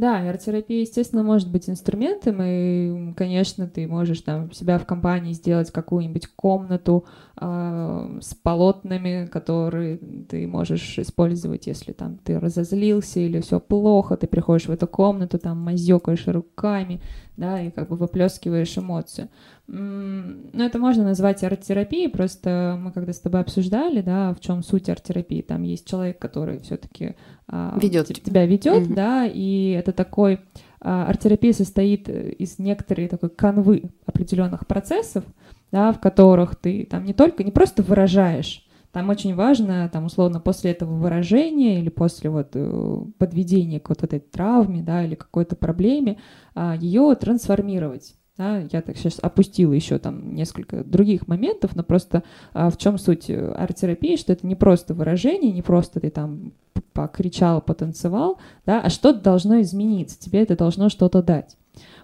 Да, 0.00 0.26
арт-терапия, 0.26 0.80
естественно, 0.80 1.22
может 1.22 1.52
быть 1.52 1.68
инструментом, 1.68 2.40
и, 2.42 3.12
конечно, 3.12 3.68
ты 3.68 3.86
можешь 3.86 4.22
там 4.22 4.50
себя 4.50 4.78
в 4.78 4.86
компании 4.86 5.34
сделать 5.34 5.70
какую-нибудь 5.70 6.26
комнату 6.28 7.04
э, 7.38 8.18
с 8.22 8.34
полотнами, 8.34 9.26
которые 9.26 9.98
ты 9.98 10.46
можешь 10.46 10.98
использовать, 10.98 11.66
если 11.66 11.92
там 11.92 12.16
ты 12.16 12.40
разозлился 12.40 13.20
или 13.20 13.42
все 13.42 13.60
плохо, 13.60 14.16
ты 14.16 14.26
приходишь 14.26 14.68
в 14.68 14.72
эту 14.72 14.86
комнату, 14.86 15.38
там 15.38 15.58
мазёкаешь 15.58 16.26
руками, 16.28 17.02
да, 17.40 17.60
и 17.60 17.70
как 17.70 17.88
бы 17.88 17.96
выплескиваешь 17.96 18.76
эмоцию. 18.76 19.28
Ну, 19.66 20.64
это 20.64 20.78
можно 20.78 21.04
назвать 21.04 21.42
арт-терапией, 21.42 22.10
просто 22.10 22.78
мы 22.78 22.92
когда 22.92 23.12
с 23.12 23.20
тобой 23.20 23.40
обсуждали, 23.40 24.02
да, 24.02 24.34
в 24.34 24.40
чем 24.40 24.62
суть 24.62 24.88
арт-терапии, 24.88 25.40
там 25.40 25.62
есть 25.62 25.88
человек, 25.88 26.18
который 26.18 26.58
все-таки 26.60 27.16
а, 27.48 27.76
ведет 27.80 28.08
тебя 28.08 28.46
ведет, 28.46 28.86
угу. 28.86 28.94
да, 28.94 29.26
и 29.26 29.70
это 29.70 29.92
такой 29.92 30.40
а, 30.80 31.06
арт-терапия 31.06 31.52
состоит 31.52 32.08
из 32.08 32.58
некоторой 32.58 33.08
такой 33.08 33.30
канвы 33.30 33.84
определенных 34.04 34.66
процессов, 34.66 35.24
да, 35.72 35.92
в 35.92 36.00
которых 36.00 36.56
ты 36.56 36.84
там 36.84 37.04
не 37.04 37.14
только, 37.14 37.42
не 37.42 37.52
просто 37.52 37.82
выражаешь, 37.82 38.66
там 38.92 39.08
очень 39.08 39.34
важно, 39.34 39.88
там, 39.92 40.06
условно, 40.06 40.40
после 40.40 40.72
этого 40.72 40.94
выражения 40.94 41.78
или 41.78 41.90
после 41.90 42.28
вот 42.28 42.50
э, 42.54 43.04
подведения 43.18 43.78
к 43.78 43.88
вот 43.88 44.02
этой 44.02 44.18
травме, 44.18 44.82
да, 44.82 45.04
или 45.04 45.14
какой-то 45.14 45.54
проблеме, 45.54 46.18
а, 46.54 46.76
ее 46.76 47.14
трансформировать. 47.14 48.14
Да, 48.36 48.62
я 48.72 48.80
так 48.80 48.96
сейчас 48.96 49.18
опустила 49.20 49.72
еще 49.74 49.98
там 49.98 50.34
несколько 50.34 50.82
других 50.82 51.28
моментов, 51.28 51.76
но 51.76 51.84
просто 51.84 52.22
а, 52.54 52.70
в 52.70 52.78
чем 52.78 52.98
суть 52.98 53.28
э, 53.28 53.52
арт-терапии, 53.52 54.16
что 54.16 54.32
это 54.32 54.46
не 54.46 54.54
просто 54.54 54.94
выражение, 54.94 55.52
не 55.52 55.62
просто 55.62 56.00
ты 56.00 56.10
там 56.10 56.52
покричал, 56.92 57.60
потанцевал, 57.60 58.38
да, 58.66 58.80
а 58.80 58.90
что-то 58.90 59.20
должно 59.20 59.60
измениться, 59.60 60.18
тебе 60.18 60.42
это 60.42 60.56
должно 60.56 60.88
что-то 60.88 61.22
дать. 61.22 61.56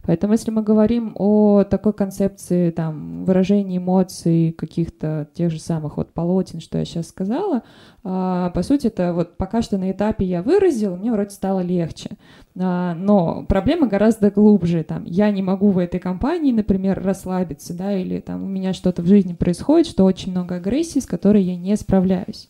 Поэтому 0.02 0.34
если 0.34 0.50
мы 0.50 0.62
говорим 0.62 1.12
о 1.16 1.64
такой 1.64 1.92
концепции 1.92 2.70
там, 2.70 3.24
выражения 3.24 3.78
эмоций, 3.78 4.52
каких-то 4.52 5.28
тех 5.34 5.50
же 5.50 5.58
самых 5.58 5.96
вот 5.96 6.12
полотен, 6.12 6.60
что 6.60 6.78
я 6.78 6.84
сейчас 6.84 7.08
сказала, 7.08 7.62
а, 8.04 8.50
по 8.50 8.62
сути, 8.62 8.86
это 8.86 9.12
вот 9.12 9.36
пока 9.36 9.62
что 9.62 9.78
на 9.78 9.90
этапе 9.90 10.24
я 10.24 10.42
выразил, 10.42 10.96
мне 10.96 11.10
вроде 11.10 11.30
стало 11.30 11.60
легче. 11.60 12.10
А, 12.58 12.94
но 12.94 13.44
проблема 13.48 13.86
гораздо 13.88 14.30
глубже. 14.30 14.84
Там, 14.84 15.04
я 15.04 15.30
не 15.30 15.42
могу 15.42 15.70
в 15.70 15.78
этой 15.78 16.00
компании, 16.00 16.52
например, 16.52 17.02
расслабиться, 17.02 17.74
да, 17.74 17.96
или 17.96 18.20
там 18.20 18.44
у 18.44 18.46
меня 18.46 18.72
что-то 18.72 19.02
в 19.02 19.06
жизни 19.06 19.34
происходит, 19.34 19.88
что 19.88 20.04
очень 20.04 20.32
много 20.32 20.56
агрессии, 20.56 21.00
с 21.00 21.06
которой 21.06 21.42
я 21.42 21.56
не 21.56 21.76
справляюсь. 21.76 22.48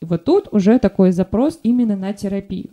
И 0.00 0.04
вот 0.04 0.24
тут 0.24 0.48
уже 0.52 0.78
такой 0.78 1.12
запрос 1.12 1.60
именно 1.62 1.96
на 1.96 2.12
терапию. 2.12 2.70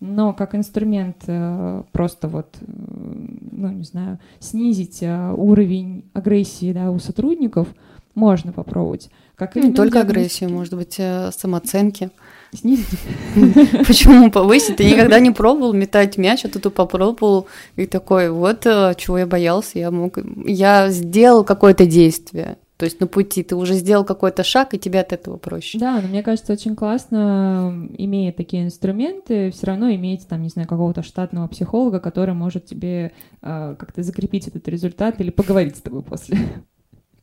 Но 0.00 0.34
как 0.34 0.54
инструмент 0.54 1.24
э, 1.26 1.82
просто 1.92 2.28
вот, 2.28 2.56
э, 2.60 2.64
ну 2.66 3.68
не 3.68 3.84
знаю, 3.84 4.18
снизить 4.40 4.98
э, 5.00 5.32
уровень 5.34 6.04
агрессии 6.12 6.72
да, 6.72 6.90
у 6.90 6.98
сотрудников 6.98 7.68
можно 8.14 8.52
попробовать. 8.52 9.10
Как 9.36 9.56
не 9.56 9.72
только 9.72 10.00
агрессию, 10.00 10.50
может 10.50 10.74
быть, 10.74 10.94
самооценки. 10.94 12.10
Снизить. 12.54 12.86
Почему 13.86 14.30
повысить? 14.32 14.76
Ты 14.76 14.84
никогда 14.90 15.18
не 15.18 15.30
пробовал 15.30 15.74
метать 15.74 16.16
мяч, 16.16 16.44
а 16.44 16.48
тут 16.48 16.72
попробовал 16.72 17.46
и 17.76 17.86
такой, 17.86 18.30
вот 18.30 18.62
чего 18.62 19.18
я 19.18 19.26
боялся, 19.26 19.78
я 19.78 19.90
мог, 19.90 20.18
я 20.46 20.88
сделал 20.90 21.44
какое-то 21.44 21.84
действие. 21.84 22.56
То 22.76 22.84
есть 22.84 23.00
на 23.00 23.06
пути 23.06 23.42
ты 23.42 23.56
уже 23.56 23.74
сделал 23.74 24.04
какой-то 24.04 24.44
шаг, 24.44 24.74
и 24.74 24.78
тебе 24.78 25.00
от 25.00 25.12
этого 25.12 25.38
проще. 25.38 25.78
Да, 25.78 26.00
но 26.00 26.08
мне 26.08 26.22
кажется, 26.22 26.52
очень 26.52 26.76
классно, 26.76 27.88
имея 27.96 28.32
такие 28.32 28.64
инструменты, 28.64 29.50
все 29.50 29.66
равно 29.66 29.90
иметь, 29.94 30.28
там, 30.28 30.42
не 30.42 30.50
знаю, 30.50 30.68
какого-то 30.68 31.02
штатного 31.02 31.48
психолога, 31.48 32.00
который 32.00 32.34
может 32.34 32.66
тебе 32.66 33.12
э, 33.40 33.76
как-то 33.78 34.02
закрепить 34.02 34.48
этот 34.48 34.68
результат 34.68 35.20
или 35.22 35.30
поговорить 35.30 35.76
с 35.76 35.80
тобой 35.80 36.02
после. 36.02 36.36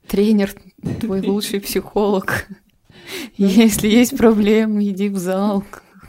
Тренер, 0.07 0.51
твой 0.99 1.21
лучший 1.27 1.61
психолог. 1.61 2.47
Если 3.37 3.87
есть 3.87 4.17
проблемы, 4.17 4.83
иди 4.89 5.09
в 5.09 5.17
зал. 5.17 5.63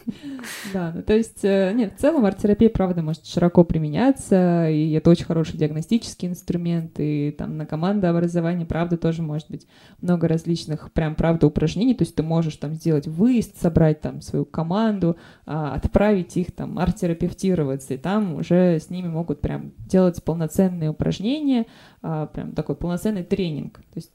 Да, 0.73 0.93
ну 0.95 1.03
то 1.03 1.15
есть, 1.15 1.45
э, 1.45 1.73
нет, 1.75 1.95
в 1.97 2.01
целом 2.01 2.25
арт-терапия, 2.25 2.69
правда, 2.69 3.03
может 3.03 3.27
широко 3.27 3.65
применяться, 3.65 4.69
и 4.69 4.93
это 4.93 5.11
очень 5.11 5.25
хороший 5.25 5.57
диагностический 5.57 6.29
инструмент, 6.29 6.95
и 6.99 7.35
там 7.37 7.57
на 7.57 7.67
командообразование, 7.67 8.67
правда, 8.67 8.97
тоже 8.97 9.23
может 9.23 9.51
быть 9.51 9.67
много 10.01 10.29
различных, 10.29 10.93
прям, 10.93 11.15
правда, 11.15 11.47
упражнений, 11.47 11.95
то 11.95 12.03
есть 12.03 12.15
ты 12.15 12.23
можешь 12.23 12.57
там 12.57 12.75
сделать 12.75 13.07
выезд, 13.07 13.61
собрать 13.61 14.01
там 14.01 14.21
свою 14.21 14.45
команду, 14.45 15.17
а, 15.47 15.75
отправить 15.75 16.37
их 16.37 16.53
там 16.53 16.79
арт-терапевтироваться, 16.79 17.95
и 17.95 17.99
там 17.99 18.35
уже 18.35 18.79
с 18.79 18.91
ними 18.91 19.09
могут 19.09 19.41
прям 19.41 19.73
делать 19.87 20.23
полноценные 20.23 20.91
упражнения, 20.91 21.67
а, 22.03 22.27
прям 22.27 22.53
такой 22.53 22.77
полноценный 22.77 23.25
тренинг. 23.25 23.79
То 23.79 23.97
есть 23.97 24.13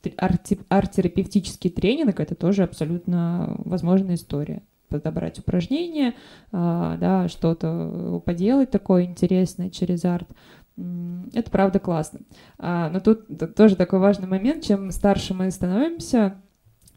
арт-терапевтический 0.69 1.69
тренинг— 1.69 2.19
это 2.21 2.35
тоже 2.35 2.63
абсолютно 2.63 3.55
возможная 3.59 4.15
история 4.15 4.61
подобрать 4.89 5.39
упражнения, 5.39 6.15
а, 6.51 6.97
да, 6.97 7.27
что-то 7.27 8.21
поделать 8.25 8.71
такое 8.71 9.03
интересное 9.03 9.69
через 9.69 10.05
арт. 10.05 10.27
Это 11.33 11.51
правда 11.51 11.79
классно. 11.79 12.21
А, 12.57 12.89
но 12.89 12.99
тут 12.99 13.27
тоже 13.55 13.75
такой 13.75 13.99
важный 13.99 14.27
момент, 14.27 14.63
чем 14.63 14.91
старше 14.91 15.33
мы 15.33 15.51
становимся, 15.51 16.41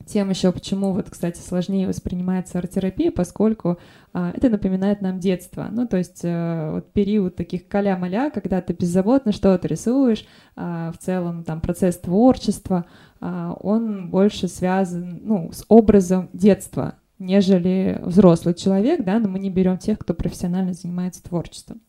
тем 0.06 0.30
еще 0.30 0.52
почему 0.52 0.92
вот, 0.92 1.10
кстати, 1.10 1.40
сложнее 1.40 1.86
воспринимается 1.86 2.58
арт-терапия, 2.58 3.10
поскольку 3.10 3.78
а, 4.12 4.32
это 4.34 4.48
напоминает 4.48 5.00
нам 5.00 5.18
детство. 5.18 5.68
Ну, 5.70 5.86
то 5.86 5.96
есть 5.96 6.22
а, 6.24 6.74
вот 6.74 6.92
период 6.92 7.36
таких 7.36 7.68
каля-маля, 7.68 8.30
когда 8.30 8.60
ты 8.60 8.72
беззаботно 8.72 9.32
что-то 9.32 9.68
рисуешь, 9.68 10.26
а, 10.56 10.92
в 10.92 10.98
целом 10.98 11.44
там 11.44 11.60
процесс 11.60 11.98
творчества, 11.98 12.86
а, 13.20 13.54
он 13.60 14.10
больше 14.10 14.48
связан, 14.48 15.20
ну, 15.22 15.50
с 15.52 15.64
образом 15.68 16.28
детства, 16.32 16.96
нежели 17.22 18.00
взрослый 18.02 18.54
человек, 18.54 19.04
да, 19.04 19.18
но 19.18 19.28
мы 19.28 19.38
не 19.38 19.50
берем 19.50 19.78
тех, 19.78 19.98
кто 19.98 20.14
профессионально 20.14 20.74
занимается 20.74 21.22
творчеством. 21.22 21.80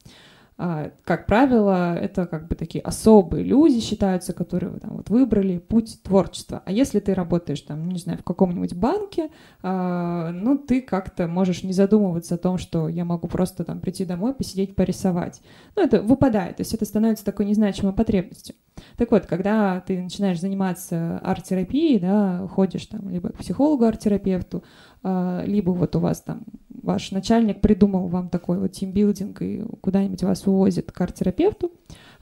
А, 0.55 0.91
как 1.03 1.25
правило, 1.25 1.95
это 1.95 2.27
как 2.27 2.47
бы 2.47 2.55
такие 2.55 2.81
особые 2.83 3.43
люди 3.43 3.79
считаются, 3.79 4.33
которые 4.33 4.79
там, 4.79 4.97
вот, 4.97 5.09
выбрали 5.09 5.57
путь 5.57 5.99
творчества. 6.03 6.61
А 6.65 6.71
если 6.71 6.99
ты 6.99 7.13
работаешь 7.15 7.61
там, 7.61 7.89
не 7.89 7.99
знаю, 7.99 8.19
в 8.19 8.23
каком-нибудь 8.23 8.75
банке, 8.75 9.29
а, 9.63 10.31
ну, 10.31 10.57
ты 10.57 10.81
как-то 10.81 11.27
можешь 11.27 11.63
не 11.63 11.73
задумываться 11.73 12.35
о 12.35 12.37
том, 12.37 12.57
что 12.57 12.87
я 12.87 13.03
могу 13.03 13.27
просто 13.27 13.63
там 13.63 13.79
прийти 13.79 14.05
домой, 14.05 14.33
посидеть, 14.33 14.75
порисовать. 14.75 15.41
Ну, 15.75 15.83
это 15.83 16.01
выпадает, 16.01 16.57
то 16.57 16.61
есть 16.61 16.73
это 16.73 16.85
становится 16.85 17.25
такой 17.25 17.45
незначимой 17.45 17.93
потребностью. 17.93 18.55
Так 18.97 19.11
вот, 19.11 19.25
когда 19.25 19.81
ты 19.81 20.01
начинаешь 20.01 20.39
заниматься 20.39 21.19
арт-терапией, 21.23 21.99
да, 21.99 22.47
ходишь 22.47 22.85
там 22.85 23.09
либо 23.09 23.29
к 23.29 23.37
психологу, 23.37 23.85
арт-терапевту, 23.85 24.63
либо 25.03 25.71
вот 25.71 25.95
у 25.95 25.99
вас 25.99 26.21
там 26.21 26.43
ваш 26.83 27.11
начальник 27.11 27.61
придумал 27.61 28.07
вам 28.07 28.29
такой 28.29 28.59
вот 28.59 28.73
тимбилдинг 28.73 29.41
и 29.41 29.63
куда-нибудь 29.81 30.23
вас 30.23 30.45
увозит 30.45 30.91
к 30.91 31.01
арт-терапевту, 31.01 31.71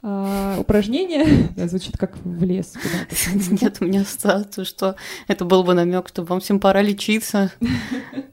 а, 0.03 0.57
упражнение 0.59 1.49
звучит 1.67 1.97
как 1.97 2.17
в 2.23 2.43
лес. 2.43 2.73
Нет, 3.61 3.77
у 3.82 3.86
меня 3.86 4.01
ассоциация, 4.01 4.65
что 4.65 4.95
это 5.27 5.45
был 5.45 5.63
бы 5.63 5.73
намек, 5.73 6.07
что 6.07 6.23
вам 6.23 6.39
всем 6.39 6.59
пора 6.59 6.82
лечиться. 6.82 7.51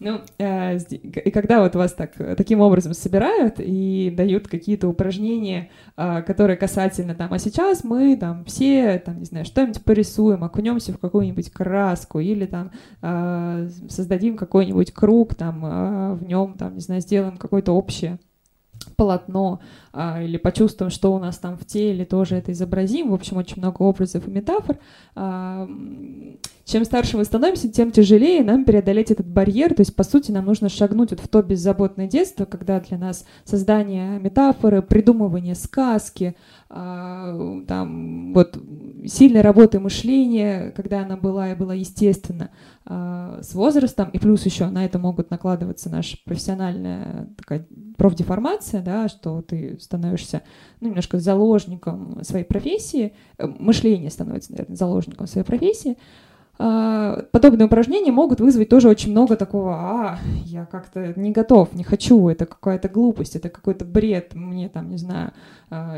Ну, 0.00 0.20
э, 0.38 0.78
и 0.78 1.30
когда 1.30 1.62
вот 1.62 1.74
вас 1.74 1.92
так, 1.92 2.12
таким 2.36 2.60
образом 2.60 2.94
собирают 2.94 3.56
и 3.58 4.12
дают 4.16 4.48
какие-то 4.48 4.88
упражнения, 4.88 5.70
э, 5.96 6.22
которые 6.22 6.56
касательно 6.56 7.14
там, 7.14 7.32
а 7.32 7.38
сейчас 7.38 7.84
мы 7.84 8.16
там 8.16 8.44
все, 8.44 8.98
там, 8.98 9.18
не 9.18 9.24
знаю, 9.24 9.44
что-нибудь 9.44 9.82
порисуем, 9.84 10.44
окунемся 10.44 10.92
в 10.92 10.98
какую-нибудь 10.98 11.50
краску 11.50 12.20
или 12.20 12.46
там 12.46 12.70
э, 13.02 13.68
создадим 13.88 14.36
какой-нибудь 14.36 14.92
круг, 14.92 15.34
там, 15.34 15.60
в 16.16 16.24
нем, 16.24 16.54
там, 16.54 16.74
не 16.74 16.80
знаю, 16.80 17.00
сделаем 17.00 17.36
какое-то 17.36 17.72
общее 17.72 18.18
полотно 18.96 19.60
а, 19.96 20.20
или 20.20 20.38
почувствуем, 20.38 20.90
что 20.90 21.14
у 21.14 21.20
нас 21.20 21.38
там 21.38 21.56
в 21.56 21.64
теле, 21.64 22.04
тоже 22.04 22.34
это 22.34 22.50
изобразим. 22.50 23.10
В 23.10 23.14
общем, 23.14 23.36
очень 23.36 23.58
много 23.58 23.82
образов 23.82 24.26
и 24.26 24.30
метафор. 24.30 24.78
А, 25.14 25.68
чем 26.64 26.84
старше 26.84 27.16
мы 27.16 27.24
становимся, 27.24 27.70
тем 27.70 27.92
тяжелее 27.92 28.42
нам 28.42 28.64
преодолеть 28.64 29.12
этот 29.12 29.28
барьер. 29.28 29.74
То 29.74 29.82
есть, 29.82 29.94
по 29.94 30.02
сути, 30.02 30.32
нам 30.32 30.46
нужно 30.46 30.68
шагнуть 30.68 31.10
вот 31.10 31.20
в 31.20 31.28
то 31.28 31.42
беззаботное 31.42 32.08
детство, 32.08 32.44
когда 32.44 32.80
для 32.80 32.98
нас 32.98 33.24
создание 33.44 34.18
метафоры, 34.18 34.82
придумывание 34.82 35.54
сказки, 35.54 36.34
а, 36.68 37.62
там, 37.68 38.34
вот, 38.34 38.58
сильной 39.06 39.42
работы 39.42 39.78
мышления, 39.78 40.72
когда 40.74 41.02
она 41.02 41.16
была 41.16 41.52
и 41.52 41.54
была 41.54 41.74
естественна, 41.74 42.50
а, 42.86 43.40
с 43.42 43.54
возрастом, 43.54 44.10
и 44.10 44.18
плюс 44.18 44.44
еще 44.44 44.66
на 44.66 44.84
это 44.84 44.98
могут 44.98 45.30
накладываться 45.30 45.88
наша 45.88 46.16
профессиональная 46.24 47.28
такая 47.36 47.66
профдеформация, 47.96 48.82
да, 48.82 49.08
что 49.08 49.42
ты 49.42 49.76
становишься 49.84 50.42
ну, 50.80 50.88
немножко 50.88 51.18
заложником 51.18 52.22
своей 52.24 52.44
профессии, 52.44 53.14
э, 53.38 53.46
мышление 53.46 54.10
становится, 54.10 54.52
наверное, 54.52 54.76
заложником 54.76 55.26
своей 55.26 55.46
профессии, 55.46 55.96
подобные 56.56 57.66
упражнения 57.66 58.12
могут 58.12 58.40
вызвать 58.40 58.68
тоже 58.68 58.88
очень 58.88 59.10
много 59.10 59.36
такого, 59.36 59.74
а, 59.74 60.18
я 60.44 60.66
как-то 60.66 61.12
не 61.18 61.32
готов, 61.32 61.74
не 61.74 61.82
хочу, 61.82 62.28
это 62.28 62.46
какая-то 62.46 62.88
глупость, 62.88 63.34
это 63.34 63.48
какой-то 63.48 63.84
бред, 63.84 64.34
мне 64.34 64.68
там, 64.68 64.88
не 64.88 64.96
знаю, 64.96 65.32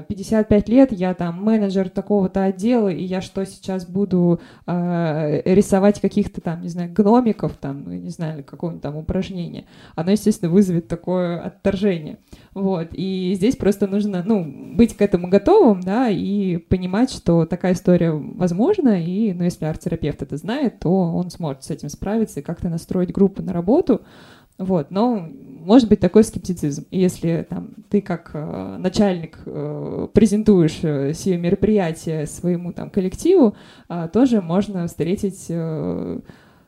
55 0.09 0.69
а, 0.69 0.73
лет, 0.73 0.93
я 0.93 1.13
там 1.15 1.43
менеджер 1.43 1.91
такого-то 1.91 2.45
отдела, 2.45 2.89
и 2.89 3.05
я 3.05 3.21
что 3.21 3.45
сейчас 3.45 3.87
буду 3.87 4.41
э, 4.67 5.43
рисовать 5.45 6.01
каких-то 6.01 6.41
там, 6.41 6.63
не 6.63 6.69
знаю, 6.69 6.93
гномиков, 6.93 7.53
там, 7.61 7.85
ну, 7.85 7.93
не 7.93 8.11
знаю, 8.11 8.45
какого-нибудь 8.45 8.83
там 8.83 8.97
упражнения. 8.97 9.67
Оно, 9.95 10.13
естественно, 10.13 10.51
вызовет 10.51 10.89
такое 10.89 11.41
отторжение. 11.41 12.19
Вот, 12.55 12.89
и 12.93 13.33
здесь 13.35 13.57
просто 13.57 13.87
нужно, 13.87 14.23
ну, 14.25 14.45
быть 14.75 14.97
к 14.97 15.03
этому 15.03 15.29
готовым, 15.29 15.83
да, 15.83 16.09
и 16.09 16.57
понимать, 16.57 17.11
что 17.11 17.45
такая 17.45 17.75
история 17.75 18.13
возможна, 18.13 19.03
и, 19.03 19.35
ну, 19.35 19.45
если 19.45 19.67
арт-терапевт 19.67 20.23
это 20.23 20.37
знает, 20.37 20.46
то 20.81 20.91
он 20.91 21.31
сможет 21.31 21.65
с 21.65 21.71
этим 21.71 21.89
справиться 21.89 22.41
и 22.41 22.43
как-то 22.43 22.69
настроить 22.69 23.13
группу 23.13 23.43
на 23.43 23.53
работу, 23.53 24.03
вот, 24.59 24.91
но 24.91 25.29
может 25.67 25.89
быть 25.89 26.01
такой 26.01 26.25
скептицизм. 26.25 26.87
И 26.91 26.99
если 26.99 27.47
там, 27.49 27.75
ты 27.91 28.01
как 28.01 28.31
э, 28.33 28.77
начальник 28.79 29.39
э, 29.45 30.09
презентуешь 30.13 30.79
э, 30.83 31.13
сие 31.13 31.37
мероприятие 31.37 32.27
своему 32.27 32.73
там 32.73 32.89
коллективу, 32.89 33.55
э, 33.89 34.09
тоже 34.13 34.41
можно 34.41 34.87
встретить 34.87 35.47
э, 35.51 36.21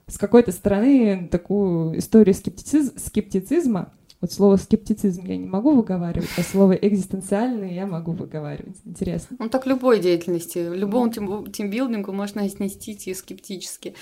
с 0.07 0.18
какой-то 0.18 0.53
стороны 0.53 1.29
такую 1.31 1.99
историю 1.99 2.35
скептициз 2.35 2.93
скептицизма, 2.97 3.93
вот 4.21 4.33
слово 4.33 4.57
скептицизм 4.57 5.25
я 5.27 5.37
не 5.37 5.47
могу 5.47 5.71
выговаривать, 5.77 6.29
а 6.37 6.43
слово 6.43 6.73
экзистенциальный 6.73 7.75
я 7.75 7.87
могу 7.87 8.11
выговаривать. 8.11 8.77
Интересно. 8.85 9.37
Ну 9.39 9.49
так 9.49 9.64
любой 9.64 10.01
деятельности, 10.01 10.59
любому 10.59 11.12
тимбилдингу 11.12 12.12
можно 12.12 12.43
отнести 12.43 13.14
скептически. 13.14 13.95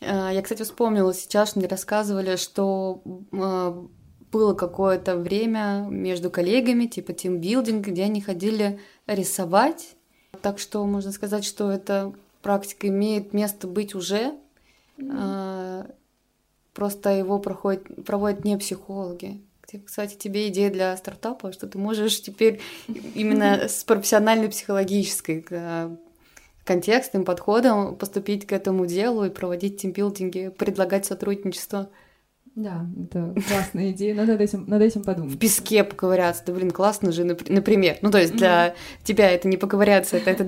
Э, 0.00 0.30
я, 0.32 0.42
кстати, 0.42 0.64
вспомнила 0.64 1.14
сейчас, 1.14 1.54
мне 1.54 1.68
рассказывали, 1.68 2.34
что 2.34 3.00
э, 3.30 3.86
было 4.32 4.54
какое-то 4.54 5.16
время 5.16 5.86
между 5.88 6.30
коллегами, 6.30 6.86
типа 6.86 7.12
тимбилдинг, 7.12 7.86
где 7.86 8.04
они 8.04 8.20
ходили 8.20 8.80
рисовать. 9.06 9.94
Так 10.42 10.58
что 10.58 10.84
можно 10.84 11.12
сказать, 11.12 11.44
что 11.44 11.70
эта 11.70 12.12
практика 12.42 12.88
имеет 12.88 13.32
место 13.32 13.68
быть 13.68 13.94
уже. 13.94 14.34
Mm-hmm. 14.98 15.94
Просто 16.74 17.10
его 17.10 17.38
проходит, 17.38 18.04
проводят 18.04 18.44
не 18.44 18.56
психологи. 18.56 19.40
Кстати, 19.78 20.16
тебе 20.16 20.48
идея 20.48 20.70
для 20.70 20.96
стартапа, 20.96 21.52
что 21.52 21.66
ты 21.66 21.78
можешь 21.78 22.20
теперь 22.22 22.60
именно 23.14 23.68
с 23.68 23.84
профессиональной 23.84 24.48
психологической 24.48 25.46
э, 25.50 25.96
контекстным 26.64 27.24
подходом 27.24 27.96
поступить 27.96 28.46
к 28.46 28.52
этому 28.52 28.86
делу 28.86 29.24
и 29.24 29.30
проводить 29.30 29.80
тимбилдинги, 29.80 30.50
предлагать 30.56 31.06
сотрудничество. 31.06 31.90
Да, 32.56 32.84
это 33.04 33.34
классная 33.48 33.92
идея, 33.92 34.14
надо 34.14 34.32
над 34.32 34.40
этим, 34.40 34.64
над 34.66 34.82
этим 34.82 35.02
подумать. 35.04 35.34
В 35.34 35.38
песке 35.38 35.84
поковыряться, 35.84 36.42
да 36.46 36.52
блин, 36.52 36.72
классно 36.72 37.12
же, 37.12 37.24
например. 37.24 37.98
Ну, 38.02 38.10
то 38.10 38.18
есть 38.18 38.34
для 38.34 38.68
mm-hmm. 38.68 39.04
тебя 39.04 39.30
это 39.30 39.46
не 39.46 39.56
поковыряться, 39.56 40.16
это, 40.16 40.30
это 40.30 40.44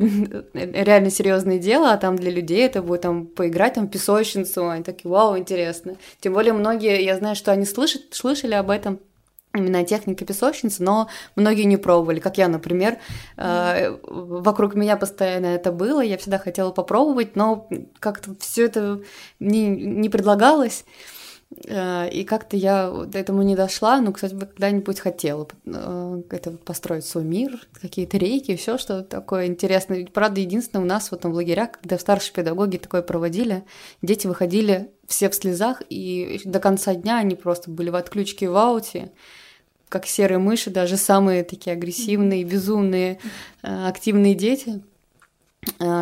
реально 0.54 1.10
серьезное 1.10 1.58
дело, 1.58 1.92
а 1.92 1.96
там 1.96 2.16
для 2.16 2.30
людей 2.30 2.66
это 2.66 2.82
будет 2.82 3.02
там 3.02 3.26
поиграть 3.26 3.74
там 3.74 3.86
в 3.86 3.90
песочницу, 3.90 4.68
они 4.68 4.82
такие, 4.82 5.10
вау, 5.10 5.38
интересно. 5.38 5.96
Тем 6.20 6.32
более 6.32 6.52
многие, 6.52 7.02
я 7.02 7.16
знаю, 7.16 7.36
что 7.36 7.52
они 7.52 7.64
слышат, 7.64 8.02
слышали 8.10 8.54
об 8.54 8.70
этом, 8.70 8.98
именно 9.54 9.84
техники 9.84 10.24
песочницы, 10.24 10.82
но 10.82 11.08
многие 11.36 11.64
не 11.64 11.76
пробовали, 11.76 12.20
как 12.20 12.38
я, 12.38 12.48
например. 12.48 12.98
Mm. 13.36 14.00
Вокруг 14.42 14.74
меня 14.74 14.96
постоянно 14.96 15.46
это 15.46 15.72
было, 15.72 16.00
я 16.00 16.16
всегда 16.16 16.38
хотела 16.38 16.70
попробовать, 16.70 17.36
но 17.36 17.68
как-то 17.98 18.34
все 18.38 18.66
это 18.66 19.00
не, 19.40 19.68
не 19.68 20.08
предлагалось. 20.08 20.84
Э, 21.66 22.08
и 22.08 22.24
как-то 22.24 22.56
я 22.56 22.90
до 22.90 23.18
этому 23.18 23.42
не 23.42 23.56
дошла, 23.56 24.00
но, 24.00 24.12
кстати, 24.12 24.34
когда-нибудь 24.34 25.00
хотела 25.00 25.46
э, 25.66 26.22
это 26.30 26.52
построить 26.52 27.04
свой 27.04 27.24
мир, 27.24 27.66
какие-то 27.80 28.18
рейки, 28.18 28.56
все 28.56 28.78
что 28.78 29.02
такое 29.02 29.46
интересное. 29.46 30.06
Правда, 30.06 30.40
единственное, 30.40 30.84
у 30.84 30.88
нас 30.88 31.10
вот 31.10 31.20
там 31.20 31.32
в 31.32 31.36
лагерях, 31.36 31.72
когда 31.72 31.98
старшие 31.98 32.34
педагоги 32.34 32.78
такое 32.78 33.02
проводили, 33.02 33.64
дети 34.00 34.26
выходили 34.26 34.90
все 35.06 35.28
в 35.28 35.34
слезах, 35.34 35.82
и 35.88 36.40
до 36.44 36.60
конца 36.60 36.94
дня 36.94 37.18
они 37.18 37.34
просто 37.34 37.70
были 37.70 37.90
в 37.90 37.96
отключке 37.96 38.48
в 38.48 38.56
ауте, 38.56 39.12
как 39.88 40.06
серые 40.06 40.38
мыши, 40.38 40.70
даже 40.70 40.96
самые 40.96 41.44
такие 41.44 41.74
агрессивные, 41.74 42.44
безумные, 42.44 43.18
э, 43.62 43.88
активные 43.88 44.34
дети, 44.34 44.82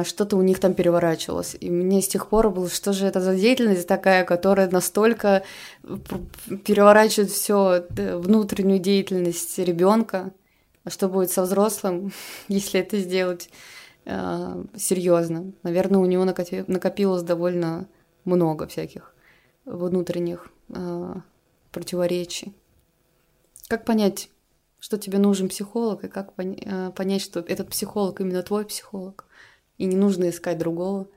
что-то 0.05 0.37
у 0.37 0.43
них 0.43 0.59
там 0.59 0.75
переворачивалось. 0.75 1.57
И 1.61 1.69
мне 1.69 2.01
с 2.01 2.09
тех 2.09 2.29
пор 2.29 2.51
было, 2.51 2.69
что 2.69 2.93
же 2.93 3.07
это 3.07 3.21
за 3.21 3.35
деятельность 3.35 3.87
такая, 3.87 4.25
которая 4.25 4.71
настолько 4.71 5.43
переворачивает 6.65 7.31
все 7.31 7.85
внутреннюю 7.91 8.79
деятельность 8.79 9.59
ребенка. 9.59 10.33
А 10.85 10.91
что 10.91 11.09
будет 11.09 11.31
со 11.31 11.43
взрослым, 11.43 12.13
если 12.49 12.81
это 12.81 12.99
сделать 12.99 13.51
э, 14.07 14.65
серьезно? 14.77 15.53
Наверное, 15.63 16.01
у 16.01 16.07
него 16.07 16.25
накопилось 16.25 17.23
довольно 17.23 17.87
много 18.25 18.67
всяких 18.67 19.15
внутренних 19.67 20.49
э, 20.71 21.15
противоречий. 21.71 22.55
Как 23.69 23.85
понять, 23.85 24.31
что 24.79 24.99
тебе 24.99 25.19
нужен 25.19 25.49
психолог, 25.49 26.05
и 26.05 26.09
как 26.09 26.33
э, 26.39 26.91
понять, 26.91 27.23
что 27.23 27.41
этот 27.41 27.69
психолог 27.69 28.21
именно 28.21 28.43
твой 28.43 28.65
психолог, 28.65 29.27
и 29.81 29.87
не 29.87 29.97
нужно 29.97 30.29
искать 30.29 30.59
другого? 30.59 31.09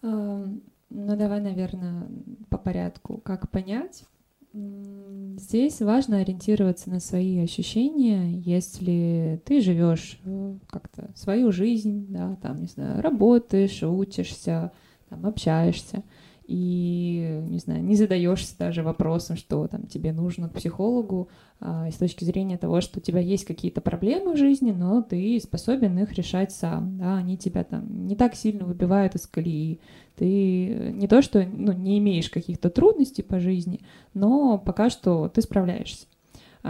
Ну, 0.00 0.60
давай, 0.90 1.40
наверное, 1.40 2.08
по 2.48 2.56
порядку. 2.56 3.18
Как 3.18 3.50
понять? 3.50 4.04
Здесь 4.52 5.80
важно 5.80 6.18
ориентироваться 6.18 6.88
на 6.88 7.00
свои 7.00 7.40
ощущения, 7.40 8.30
если 8.30 9.42
ты 9.44 9.60
живешь 9.60 10.20
э, 10.24 10.54
как-то 10.68 11.10
свою 11.14 11.52
жизнь, 11.52 12.06
да, 12.08 12.36
там, 12.36 12.56
не 12.56 12.66
знаю, 12.66 13.02
работаешь, 13.02 13.82
учишься, 13.82 14.72
там, 15.10 15.26
общаешься, 15.26 16.02
и, 16.48 17.42
не 17.46 17.58
знаю, 17.58 17.84
не 17.84 17.94
задаешься 17.94 18.56
даже 18.58 18.82
вопросом, 18.82 19.36
что 19.36 19.68
там 19.68 19.86
тебе 19.86 20.14
нужно 20.14 20.48
к 20.48 20.54
психологу, 20.54 21.28
а, 21.60 21.90
с 21.90 21.96
точки 21.96 22.24
зрения 22.24 22.56
того, 22.56 22.80
что 22.80 23.00
у 23.00 23.02
тебя 23.02 23.20
есть 23.20 23.44
какие-то 23.44 23.82
проблемы 23.82 24.32
в 24.32 24.38
жизни, 24.38 24.72
но 24.72 25.02
ты 25.02 25.38
способен 25.40 25.98
их 25.98 26.14
решать 26.14 26.50
сам, 26.50 26.96
да, 26.96 27.18
они 27.18 27.36
тебя 27.36 27.64
там 27.64 28.06
не 28.06 28.16
так 28.16 28.34
сильно 28.34 28.64
выбивают 28.64 29.14
из 29.14 29.26
колеи, 29.26 29.78
ты 30.16 30.90
не 30.94 31.06
то, 31.06 31.20
что 31.20 31.44
ну, 31.44 31.72
не 31.72 31.98
имеешь 31.98 32.30
каких-то 32.30 32.70
трудностей 32.70 33.22
по 33.22 33.40
жизни, 33.40 33.80
но 34.14 34.56
пока 34.56 34.88
что 34.88 35.28
ты 35.28 35.42
справляешься. 35.42 36.06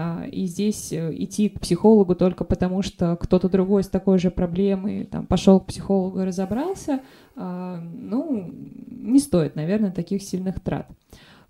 А, 0.00 0.24
и 0.30 0.46
здесь 0.46 0.92
э, 0.92 1.12
идти 1.12 1.48
к 1.48 1.58
психологу 1.58 2.14
только 2.14 2.44
потому, 2.44 2.82
что 2.82 3.16
кто-то 3.16 3.48
другой 3.48 3.82
с 3.82 3.88
такой 3.88 4.20
же 4.20 4.30
проблемой 4.30 5.06
там, 5.06 5.26
пошел 5.26 5.58
к 5.58 5.66
психологу 5.66 6.20
и 6.20 6.24
разобрался, 6.24 7.00
а, 7.34 7.80
ну, 7.80 8.48
не 8.86 9.18
стоит, 9.18 9.56
наверное, 9.56 9.90
таких 9.90 10.22
сильных 10.22 10.60
трат. 10.60 10.86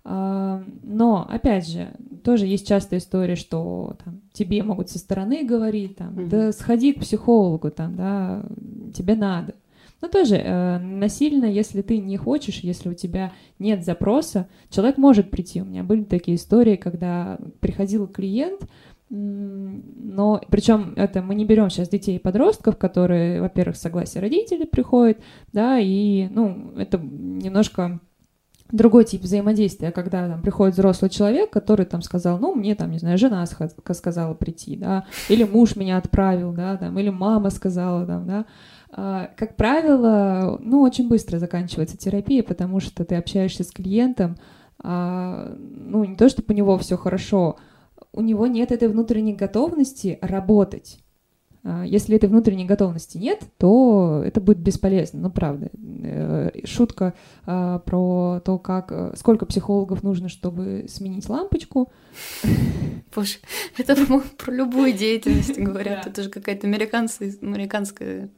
А, 0.03 0.63
но, 0.81 1.27
опять 1.29 1.69
же, 1.69 1.89
тоже 2.23 2.47
есть 2.47 2.67
частая 2.67 2.99
история, 2.99 3.35
что 3.35 3.97
там, 4.03 4.19
тебе 4.33 4.63
могут 4.63 4.89
со 4.89 4.97
стороны 4.97 5.45
говорить, 5.45 5.97
там, 5.97 6.17
mm-hmm. 6.17 6.29
да 6.29 6.51
сходи 6.51 6.93
к 6.93 7.01
психологу, 7.01 7.69
там, 7.69 7.95
да, 7.95 8.43
тебе 8.95 9.13
надо. 9.13 9.53
Но 10.01 10.07
тоже 10.07 10.35
э, 10.35 10.77
насильно, 10.79 11.45
если 11.45 11.81
ты 11.81 11.97
не 11.97 12.17
хочешь, 12.17 12.59
если 12.59 12.89
у 12.89 12.93
тебя 12.93 13.33
нет 13.57 13.83
запроса, 13.83 14.47
человек 14.69 14.97
может 14.97 15.29
прийти. 15.29 15.61
У 15.61 15.65
меня 15.65 15.83
были 15.83 16.03
такие 16.03 16.37
истории, 16.37 16.75
когда 16.75 17.37
приходил 17.59 18.07
клиент, 18.07 18.61
но 19.09 20.39
причем 20.49 20.93
это 20.95 21.21
мы 21.21 21.33
не 21.33 21.43
берем 21.43 21.69
сейчас 21.69 21.89
детей 21.89 22.17
и 22.17 22.19
подростков, 22.19 22.77
которые, 22.77 23.41
во-первых, 23.41 23.75
согласие 23.75 24.21
родителей 24.21 24.67
приходят, 24.67 25.17
да, 25.51 25.79
и 25.79 26.27
ну 26.29 26.73
это 26.77 26.99
немножко 26.99 27.99
другой 28.71 29.05
тип 29.05 29.21
взаимодействия, 29.23 29.91
когда 29.91 30.27
там 30.27 30.41
приходит 30.41 30.75
взрослый 30.75 31.09
человек, 31.09 31.49
который 31.49 31.85
там 31.85 32.01
сказал, 32.01 32.37
ну, 32.37 32.53
мне 32.53 32.75
там, 32.75 32.91
не 32.91 32.99
знаю, 32.99 33.17
жена 33.17 33.45
сказала 33.45 34.33
прийти, 34.33 34.75
да, 34.75 35.05
или 35.27 35.43
муж 35.43 35.75
меня 35.75 35.97
отправил, 35.97 36.53
да, 36.53 36.77
там, 36.77 36.97
или 36.99 37.09
мама 37.09 37.49
сказала, 37.49 38.05
там, 38.05 38.27
да, 38.27 38.45
как 38.91 39.55
правило, 39.55 40.57
ну, 40.61 40.81
очень 40.81 41.07
быстро 41.07 41.37
заканчивается 41.37 41.97
терапия, 41.97 42.41
потому 42.43 42.79
что 42.79 43.05
ты 43.05 43.15
общаешься 43.15 43.63
с 43.63 43.71
клиентом, 43.71 44.35
а, 44.81 45.55
ну, 45.57 46.03
не 46.05 46.15
то, 46.15 46.29
чтобы 46.29 46.53
у 46.53 46.57
него 46.57 46.77
все 46.77 46.97
хорошо, 46.97 47.57
у 48.13 48.21
него 48.21 48.47
нет 48.47 48.71
этой 48.71 48.87
внутренней 48.87 49.33
готовности 49.33 50.17
работать. 50.21 50.99
А, 51.63 51.83
если 51.85 52.15
этой 52.15 52.29
внутренней 52.29 52.65
готовности 52.65 53.17
нет, 53.17 53.41
то 53.57 54.23
это 54.25 54.39
будет 54.39 54.59
бесполезно, 54.59 55.19
ну 55.19 55.29
правда. 55.29 55.69
Э, 56.03 56.51
шутка 56.63 57.13
а, 57.45 57.79
про 57.79 58.39
то, 58.43 58.57
как 58.57 58.91
э, 58.91 59.13
сколько 59.17 59.45
психологов 59.45 60.03
нужно, 60.03 60.29
чтобы 60.29 60.85
сменить 60.87 61.27
лампочку. 61.27 61.91
Боже, 63.15 63.37
это 63.77 63.95
про 64.37 64.51
любую 64.51 64.93
деятельность 64.93 65.57
говорят. 65.59 66.07
Это 66.07 66.23
же 66.23 66.29
какая-то 66.29 66.67
американская 66.67 68.29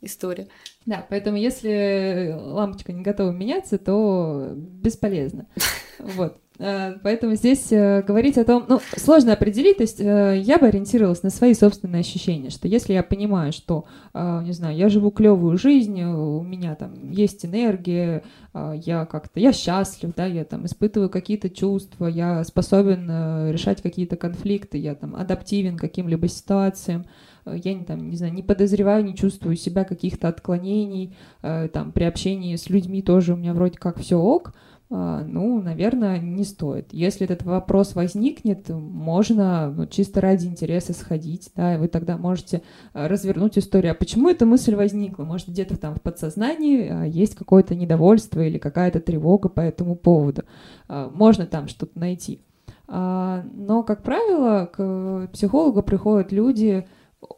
история. 0.00 0.48
Да, 0.84 1.04
поэтому 1.08 1.36
если 1.36 2.34
лампочка 2.36 2.92
не 2.92 3.02
готова 3.02 3.30
меняться, 3.30 3.78
то 3.78 4.52
бесполезно. 4.54 5.46
Вот. 5.98 6.36
Э, 6.58 6.94
поэтому 7.02 7.34
здесь 7.34 7.70
э, 7.70 8.02
говорить 8.02 8.38
о 8.38 8.44
том, 8.44 8.64
ну, 8.68 8.80
сложно 8.96 9.32
определить, 9.32 9.78
то 9.78 9.82
есть 9.82 10.00
э, 10.00 10.40
я 10.42 10.58
бы 10.58 10.66
ориентировалась 10.66 11.22
на 11.22 11.30
свои 11.30 11.54
собственные 11.54 12.00
ощущения, 12.00 12.50
что 12.50 12.68
если 12.68 12.94
я 12.94 13.02
понимаю, 13.02 13.52
что, 13.52 13.84
не 14.14 14.52
знаю, 14.52 14.76
я 14.76 14.88
живу 14.88 15.10
клевую 15.10 15.58
жизнь, 15.58 16.02
у 16.02 16.42
меня 16.42 16.74
там 16.74 17.10
есть 17.10 17.44
энергия, 17.44 18.22
я 18.54 19.04
как-то, 19.04 19.40
я 19.40 19.52
счастлив, 19.52 20.12
да, 20.16 20.26
я 20.26 20.44
там 20.44 20.64
испытываю 20.66 21.10
какие-то 21.10 21.50
чувства, 21.50 22.06
я 22.06 22.42
способен 22.44 23.50
решать 23.50 23.82
какие-то 23.82 24.16
конфликты, 24.16 24.78
я 24.78 24.94
там 24.94 25.14
адаптивен 25.14 25.76
к 25.76 25.80
каким-либо 25.80 26.28
ситуациям, 26.28 27.06
я 27.46 27.74
не, 27.74 27.84
там, 27.84 28.10
не 28.10 28.16
знаю, 28.16 28.32
не 28.32 28.42
подозреваю, 28.42 29.04
не 29.04 29.14
чувствую 29.14 29.56
себя 29.56 29.84
каких-то 29.84 30.28
отклонений, 30.28 31.14
там, 31.42 31.92
при 31.92 32.04
общении 32.04 32.56
с 32.56 32.68
людьми 32.68 33.02
тоже 33.02 33.34
у 33.34 33.36
меня 33.36 33.54
вроде 33.54 33.78
как 33.78 33.98
все 33.98 34.16
ок, 34.16 34.52
а, 34.88 35.24
ну, 35.24 35.60
наверное, 35.60 36.20
не 36.20 36.44
стоит. 36.44 36.92
Если 36.92 37.24
этот 37.24 37.42
вопрос 37.44 37.96
возникнет, 37.96 38.68
можно 38.68 39.70
ну, 39.70 39.86
чисто 39.86 40.20
ради 40.20 40.46
интереса 40.46 40.92
сходить, 40.92 41.50
да, 41.56 41.74
и 41.74 41.78
вы 41.78 41.88
тогда 41.88 42.16
можете 42.16 42.62
а, 42.92 43.08
развернуть 43.08 43.58
историю. 43.58 43.92
А 43.92 43.94
почему 43.96 44.28
эта 44.28 44.46
мысль 44.46 44.76
возникла? 44.76 45.24
Может, 45.24 45.48
где-то 45.48 45.76
там 45.76 45.96
в 45.96 46.02
подсознании 46.02 46.88
а, 46.88 47.04
есть 47.04 47.34
какое-то 47.34 47.74
недовольство 47.74 48.40
или 48.40 48.58
какая-то 48.58 49.00
тревога 49.00 49.48
по 49.48 49.60
этому 49.60 49.96
поводу. 49.96 50.44
Можно 50.88 51.46
там 51.46 51.66
что-то 51.66 51.98
найти. 51.98 52.40
Но, 52.88 53.82
как 53.84 54.04
правило, 54.04 54.66
к 54.66 55.28
психологу 55.32 55.82
приходят 55.82 56.30
люди, 56.30 56.86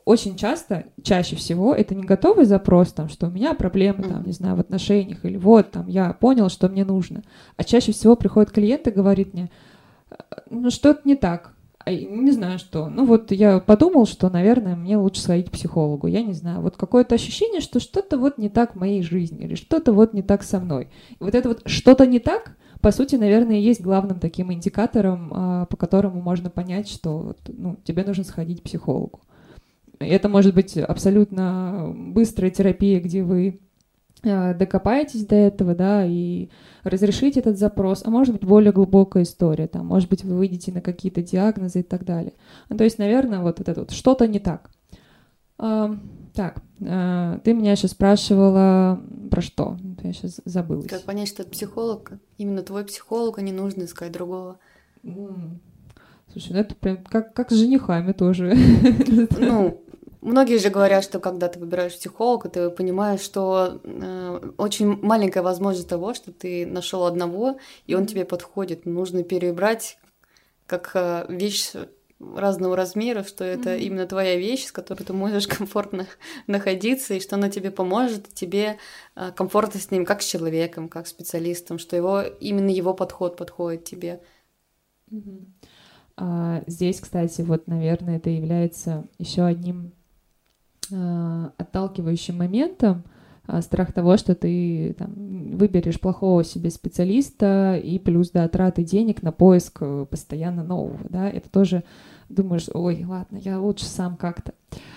очень 0.04 0.36
часто, 0.36 0.86
чаще 1.02 1.36
всего, 1.36 1.74
это 1.74 1.94
не 1.94 2.02
готовый 2.02 2.44
запрос, 2.44 2.92
там, 2.92 3.08
что 3.08 3.28
у 3.28 3.30
меня 3.30 3.54
проблемы, 3.54 4.02
там, 4.02 4.24
не 4.24 4.32
знаю, 4.32 4.56
в 4.56 4.60
отношениях, 4.60 5.24
или 5.24 5.36
вот, 5.36 5.70
там, 5.70 5.86
я 5.86 6.12
понял, 6.12 6.48
что 6.48 6.68
мне 6.68 6.84
нужно. 6.84 7.22
А 7.56 7.64
чаще 7.64 7.92
всего 7.92 8.16
приходит 8.16 8.50
клиент 8.50 8.86
и 8.86 8.90
говорит 8.90 9.34
мне, 9.34 9.50
ну, 10.50 10.70
что-то 10.70 11.02
не 11.04 11.14
так, 11.14 11.54
а 11.78 11.92
не 11.92 12.32
знаю 12.32 12.58
что. 12.58 12.88
Ну, 12.88 13.06
вот 13.06 13.30
я 13.32 13.60
подумал, 13.60 14.06
что, 14.06 14.28
наверное, 14.28 14.76
мне 14.76 14.96
лучше 14.96 15.22
сходить 15.22 15.48
к 15.48 15.52
психологу. 15.52 16.06
Я 16.06 16.22
не 16.22 16.34
знаю, 16.34 16.60
вот 16.60 16.76
какое-то 16.76 17.14
ощущение, 17.14 17.60
что 17.60 17.80
что-то 17.80 18.18
вот 18.18 18.36
не 18.36 18.48
так 18.48 18.74
в 18.74 18.78
моей 18.78 19.02
жизни, 19.02 19.44
или 19.44 19.54
что-то 19.54 19.92
вот 19.92 20.12
не 20.12 20.22
так 20.22 20.42
со 20.42 20.60
мной. 20.60 20.88
И 21.18 21.24
вот 21.24 21.34
это 21.34 21.48
вот 21.48 21.62
что-то 21.66 22.06
не 22.06 22.18
так, 22.18 22.56
по 22.80 22.92
сути, 22.92 23.16
наверное, 23.16 23.56
есть 23.56 23.80
главным 23.80 24.20
таким 24.20 24.52
индикатором, 24.52 25.32
а, 25.34 25.66
по 25.66 25.76
которому 25.76 26.20
можно 26.20 26.50
понять, 26.50 26.88
что 26.88 27.34
ну, 27.46 27.76
тебе 27.84 28.04
нужно 28.04 28.24
сходить 28.24 28.60
к 28.60 28.64
психологу. 28.64 29.20
Это 29.98 30.28
может 30.28 30.54
быть 30.54 30.76
абсолютно 30.76 31.92
быстрая 31.94 32.50
терапия, 32.50 33.00
где 33.00 33.22
вы 33.22 33.60
э, 34.22 34.54
докопаетесь 34.54 35.26
до 35.26 35.34
этого, 35.34 35.74
да, 35.74 36.04
и 36.06 36.50
разрешите 36.84 37.40
этот 37.40 37.58
запрос, 37.58 38.02
а 38.04 38.10
может 38.10 38.34
быть 38.34 38.44
более 38.44 38.72
глубокая 38.72 39.24
история, 39.24 39.66
там, 39.66 39.86
может 39.86 40.08
быть 40.08 40.24
вы 40.24 40.36
выйдете 40.36 40.72
на 40.72 40.80
какие-то 40.80 41.22
диагнозы 41.22 41.80
и 41.80 41.82
так 41.82 42.04
далее. 42.04 42.34
Ну, 42.68 42.76
то 42.76 42.84
есть, 42.84 42.98
наверное, 42.98 43.40
вот, 43.40 43.58
вот 43.58 43.68
это 43.68 43.80
вот 43.80 43.90
что-то 43.90 44.26
не 44.28 44.38
так. 44.38 44.70
А, 45.58 45.96
так, 46.34 46.62
а, 46.86 47.40
ты 47.42 47.52
меня 47.52 47.74
сейчас 47.74 47.90
спрашивала 47.90 49.00
про 49.30 49.40
что? 49.40 49.76
Я 50.02 50.12
сейчас 50.12 50.40
забыла. 50.44 50.82
Как 50.82 51.02
понять, 51.02 51.28
что 51.28 51.42
это 51.42 51.50
психолог, 51.50 52.12
именно 52.36 52.62
твой 52.62 52.84
психолог, 52.84 53.38
а 53.38 53.42
не 53.42 53.52
нужно 53.52 53.84
искать 53.84 54.12
другого? 54.12 54.58
Слушай, 56.32 56.52
ну 56.52 56.58
это 56.58 56.74
прям 56.74 56.98
как, 57.04 57.32
как 57.34 57.50
с 57.50 57.54
женихами 57.54 58.12
тоже. 58.12 58.54
Ну, 59.38 59.80
Многие 60.20 60.58
же 60.58 60.68
говорят, 60.68 61.04
что 61.04 61.20
когда 61.20 61.48
ты 61.48 61.60
выбираешь 61.60 61.96
психолога, 61.96 62.48
ты 62.48 62.70
понимаешь, 62.70 63.20
что 63.20 63.80
э, 63.84 64.50
очень 64.56 64.98
маленькая 65.00 65.42
возможность 65.42 65.88
того, 65.88 66.12
что 66.12 66.32
ты 66.32 66.66
нашел 66.66 67.06
одного, 67.06 67.58
и 67.86 67.94
он 67.94 68.06
тебе 68.06 68.24
подходит. 68.24 68.84
Нужно 68.84 69.22
перебрать 69.22 69.98
как 70.66 70.90
э, 70.94 71.26
вещь 71.28 71.72
разного 72.20 72.74
размера, 72.74 73.22
что 73.22 73.44
это 73.44 73.70
mm-hmm. 73.70 73.80
именно 73.80 74.06
твоя 74.06 74.36
вещь, 74.36 74.66
с 74.66 74.72
которой 74.72 75.04
ты 75.04 75.12
можешь 75.12 75.46
комфортно 75.48 76.06
находиться, 76.48 77.14
и 77.14 77.20
что 77.20 77.36
она 77.36 77.48
тебе 77.48 77.70
поможет, 77.70 78.28
тебе 78.34 78.78
э, 79.14 79.30
комфортно 79.36 79.78
с 79.78 79.90
ним, 79.92 80.04
как 80.04 80.22
с 80.22 80.26
человеком, 80.26 80.88
как 80.88 81.06
специалистом, 81.06 81.78
что 81.78 81.94
его 81.94 82.22
именно 82.22 82.70
его 82.70 82.92
подход 82.92 83.36
подходит 83.36 83.84
тебе. 83.84 84.20
Mm-hmm. 85.12 85.46
А, 86.16 86.62
здесь, 86.66 86.98
кстати, 87.00 87.42
вот, 87.42 87.68
наверное, 87.68 88.16
это 88.16 88.30
является 88.30 89.06
еще 89.18 89.44
одним 89.44 89.92
Э, 90.90 91.50
отталкивающим 91.58 92.38
моментом 92.38 93.02
э, 93.46 93.60
страх 93.60 93.92
того, 93.92 94.16
что 94.16 94.34
ты 94.34 94.94
там, 94.98 95.56
выберешь 95.56 96.00
плохого 96.00 96.44
себе 96.44 96.70
специалиста 96.70 97.76
и 97.82 97.98
плюс 97.98 98.30
да, 98.30 98.48
траты 98.48 98.84
денег 98.84 99.22
на 99.22 99.32
поиск 99.32 99.78
э, 99.80 100.06
постоянно 100.08 100.64
нового, 100.64 100.98
да, 101.08 101.28
это 101.28 101.50
тоже 101.50 101.84
думаешь, 102.28 102.68
ой, 102.72 103.04
ладно, 103.04 103.38
я 103.38 103.58
лучше 103.58 103.86
сам 103.86 104.16
как-то. 104.16 104.52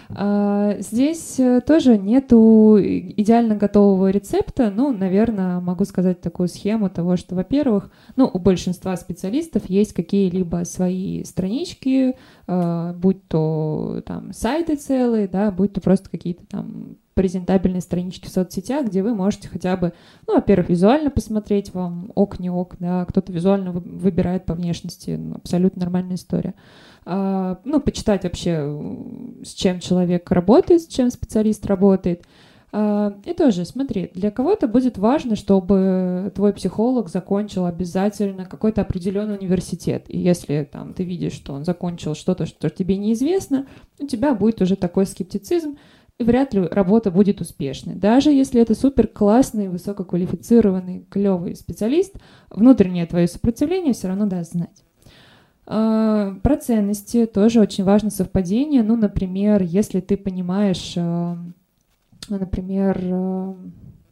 А, 0.10 0.76
здесь 0.80 1.40
тоже 1.66 1.98
нету 1.98 2.78
идеально 2.80 3.56
готового 3.56 4.10
рецепта, 4.10 4.72
ну, 4.76 4.92
наверное, 4.92 5.60
могу 5.60 5.86
сказать 5.86 6.22
такую 6.22 6.50
схему 6.50 6.90
того, 6.90 7.16
что, 7.16 7.36
во-первых, 7.36 7.90
ну, 8.16 8.30
у 8.32 8.40
большинства 8.40 8.96
специалистов 8.98 9.70
есть 9.70 9.94
какие-либо 9.94 10.64
свои 10.66 11.24
странички, 11.24 12.16
а, 12.48 12.94
будь 12.94 13.26
то 13.28 14.02
там 14.06 14.34
сайты 14.34 14.76
целые, 14.76 15.28
да, 15.28 15.52
будь 15.52 15.74
то 15.74 15.82
просто 15.82 16.10
какие-то 16.10 16.46
там 16.48 16.98
презентабельные 17.22 17.82
странички 17.82 18.26
в 18.26 18.32
соцсетях, 18.32 18.88
где 18.88 19.04
вы 19.04 19.14
можете 19.14 19.48
хотя 19.48 19.78
бы, 19.78 19.94
ну, 20.26 20.34
во-первых, 20.34 20.70
визуально 20.70 21.12
посмотреть, 21.12 21.72
вам 21.72 22.12
ок, 22.16 22.40
не 22.40 22.50
ок, 22.50 22.78
да, 22.80 23.06
кто-то 23.06 23.32
визуально 23.32 23.72
выбирает 23.72 24.48
по 24.48 24.56
внешности, 24.56 25.12
ну, 25.12 25.36
абсолютно 25.36 25.82
нормальная 25.82 26.16
история. 26.16 26.56
А, 27.06 27.60
ну, 27.64 27.80
почитать 27.80 28.24
вообще, 28.24 28.76
с 29.44 29.54
чем 29.54 29.82
человек 29.82 30.32
работает, 30.32 30.82
с 30.82 30.88
чем 30.88 31.12
специалист 31.12 31.64
работает. 31.68 32.24
А, 32.72 33.14
и 33.24 33.34
тоже, 33.34 33.66
смотри, 33.66 34.10
для 34.16 34.32
кого-то 34.32 34.68
будет 34.68 34.98
важно, 34.98 35.36
чтобы 35.36 36.32
твой 36.34 36.54
психолог 36.54 37.08
закончил 37.10 37.68
обязательно 37.68 38.46
какой-то 38.46 38.82
определенный 38.82 39.38
университет. 39.38 40.06
И 40.08 40.18
если 40.18 40.68
там 40.72 40.96
ты 40.96 41.04
видишь, 41.04 41.34
что 41.34 41.54
он 41.54 41.66
закончил 41.66 42.16
что-то, 42.16 42.48
что 42.48 42.72
тебе 42.72 42.98
неизвестно, 42.98 43.68
у 44.00 44.08
тебя 44.08 44.34
будет 44.34 44.60
уже 44.60 44.76
такой 44.76 45.06
скептицизм, 45.06 45.78
вряд 46.24 46.54
ли 46.54 46.62
работа 46.62 47.12
будет 47.12 47.42
успешной. 47.42 47.96
Даже 47.96 48.32
если 48.32 48.62
это 48.62 48.76
супер 48.76 49.08
классный, 49.08 49.68
высококвалифицированный, 49.68 51.06
клевый 51.10 51.56
специалист, 51.56 52.16
внутреннее 52.50 53.06
твое 53.06 53.28
сопротивление 53.28 53.94
все 53.94 54.08
равно 54.08 54.26
даст 54.26 54.54
знать. 54.54 54.84
А, 55.74 56.36
про 56.44 56.58
ценности 56.58 57.26
тоже 57.26 57.62
очень 57.62 57.84
важно 57.84 58.10
совпадение. 58.10 58.84
Ну, 58.84 58.98
например, 58.98 59.64
если 59.64 60.02
ты 60.02 60.18
понимаешь, 60.18 60.96
а, 60.98 61.38
например, 62.28 63.00
а, 63.04 63.56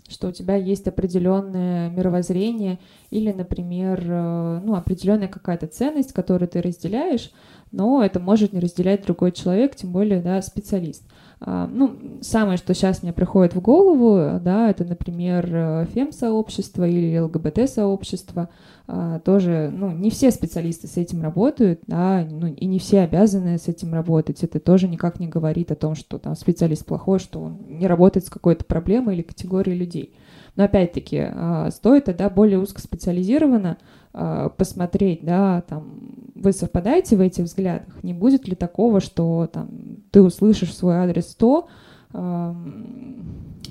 что 0.08 0.30
у 0.30 0.32
тебя 0.32 0.56
есть 0.56 0.88
определенное 0.88 1.90
мировоззрение 1.90 2.80
или, 3.12 3.32
например, 3.32 4.04
ну, 4.06 4.74
определенная 4.74 5.28
какая-то 5.28 5.68
ценность, 5.68 6.14
которую 6.14 6.50
ты 6.50 6.62
разделяешь, 6.64 7.32
но 7.72 8.04
это 8.04 8.20
может 8.20 8.52
не 8.52 8.60
разделять 8.60 9.04
другой 9.04 9.32
человек, 9.32 9.76
тем 9.76 9.92
более, 9.92 10.22
да, 10.22 10.42
специалист. 10.42 11.04
Ну, 11.46 11.96
самое, 12.22 12.58
что 12.58 12.74
сейчас 12.74 13.02
мне 13.02 13.14
приходит 13.14 13.56
в 13.56 13.62
голову, 13.62 14.40
да, 14.42 14.70
это, 14.70 14.84
например, 14.84 15.48
э, 15.50 15.86
фем-сообщество 15.94 16.86
или 16.86 17.18
ЛГБТ-сообщество. 17.18 18.50
А, 18.92 19.20
тоже, 19.20 19.72
ну, 19.72 19.92
не 19.92 20.10
все 20.10 20.32
специалисты 20.32 20.88
с 20.88 20.98
этим 20.98 21.22
работают, 21.22 21.82
да, 21.86 22.28
ну, 22.28 22.48
и 22.48 22.66
не 22.66 22.80
все 22.80 23.02
обязаны 23.02 23.60
с 23.60 23.68
этим 23.68 23.94
работать. 23.94 24.44
Это 24.44 24.60
тоже 24.60 24.88
никак 24.88 25.20
не 25.20 25.28
говорит 25.28 25.72
о 25.72 25.76
том, 25.76 25.94
что 25.94 26.18
там 26.18 26.36
специалист 26.36 26.84
плохой, 26.84 27.20
что 27.20 27.40
он 27.40 27.60
не 27.68 27.86
работает 27.86 28.26
с 28.26 28.30
какой-то 28.32 28.66
проблемой 28.66 29.14
или 29.14 29.22
категорией 29.22 29.78
людей. 29.78 30.16
Но 30.56 30.64
опять-таки 30.64 31.20
а, 31.22 31.70
стоит 31.72 32.06
тогда 32.06 32.30
более 32.32 32.60
узкоспециализированно 32.60 33.78
а, 33.78 33.99
посмотреть, 34.12 35.24
да, 35.24 35.62
там, 35.62 36.00
вы 36.36 36.52
совпадаете 36.52 37.16
в 37.16 37.22
этих 37.22 37.44
взглядах, 37.46 38.04
не 38.04 38.14
будет 38.14 38.48
ли 38.48 38.56
такого, 38.56 39.00
что 39.00 39.48
там 39.52 39.70
ты 40.12 40.22
услышишь 40.22 40.76
свой 40.76 40.96
адрес 40.96 41.36
то, 41.36 41.68
ну 42.12 42.56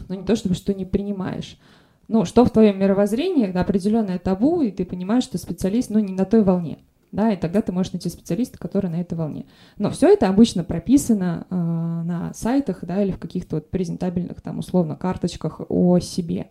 не 0.08 0.22
то 0.22 0.36
чтобы 0.36 0.54
что 0.54 0.72
не 0.74 0.84
принимаешь, 0.84 1.58
ну, 2.06 2.24
что 2.24 2.44
в 2.44 2.50
твоем 2.50 2.78
мировоззрении, 2.78 3.50
да, 3.50 3.62
определенное 3.62 4.18
табу, 4.18 4.62
и 4.62 4.70
ты 4.70 4.84
понимаешь, 4.84 5.24
что 5.24 5.38
специалист, 5.38 5.90
ну, 5.90 5.98
не 5.98 6.12
на 6.12 6.24
той 6.24 6.42
волне 6.42 6.78
да, 7.12 7.32
и 7.32 7.36
тогда 7.36 7.62
ты 7.62 7.72
можешь 7.72 7.92
найти 7.92 8.08
специалиста, 8.08 8.58
который 8.58 8.90
на 8.90 9.00
этой 9.00 9.16
волне. 9.16 9.46
Но 9.78 9.90
все 9.90 10.12
это 10.12 10.28
обычно 10.28 10.64
прописано 10.64 11.46
э, 11.48 11.54
на 11.54 12.32
сайтах, 12.34 12.80
да, 12.82 13.02
или 13.02 13.12
в 13.12 13.18
каких-то 13.18 13.56
вот 13.56 13.70
презентабельных, 13.70 14.40
там, 14.40 14.58
условно, 14.58 14.96
карточках 14.96 15.62
о 15.68 15.98
себе. 16.00 16.50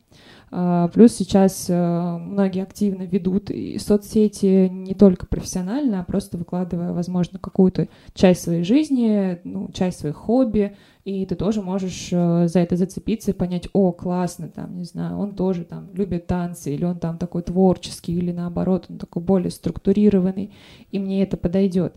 Э, 0.52 0.88
плюс 0.94 1.14
сейчас 1.14 1.66
э, 1.70 2.18
многие 2.18 2.64
активно 2.64 3.04
ведут 3.04 3.52
и 3.52 3.78
соцсети 3.78 4.70
не 4.70 4.94
только 4.94 5.26
профессионально, 5.26 6.02
а 6.02 6.04
просто 6.04 6.38
выкладывая, 6.38 6.94
возможно, 6.94 7.40
какую-то 7.40 7.88
часть 8.14 8.44
своей 8.44 8.64
жизни, 8.64 9.40
ну, 9.44 9.70
часть 9.74 10.00
своих 10.00 10.16
хобби, 10.16 10.78
и 11.04 11.26
ты 11.26 11.36
тоже 11.36 11.62
можешь 11.62 12.10
э, 12.12 12.48
за 12.48 12.60
это 12.60 12.76
зацепиться 12.78 13.32
и 13.32 13.34
понять, 13.34 13.68
о, 13.74 13.92
классно, 13.92 14.50
там, 14.50 14.78
не 14.78 14.86
знаю, 14.86 15.18
он 15.18 15.36
тоже 15.36 15.66
там 15.66 15.90
любит 15.94 16.28
танцы, 16.28 16.74
или 16.74 16.86
он 16.86 17.00
там 17.00 17.18
такой 17.18 17.42
творческий, 17.42 18.18
или 18.18 18.32
наоборот, 18.32 18.86
он 18.90 18.98
такой 18.98 19.22
более 19.22 19.52
структурированный, 19.52 20.54
и 20.92 21.00
мне 21.00 21.24
это 21.24 21.36
подойдет. 21.36 21.96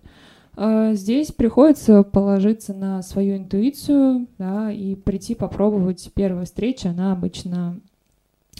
А 0.57 0.94
здесь 0.94 1.30
приходится 1.30 2.03
положиться 2.03 2.74
на 2.74 3.03
свою 3.03 3.36
интуицию, 3.36 4.26
да, 4.36 4.72
и 4.72 4.96
прийти 4.96 5.36
попробовать. 5.36 6.11
Первая 6.14 6.44
встреча, 6.44 6.90
она 6.90 7.12
обычно 7.12 7.80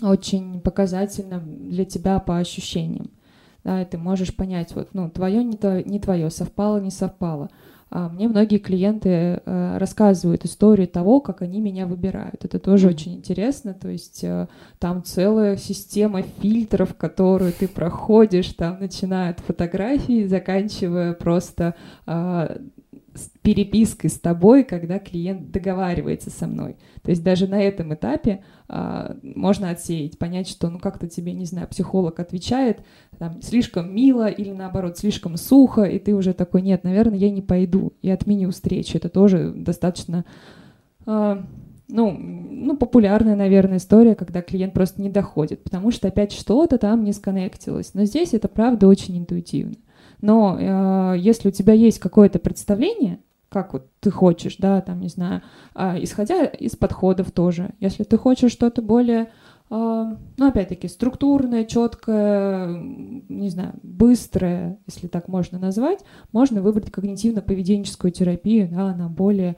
очень 0.03 0.61
показательна 0.61 1.41
для 1.41 1.85
тебя 1.85 2.19
по 2.19 2.39
ощущениям. 2.39 3.11
Да, 3.63 3.83
и 3.83 3.85
ты 3.85 3.99
можешь 3.99 4.35
понять, 4.35 4.75
вот, 4.75 4.89
ну, 4.95 5.11
твое 5.11 5.45
не, 5.45 5.57
то, 5.57 5.83
не 5.83 6.01
твое, 6.01 6.31
совпало, 6.31 6.79
не 6.79 6.91
совпало. 6.91 7.51
А 7.93 8.09
мне 8.09 8.29
многие 8.29 8.59
клиенты 8.59 9.09
э, 9.45 9.79
рассказывают 9.79 10.45
историю 10.45 10.87
того, 10.87 11.21
как 11.21 11.43
они 11.43 11.61
меня 11.61 11.87
выбирают. 11.87 12.45
Это 12.45 12.61
тоже 12.61 12.87
mm-hmm. 12.87 12.91
очень 12.91 13.15
интересно. 13.17 13.75
То 13.75 13.89
есть 13.89 14.23
э, 14.23 14.47
там 14.79 15.03
целая 15.03 15.57
система 15.57 16.23
фильтров, 16.23 16.95
которую 16.95 17.53
ты 17.53 17.67
проходишь, 17.67 18.53
там 18.53 18.79
начиная 18.79 19.31
от 19.31 19.41
фотографий, 19.41 20.29
заканчивая 20.29 21.15
просто 21.15 21.75
а, 22.07 22.59
перепиской 23.43 24.11
с 24.11 24.19
тобой, 24.19 24.65
когда 24.65 24.99
клиент 24.99 25.51
договаривается 25.51 26.31
со 26.31 26.47
мной. 26.47 26.77
То 27.03 27.11
есть 27.11 27.23
даже 27.23 27.47
на 27.47 27.61
этом 27.61 27.95
этапе 27.95 28.45
а, 28.69 29.17
можно 29.23 29.71
отсеять, 29.71 30.19
понять, 30.19 30.49
что 30.49 30.71
ну 30.71 30.79
как-то 30.79 31.09
тебе, 31.09 31.33
не 31.33 31.45
знаю, 31.45 31.69
психолог 31.69 32.21
отвечает 32.21 32.81
там 33.19 33.43
слишком 33.43 33.95
мило 33.95 34.29
или 34.29 34.53
наоборот 34.53 34.99
слишком 34.99 35.37
сухо, 35.37 35.83
и 35.83 35.99
ты 35.99 36.15
уже 36.15 36.33
такой, 36.33 36.63
нет, 36.63 36.85
наверное, 36.85 37.19
я 37.19 37.31
не 37.31 37.43
пойду 37.43 37.93
и 38.03 38.11
отменю 38.11 38.51
встречу. 38.51 38.97
Это 38.97 39.09
тоже 39.09 39.53
достаточно 39.53 40.25
а, 41.07 41.45
ну, 41.93 42.17
ну, 42.17 42.77
популярная, 42.77 43.37
наверное, 43.37 43.79
история, 43.79 44.15
когда 44.15 44.43
клиент 44.43 44.73
просто 44.73 45.03
не 45.03 45.11
доходит, 45.11 45.63
потому 45.63 45.91
что 45.91 46.09
опять 46.09 46.33
что-то 46.33 46.79
там 46.79 47.05
не 47.05 47.13
сконнектилось. 47.13 47.95
Но 47.95 48.05
здесь 48.05 48.33
это 48.35 48.49
правда 48.49 48.87
очень 48.87 49.19
интуитивно. 49.19 49.75
Но 50.21 50.57
э, 50.59 51.19
если 51.19 51.49
у 51.49 51.53
тебя 51.53 51.73
есть 51.73 51.99
какое-то 51.99 52.39
представление, 52.39 53.19
как 53.49 53.73
вот 53.73 53.89
ты 54.01 54.11
хочешь, 54.11 54.57
да, 54.59 54.81
там, 54.81 55.01
не 55.01 55.09
знаю, 55.09 55.43
э, 55.75 56.03
исходя 56.03 56.45
из 56.45 56.77
подходов 56.77 57.33
тоже, 57.33 57.71
если 57.81 58.05
ты 58.05 58.17
хочешь 58.17 58.53
что-то 58.53 58.83
более, 58.83 59.31
э, 59.71 60.17
ну, 60.37 60.47
опять-таки, 60.47 60.89
структурное, 60.89 61.65
четкое, 61.65 62.69
не 63.29 63.49
знаю, 63.49 63.73
быстрое, 63.83 64.79
если 64.87 65.09
так 65.09 65.29
можно 65.29 65.59
назвать, 65.59 66.01
можно 66.33 66.63
выбрать 66.63 66.91
когнитивно-поведенческую 66.91 68.11
терапию, 68.11 68.69
да, 68.71 68.91
она 68.91 69.09
более 69.09 69.51
а, 69.51 69.57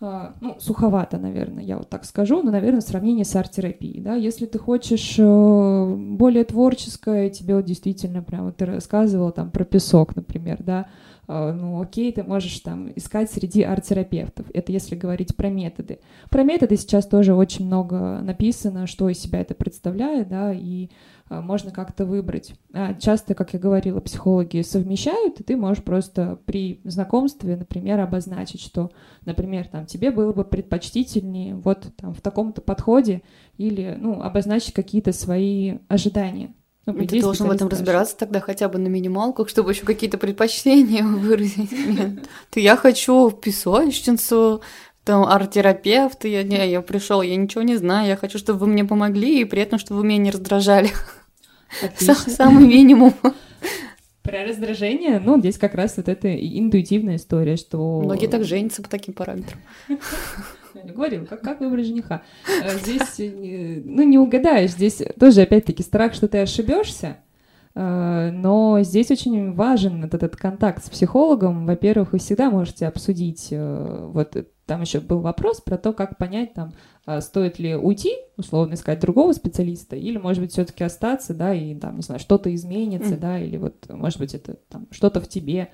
ну, 0.00 0.56
суховато, 0.58 1.18
наверное, 1.18 1.64
я 1.64 1.78
вот 1.78 1.88
так 1.88 2.04
скажу, 2.04 2.42
но, 2.42 2.50
наверное, 2.50 2.80
в 2.80 2.84
сравнении 2.84 3.22
с 3.22 3.34
арт-терапией, 3.34 4.02
да, 4.02 4.14
если 4.14 4.44
ты 4.44 4.58
хочешь 4.58 5.16
э, 5.18 5.94
более 5.96 6.44
творческое, 6.44 7.30
тебе 7.30 7.56
вот 7.56 7.64
действительно 7.64 8.22
прям, 8.22 8.44
вот 8.44 8.56
ты 8.56 8.66
рассказывал 8.66 9.32
там 9.32 9.50
про 9.50 9.64
песок, 9.64 10.14
например, 10.14 10.58
да, 10.60 10.86
а, 11.28 11.52
ну, 11.52 11.80
окей, 11.80 12.12
ты 12.12 12.22
можешь 12.22 12.60
там 12.60 12.92
искать 12.94 13.30
среди 13.30 13.62
арт-терапевтов, 13.62 14.46
это 14.52 14.70
если 14.70 14.94
говорить 14.94 15.34
про 15.34 15.48
методы. 15.48 15.98
Про 16.30 16.44
методы 16.44 16.76
сейчас 16.76 17.06
тоже 17.06 17.34
очень 17.34 17.66
много 17.66 18.20
написано, 18.20 18.86
что 18.86 19.08
из 19.08 19.18
себя 19.18 19.40
это 19.40 19.54
представляет, 19.54 20.28
да, 20.28 20.52
и 20.52 20.88
а, 20.88 20.90
можно 21.28 21.70
как-то 21.70 22.04
выбрать. 22.04 22.54
А 22.72 22.94
часто, 22.94 23.34
как 23.34 23.52
я 23.52 23.58
говорила, 23.58 24.00
психологи 24.00 24.62
совмещают, 24.62 25.40
и 25.40 25.42
ты 25.42 25.56
можешь 25.56 25.82
просто 25.82 26.38
при 26.46 26.80
знакомстве, 26.84 27.56
например, 27.56 28.00
обозначить, 28.00 28.60
что, 28.60 28.90
например, 29.24 29.66
там 29.66 29.86
тебе 29.86 30.10
было 30.10 30.32
бы 30.32 30.44
предпочтительнее 30.44 31.56
вот 31.56 31.88
там 31.96 32.14
в 32.14 32.20
таком-то 32.20 32.60
подходе 32.60 33.22
или, 33.56 33.96
ну, 33.98 34.22
обозначить 34.22 34.72
какие-то 34.72 35.12
свои 35.12 35.78
ожидания. 35.88 36.54
Ну, 36.86 37.04
ты 37.04 37.20
должен 37.20 37.48
в 37.48 37.50
этом 37.50 37.68
разбираться 37.68 38.16
тогда 38.16 38.38
хотя 38.38 38.68
бы 38.68 38.78
на 38.78 38.86
минималках, 38.86 39.48
чтобы 39.48 39.72
еще 39.72 39.84
какие-то 39.84 40.18
предпочтения 40.18 41.02
выразить. 41.04 41.72
Нет. 41.72 42.28
Ты 42.50 42.60
я 42.60 42.76
хочу 42.76 43.32
песочницу, 43.32 44.62
там 45.06 45.24
арт-терапевт, 45.24 46.24
я, 46.24 46.42
не, 46.42 46.68
я 46.68 46.82
пришел, 46.82 47.22
я 47.22 47.36
ничего 47.36 47.62
не 47.62 47.76
знаю, 47.76 48.08
я 48.08 48.16
хочу, 48.16 48.38
чтобы 48.38 48.58
вы 48.58 48.66
мне 48.66 48.84
помогли, 48.84 49.40
и 49.40 49.44
при 49.44 49.62
этом, 49.62 49.78
чтобы 49.78 50.00
вы 50.00 50.06
меня 50.08 50.18
не 50.18 50.30
раздражали. 50.32 50.90
Самый 51.96 52.66
минимум. 52.66 53.14
Про 54.22 54.44
раздражение, 54.44 55.20
ну, 55.20 55.38
здесь 55.38 55.58
как 55.58 55.76
раз 55.76 55.96
вот 55.96 56.08
эта 56.08 56.34
интуитивная 56.34 57.16
история, 57.16 57.56
что... 57.56 58.00
Многие 58.00 58.26
так 58.26 58.42
женятся 58.42 58.82
по 58.82 58.88
таким 58.88 59.14
параметрам. 59.14 59.60
Говорил, 60.74 61.24
как, 61.24 61.40
как 61.40 61.60
выбрать 61.60 61.86
жениха. 61.86 62.22
Э, 62.64 62.76
здесь, 62.76 63.20
э, 63.20 63.82
ну, 63.84 64.02
не 64.02 64.18
угадаешь, 64.18 64.72
здесь 64.72 65.00
тоже, 65.20 65.42
опять-таки, 65.42 65.84
страх, 65.84 66.14
что 66.14 66.26
ты 66.26 66.38
ошибешься, 66.38 67.18
э, 67.76 68.30
но 68.32 68.80
здесь 68.82 69.12
очень 69.12 69.54
важен 69.54 70.04
этот, 70.04 70.24
этот 70.24 70.36
контакт 70.36 70.84
с 70.84 70.90
психологом. 70.90 71.64
Во-первых, 71.64 72.12
вы 72.12 72.18
всегда 72.18 72.50
можете 72.50 72.88
обсудить 72.88 73.50
вот 73.52 74.36
там 74.66 74.80
еще 74.82 75.00
был 75.00 75.20
вопрос 75.20 75.60
про 75.60 75.78
то, 75.78 75.92
как 75.92 76.18
понять, 76.18 76.52
там, 76.54 76.72
а, 77.04 77.20
стоит 77.20 77.58
ли 77.58 77.76
уйти, 77.76 78.16
условно 78.36 78.74
искать 78.74 79.00
другого 79.00 79.32
специалиста, 79.32 79.96
или, 79.96 80.18
может 80.18 80.42
быть, 80.42 80.52
все-таки 80.52 80.82
остаться, 80.84 81.34
да, 81.34 81.54
и 81.54 81.74
там, 81.76 81.96
не 81.96 82.02
знаю, 82.02 82.18
что-то 82.18 82.52
изменится, 82.54 83.14
mm. 83.14 83.18
да, 83.18 83.38
или 83.38 83.56
вот, 83.56 83.86
может 83.88 84.18
быть, 84.18 84.34
это 84.34 84.54
там 84.68 84.88
что-то 84.90 85.20
в 85.20 85.28
тебе. 85.28 85.70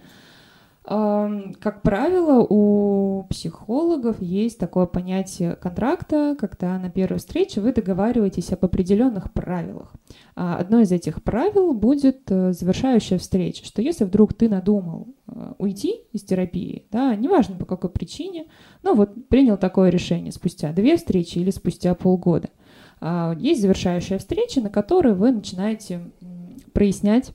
Как 0.85 1.83
правило, 1.83 2.45
у 2.49 3.25
психологов 3.31 4.21
есть 4.21 4.59
такое 4.59 4.87
понятие 4.87 5.55
контракта, 5.55 6.37
когда 6.39 6.77
на 6.79 6.91
первой 6.91 7.19
встрече 7.19 7.61
вы 7.61 7.73
договариваетесь 7.73 8.53
об 8.53 8.65
определенных 8.65 9.33
правилах. 9.33 9.93
А, 10.35 10.57
одно 10.57 10.81
из 10.81 10.91
этих 10.91 11.23
правил 11.23 11.73
будет 11.73 12.23
э, 12.31 12.53
завершающая 12.53 13.19
встреча, 13.19 13.65
что 13.65 13.83
если 13.83 14.05
вдруг 14.05 14.35
ты 14.35 14.49
надумал 14.49 15.09
э, 15.29 15.53
уйти 15.59 16.01
из 16.13 16.23
терапии, 16.23 16.87
да, 16.91 17.15
неважно 17.15 17.57
по 17.57 17.65
какой 17.65 17.91
причине, 17.91 18.47
но 18.83 18.95
вот 18.95 19.29
принял 19.29 19.57
такое 19.57 19.91
решение 19.91 20.33
спустя 20.33 20.73
две 20.73 20.97
встречи 20.97 21.39
или 21.39 21.51
спустя 21.51 21.95
полгода, 21.95 22.49
а, 23.01 23.37
есть 23.39 23.61
завершающая 23.61 24.19
встреча, 24.19 24.61
на 24.61 24.71
которой 24.71 25.15
вы 25.15 25.33
начинаете 25.33 26.01
прояснять 26.73 27.33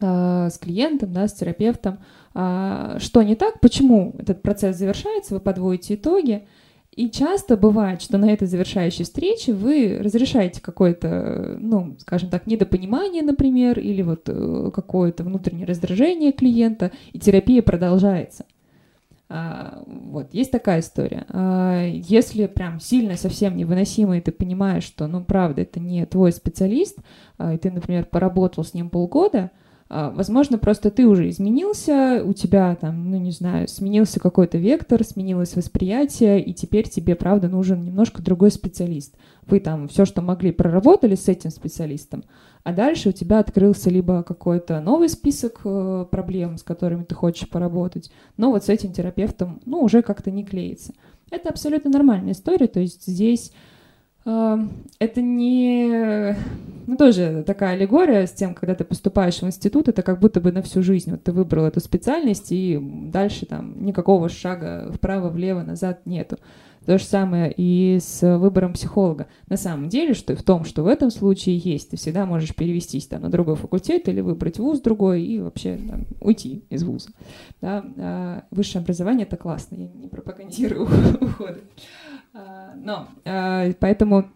а, 0.00 0.48
с 0.50 0.58
клиентом, 0.58 1.12
да, 1.12 1.28
с 1.28 1.32
терапевтом, 1.32 1.98
что 2.32 3.22
не 3.22 3.34
так, 3.34 3.60
почему 3.60 4.14
этот 4.18 4.42
процесс 4.42 4.76
завершается, 4.76 5.34
вы 5.34 5.40
подводите 5.40 5.94
итоги. 5.94 6.46
И 6.94 7.08
часто 7.08 7.56
бывает, 7.56 8.02
что 8.02 8.18
на 8.18 8.30
этой 8.30 8.46
завершающей 8.46 9.04
встрече 9.04 9.54
вы 9.54 9.98
разрешаете 9.98 10.60
какое-то, 10.60 11.56
ну, 11.58 11.96
скажем 11.98 12.28
так, 12.28 12.46
недопонимание, 12.46 13.22
например, 13.22 13.78
или 13.78 14.02
вот 14.02 14.24
э, 14.26 14.70
какое-то 14.74 15.24
внутреннее 15.24 15.64
раздражение 15.64 16.32
клиента, 16.32 16.92
и 17.14 17.18
терапия 17.18 17.62
продолжается. 17.62 18.44
А, 19.30 19.82
вот, 19.86 20.34
есть 20.34 20.50
такая 20.50 20.80
история. 20.80 21.24
А, 21.30 21.82
если 21.86 22.46
прям 22.46 22.78
сильно 22.78 23.16
совсем 23.16 23.56
невыносимо, 23.56 24.18
и 24.18 24.20
ты 24.20 24.30
понимаешь, 24.30 24.84
что, 24.84 25.06
ну, 25.06 25.24
правда, 25.24 25.62
это 25.62 25.80
не 25.80 26.04
твой 26.04 26.32
специалист, 26.32 26.98
и 27.42 27.56
ты, 27.56 27.70
например, 27.70 28.04
поработал 28.04 28.64
с 28.64 28.74
ним 28.74 28.90
полгода, 28.90 29.50
а, 29.50 29.61
возможно, 30.14 30.56
просто 30.56 30.90
ты 30.90 31.06
уже 31.06 31.28
изменился, 31.28 32.22
у 32.24 32.32
тебя 32.32 32.74
там, 32.76 33.10
ну 33.10 33.18
не 33.18 33.30
знаю, 33.30 33.68
сменился 33.68 34.20
какой-то 34.20 34.56
вектор, 34.56 35.04
сменилось 35.04 35.54
восприятие, 35.54 36.42
и 36.42 36.54
теперь 36.54 36.88
тебе, 36.88 37.14
правда, 37.14 37.48
нужен 37.48 37.84
немножко 37.84 38.22
другой 38.22 38.50
специалист. 38.50 39.14
Вы 39.46 39.60
там 39.60 39.88
все, 39.88 40.04
что 40.04 40.22
могли, 40.22 40.50
проработали 40.50 41.14
с 41.14 41.28
этим 41.28 41.50
специалистом, 41.50 42.24
а 42.64 42.72
дальше 42.72 43.10
у 43.10 43.12
тебя 43.12 43.38
открылся 43.38 43.90
либо 43.90 44.22
какой-то 44.22 44.80
новый 44.80 45.10
список 45.10 45.60
э, 45.64 46.06
проблем, 46.10 46.56
с 46.56 46.62
которыми 46.62 47.04
ты 47.04 47.14
хочешь 47.14 47.48
поработать, 47.48 48.10
но 48.38 48.50
вот 48.50 48.64
с 48.64 48.70
этим 48.70 48.92
терапевтом, 48.92 49.60
ну, 49.66 49.80
уже 49.80 50.00
как-то 50.02 50.30
не 50.30 50.44
клеится. 50.44 50.94
Это 51.30 51.50
абсолютно 51.50 51.90
нормальная 51.90 52.32
история, 52.32 52.66
то 52.66 52.80
есть 52.80 53.06
здесь 53.06 53.52
Это 54.24 55.20
не... 55.20 56.36
Ну, 56.86 56.96
тоже 56.96 57.44
такая 57.46 57.74
аллегория 57.74 58.26
с 58.26 58.32
тем, 58.32 58.54
когда 58.54 58.74
ты 58.74 58.84
поступаешь 58.84 59.40
в 59.40 59.46
институт, 59.46 59.88
это 59.88 60.02
как 60.02 60.18
будто 60.18 60.40
бы 60.40 60.52
на 60.52 60.62
всю 60.62 60.82
жизнь. 60.82 61.10
Вот 61.10 61.22
ты 61.22 61.32
выбрал 61.32 61.64
эту 61.64 61.80
специальность, 61.80 62.50
и 62.50 62.78
дальше 62.80 63.46
там 63.46 63.84
никакого 63.84 64.28
шага 64.28 64.90
вправо, 64.92 65.28
влево, 65.28 65.62
назад 65.62 66.06
нету. 66.06 66.38
То 66.84 66.98
же 66.98 67.04
самое 67.04 67.54
и 67.56 67.98
с 68.00 68.38
выбором 68.38 68.72
психолога. 68.72 69.28
На 69.48 69.56
самом 69.56 69.88
деле, 69.88 70.14
что 70.14 70.34
в 70.34 70.42
том, 70.42 70.64
что 70.64 70.82
в 70.82 70.88
этом 70.88 71.12
случае 71.12 71.56
есть, 71.56 71.90
ты 71.90 71.96
всегда 71.96 72.26
можешь 72.26 72.54
перевестись 72.56 73.06
там, 73.06 73.22
на 73.22 73.30
другой 73.30 73.54
факультет 73.54 74.08
или 74.08 74.20
выбрать 74.20 74.58
вуз 74.58 74.80
другой 74.80 75.22
и 75.22 75.38
вообще 75.38 75.76
там, 75.76 76.06
уйти 76.20 76.64
из 76.70 76.82
вуза. 76.82 77.10
Да? 77.60 77.84
А 77.98 78.44
высшее 78.50 78.82
образование— 78.82 79.26
это 79.28 79.36
классно, 79.36 79.76
я 79.76 79.88
не 79.88 80.08
пропагандирую 80.08 80.88
уходы. 81.20 81.60
А, 82.34 82.72
но 82.76 83.08
а, 83.24 83.70
поэтому 83.78 84.30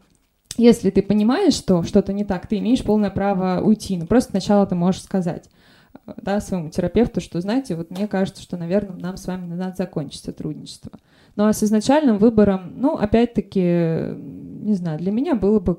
если 0.56 0.90
ты 0.90 1.02
понимаешь, 1.02 1.54
что 1.54 1.82
что-то 1.82 2.12
не 2.12 2.24
так, 2.24 2.46
ты 2.46 2.58
имеешь 2.58 2.82
полное 2.82 3.10
право 3.10 3.60
уйти. 3.60 3.96
Но 3.96 4.06
просто 4.06 4.30
сначала 4.30 4.66
ты 4.66 4.74
можешь 4.74 5.02
сказать 5.02 5.48
да, 6.16 6.40
своему 6.40 6.70
терапевту, 6.70 7.20
что, 7.20 7.40
знаете, 7.40 7.74
вот 7.74 7.90
мне 7.90 8.06
кажется, 8.06 8.42
что, 8.42 8.56
наверное, 8.56 8.98
нам 8.98 9.16
с 9.16 9.26
вами 9.26 9.46
надо 9.46 9.74
закончить 9.76 10.22
сотрудничество. 10.22 10.92
Ну 11.36 11.46
а 11.46 11.52
с 11.52 11.62
изначальным 11.62 12.18
выбором, 12.18 12.72
ну, 12.76 12.96
опять-таки, 12.96 14.14
не 14.66 14.74
знаю, 14.74 14.98
для 14.98 15.12
меня 15.12 15.34
было 15.34 15.60
бы 15.60 15.74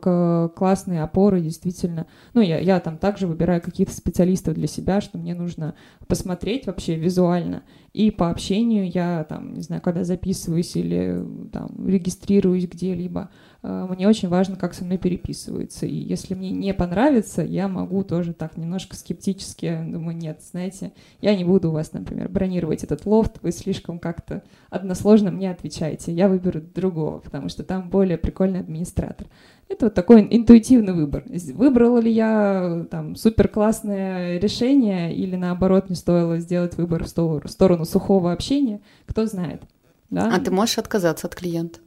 классные 0.55 1.03
опоры, 1.03 1.41
действительно. 1.41 2.07
Ну, 2.33 2.41
я, 2.41 2.59
я 2.59 2.79
там 2.79 2.97
также 2.97 3.27
выбираю 3.27 3.61
каких-то 3.61 3.93
специалистов 3.93 4.55
для 4.55 4.67
себя, 4.67 5.01
что 5.01 5.17
мне 5.17 5.35
нужно 5.35 5.75
посмотреть 6.07 6.67
вообще 6.67 6.95
визуально. 6.95 7.63
И 7.93 8.11
по 8.11 8.29
общению 8.29 8.89
я 8.89 9.25
там, 9.27 9.53
не 9.53 9.61
знаю, 9.61 9.81
когда 9.81 10.03
записываюсь 10.03 10.75
или 10.75 11.23
там 11.51 11.87
регистрируюсь 11.87 12.67
где-либо, 12.67 13.29
мне 13.63 14.07
очень 14.07 14.29
важно, 14.29 14.55
как 14.55 14.73
со 14.73 14.85
мной 14.85 14.97
переписываются. 14.97 15.85
И 15.85 15.95
если 15.95 16.35
мне 16.35 16.51
не 16.51 16.73
понравится, 16.73 17.41
я 17.41 17.67
могу 17.67 18.03
тоже 18.03 18.33
так 18.33 18.55
немножко 18.55 18.95
скептически, 18.95 19.83
думаю, 19.85 20.15
нет, 20.15 20.41
знаете, 20.49 20.93
я 21.21 21.35
не 21.35 21.43
буду 21.43 21.69
у 21.69 21.73
вас, 21.73 21.91
например, 21.91 22.29
бронировать 22.29 22.83
этот 22.83 23.05
лофт, 23.05 23.39
вы 23.41 23.51
слишком 23.51 23.99
как-то 23.99 24.43
односложно 24.69 25.31
мне 25.31 25.49
отвечаете, 25.51 26.13
я 26.13 26.29
выберу 26.29 26.61
другого, 26.61 27.19
потому 27.19 27.49
что 27.49 27.63
там 27.63 27.89
более 27.89 28.17
прикольный 28.17 28.59
администратор. 28.59 29.27
Это 29.69 29.87
вот 29.87 29.95
такой 29.95 30.25
интуитивный 30.29 30.93
выбор. 30.93 31.25
Выбрала 31.53 31.97
ли 31.97 32.11
я 32.11 32.85
там 32.89 33.15
супер 33.15 33.49
классное 33.49 34.39
решение 34.39 35.13
или 35.13 35.35
наоборот 35.35 35.89
мне 35.89 35.95
стоило 35.95 36.39
сделать 36.39 36.77
выбор 36.77 37.03
в 37.03 37.49
сторону 37.49 37.83
сухого 37.85 38.31
общения, 38.31 38.79
кто 39.05 39.25
знает. 39.25 39.63
Да? 40.09 40.33
А 40.33 40.39
ты 40.39 40.51
можешь 40.51 40.77
отказаться 40.77 41.27
от 41.27 41.35
клиента? 41.35 41.79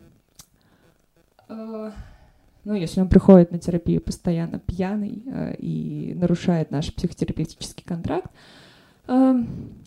А, 1.51 1.93
ну, 2.65 2.75
если 2.75 3.01
он 3.01 3.09
приходит 3.09 3.51
на 3.51 3.59
терапию 3.59 4.01
постоянно 4.01 4.61
пьяный 4.61 5.23
э, 5.27 5.55
и 5.59 6.15
нарушает 6.15 6.71
наш 6.71 6.95
психотерапевтический 6.95 7.85
контракт, 7.85 8.31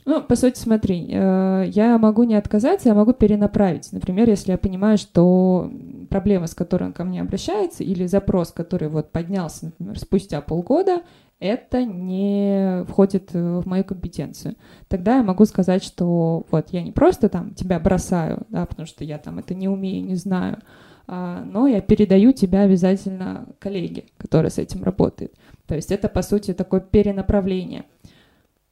ну, 0.06 0.22
по 0.22 0.36
сути, 0.36 0.60
смотри, 0.60 1.08
э, 1.10 1.66
я 1.68 1.98
могу 1.98 2.24
не 2.24 2.36
отказаться, 2.36 2.90
я 2.90 2.96
могу 2.96 3.14
перенаправить. 3.14 3.94
Например, 3.94 4.28
если 4.28 4.52
я 4.52 4.58
понимаю, 4.58 4.98
что 4.98 5.72
проблема, 6.10 6.48
с 6.48 6.54
которой 6.54 6.86
он 6.86 6.94
ко 6.94 7.06
мне 7.06 7.22
обращается, 7.22 7.86
или 7.86 8.06
запрос, 8.06 8.52
который 8.52 8.90
вот 8.90 9.14
поднялся, 9.14 9.68
например, 9.68 9.98
спустя 9.98 10.42
полгода, 10.42 11.04
это 11.40 11.86
не 11.86 12.84
входит 12.90 13.30
э, 13.34 13.60
в 13.60 13.66
мою 13.66 13.86
компетенцию. 13.86 14.56
Тогда 14.90 15.18
я 15.18 15.24
могу 15.24 15.46
сказать, 15.46 15.86
что 15.86 16.46
вот 16.52 16.70
я 16.72 16.84
не 16.84 16.92
просто 16.92 17.30
там 17.30 17.54
тебя 17.54 17.80
бросаю, 17.80 18.46
да, 18.50 18.66
потому 18.66 18.86
что 18.86 19.06
я 19.06 19.20
там 19.20 19.40
это 19.40 19.54
не 19.54 19.70
умею, 19.70 20.06
не 20.06 20.16
знаю, 20.16 20.60
но 21.08 21.68
я 21.68 21.82
передаю 21.82 22.32
тебя 22.32 22.62
обязательно 22.62 23.48
коллеге, 23.60 24.06
который 24.18 24.52
с 24.52 24.58
этим 24.58 24.84
работает. 24.84 25.34
То 25.68 25.76
есть 25.76 25.92
это, 25.92 26.10
по 26.10 26.22
сути, 26.22 26.54
такое 26.54 26.80
перенаправление. 26.80 27.86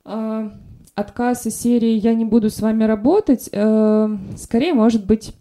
А, 0.04 0.52
отказ 0.96 1.46
из 1.46 1.60
серии 1.60 1.94
«я 1.94 2.14
не 2.14 2.26
буду 2.26 2.50
с 2.50 2.62
вами 2.62 2.84
работать» 2.84 3.50
э, 3.52 4.18
скорее 4.38 4.74
может 4.74 5.06
быть 5.06 5.34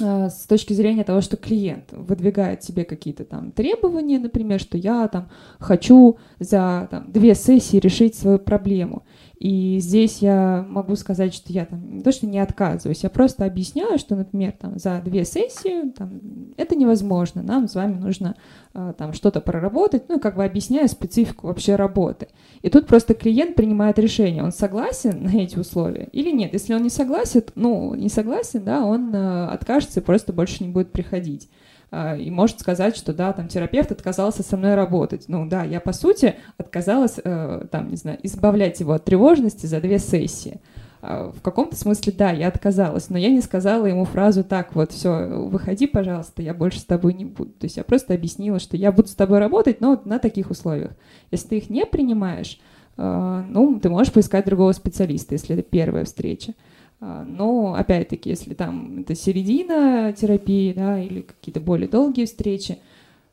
э, 0.00 0.28
с 0.28 0.46
точки 0.46 0.72
зрения 0.72 1.04
того, 1.04 1.20
что 1.20 1.36
клиент 1.36 1.92
выдвигает 1.92 2.62
себе 2.62 2.84
какие-то 2.84 3.24
там 3.24 3.50
требования, 3.52 4.18
например, 4.18 4.60
что 4.60 4.78
я 4.78 5.08
там 5.08 5.28
хочу 5.58 6.18
за 6.38 6.88
там, 6.90 7.10
две 7.10 7.34
сессии 7.34 7.78
решить 7.78 8.14
свою 8.14 8.38
проблему. 8.38 9.04
И 9.38 9.78
здесь 9.78 10.18
я 10.18 10.66
могу 10.68 10.96
сказать, 10.96 11.32
что 11.32 11.52
я 11.52 11.64
там 11.64 11.96
не 11.96 12.02
то, 12.02 12.10
что 12.10 12.26
не 12.26 12.40
отказываюсь, 12.40 13.04
я 13.04 13.10
просто 13.10 13.44
объясняю, 13.44 13.96
что, 13.96 14.16
например, 14.16 14.52
там, 14.58 14.80
за 14.80 15.00
две 15.04 15.24
сессии 15.24 15.90
там, 15.90 16.20
это 16.56 16.74
невозможно, 16.74 17.42
нам 17.42 17.68
с 17.68 17.76
вами 17.76 17.94
нужно 17.94 18.34
э, 18.74 18.94
там 18.98 19.12
что-то 19.12 19.40
проработать, 19.40 20.08
ну, 20.08 20.18
как 20.18 20.34
бы 20.34 20.44
объясняю 20.44 20.88
специфику 20.88 21.46
вообще 21.46 21.76
работы. 21.76 22.26
И 22.62 22.68
тут 22.68 22.88
просто 22.88 23.14
клиент 23.14 23.54
принимает 23.54 24.00
решение, 24.00 24.42
он 24.42 24.50
согласен 24.50 25.22
на 25.22 25.36
эти 25.36 25.56
условия 25.56 26.08
или 26.10 26.32
нет. 26.32 26.52
Если 26.52 26.74
он 26.74 26.82
не 26.82 26.90
согласен, 26.90 27.44
ну, 27.54 27.94
не 27.94 28.08
согласен, 28.08 28.64
да, 28.64 28.84
он 28.84 29.14
э, 29.14 29.46
откажется 29.46 30.00
и 30.00 30.02
просто 30.02 30.32
больше 30.32 30.64
не 30.64 30.70
будет 30.70 30.90
приходить. 30.90 31.48
А, 31.90 32.16
и 32.16 32.30
может 32.30 32.60
сказать, 32.60 32.96
что 32.96 33.14
да, 33.14 33.32
там 33.32 33.48
терапевт 33.48 33.90
отказался 33.90 34.42
со 34.42 34.56
мной 34.56 34.74
работать. 34.74 35.24
Ну 35.28 35.46
да, 35.48 35.64
я 35.64 35.80
по 35.80 35.92
сути 35.92 36.34
отказалась, 36.58 37.18
э, 37.22 37.66
там, 37.70 37.90
не 37.90 37.96
знаю, 37.96 38.18
избавлять 38.22 38.80
его 38.80 38.92
от 38.92 39.04
тревожности 39.04 39.66
за 39.66 39.80
две 39.80 39.98
сессии. 39.98 40.60
А, 41.00 41.30
в 41.30 41.40
каком-то 41.40 41.76
смысле, 41.76 42.12
да, 42.16 42.30
я 42.30 42.48
отказалась, 42.48 43.08
но 43.08 43.16
я 43.16 43.30
не 43.30 43.40
сказала 43.40 43.86
ему 43.86 44.04
фразу 44.04 44.44
так, 44.44 44.74
вот, 44.74 44.92
все, 44.92 45.28
выходи, 45.48 45.86
пожалуйста, 45.86 46.42
я 46.42 46.52
больше 46.52 46.80
с 46.80 46.84
тобой 46.84 47.14
не 47.14 47.24
буду. 47.24 47.52
То 47.52 47.64
есть 47.64 47.78
я 47.78 47.84
просто 47.84 48.14
объяснила, 48.14 48.58
что 48.58 48.76
я 48.76 48.92
буду 48.92 49.08
с 49.08 49.14
тобой 49.14 49.38
работать, 49.38 49.80
но 49.80 50.00
на 50.04 50.18
таких 50.18 50.50
условиях. 50.50 50.90
Если 51.30 51.48
ты 51.48 51.56
их 51.58 51.70
не 51.70 51.86
принимаешь, 51.86 52.60
э, 52.98 53.44
ну, 53.48 53.80
ты 53.80 53.88
можешь 53.88 54.12
поискать 54.12 54.44
другого 54.44 54.72
специалиста, 54.72 55.34
если 55.34 55.56
это 55.56 55.62
первая 55.62 56.04
встреча. 56.04 56.52
А, 57.00 57.24
но, 57.24 57.74
опять-таки, 57.74 58.30
если 58.30 58.54
там 58.54 59.00
это 59.00 59.14
середина 59.14 60.12
терапии, 60.12 60.72
да, 60.72 61.00
или 61.00 61.22
какие-то 61.22 61.60
более 61.60 61.88
долгие 61.88 62.24
встречи, 62.24 62.78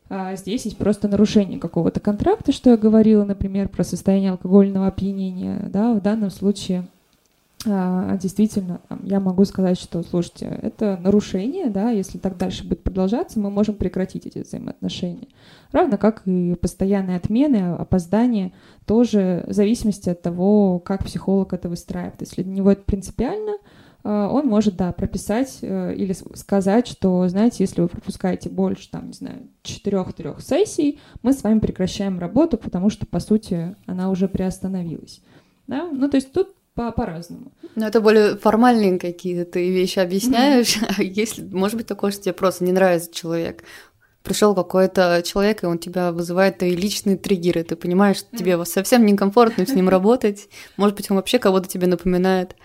а 0.08 0.36
здесь 0.36 0.66
есть 0.66 0.78
просто 0.78 1.08
нарушение 1.08 1.60
какого-то 1.60 2.00
контракта, 2.00 2.52
что 2.52 2.70
я 2.70 2.78
говорила, 2.78 3.24
например, 3.24 3.70
про 3.70 3.84
состояние 3.84 4.32
алкогольного 4.32 4.88
опьянения, 4.88 5.68
да, 5.72 5.94
в 5.94 6.02
данном 6.02 6.30
случае 6.30 6.88
действительно, 7.66 8.82
я 9.04 9.20
могу 9.20 9.46
сказать, 9.46 9.80
что, 9.80 10.04
слушайте, 10.04 10.60
это 10.62 10.98
нарушение, 11.02 11.70
да, 11.70 11.90
если 11.90 12.18
так 12.18 12.38
дальше 12.38 12.68
будет 12.68 12.84
продолжаться, 12.84 13.40
мы 13.40 13.50
можем 13.50 13.76
прекратить 13.76 14.26
эти 14.26 14.40
взаимоотношения. 14.40 15.28
Равно 15.72 15.98
как 15.98 16.22
и 16.26 16.56
постоянные 16.56 17.18
отмены, 17.18 17.74
опоздания, 17.74 18.54
тоже 18.86 19.44
в 19.48 19.54
зависимости 19.54 20.10
от 20.10 20.22
того, 20.22 20.80
как 20.80 21.06
психолог 21.06 21.54
это 21.54 21.70
выстраивает. 21.70 22.22
Если 22.22 22.44
для 22.44 22.54
него 22.54 22.72
это 22.72 22.84
принципиально, 22.84 23.58
а, 24.08 24.30
он 24.30 24.46
может, 24.46 24.76
да, 24.78 24.92
прописать 24.92 25.58
э, 25.64 25.96
или 25.96 26.14
сказать, 26.14 26.88
что, 26.88 27.28
знаете, 27.28 27.64
если 27.64 27.82
вы 27.82 27.88
пропускаете 27.88 28.52
больше, 28.52 28.90
там, 28.92 29.08
не 29.08 29.14
знаю, 29.14 29.48
четырех-трех 29.64 30.42
сессий, 30.42 31.00
мы 31.24 31.34
с 31.34 31.42
вами 31.42 31.58
прекращаем 31.58 32.20
работу, 32.20 32.58
потому 32.58 32.92
что, 32.92 33.08
по 33.08 33.20
сути, 33.20 33.76
она 33.88 34.12
уже 34.12 34.28
приостановилась. 34.28 35.22
Да? 35.66 35.90
Ну, 35.92 36.08
то 36.08 36.18
есть 36.18 36.32
тут 36.32 36.56
по- 36.76 36.92
по-разному. 36.92 37.52
Ну, 37.76 37.86
это 37.86 38.02
более 38.02 38.38
формальные 38.38 39.00
какие-то 39.00 39.50
ты 39.50 39.72
вещи 39.72 40.00
объясняешь. 40.00 40.78
Mm-hmm. 40.78 40.96
А 40.98 41.04
если, 41.04 41.44
может 41.44 41.78
быть, 41.78 41.88
такое, 41.88 42.12
что 42.12 42.24
тебе 42.24 42.34
просто 42.34 42.64
не 42.64 42.72
нравится 42.72 43.12
человек. 43.14 43.64
Пришел 44.24 44.56
какой-то 44.56 45.22
человек, 45.24 45.64
и 45.64 45.68
он 45.68 45.78
тебя 45.78 46.12
вызывает 46.12 46.58
твои 46.58 46.76
личные 46.76 47.16
триггеры. 47.16 47.64
Ты 47.64 47.76
понимаешь, 47.76 48.18
что 48.18 48.36
тебе 48.36 48.64
совсем 48.66 49.06
некомфортно 49.06 49.66
с 49.66 49.74
ним 49.74 49.88
работать. 49.98 50.50
Может 50.78 50.98
быть, 50.98 51.10
он 51.10 51.18
вообще 51.18 51.40
кого-то 51.40 51.70
тебе 51.70 51.88
напоминает. 51.88 52.56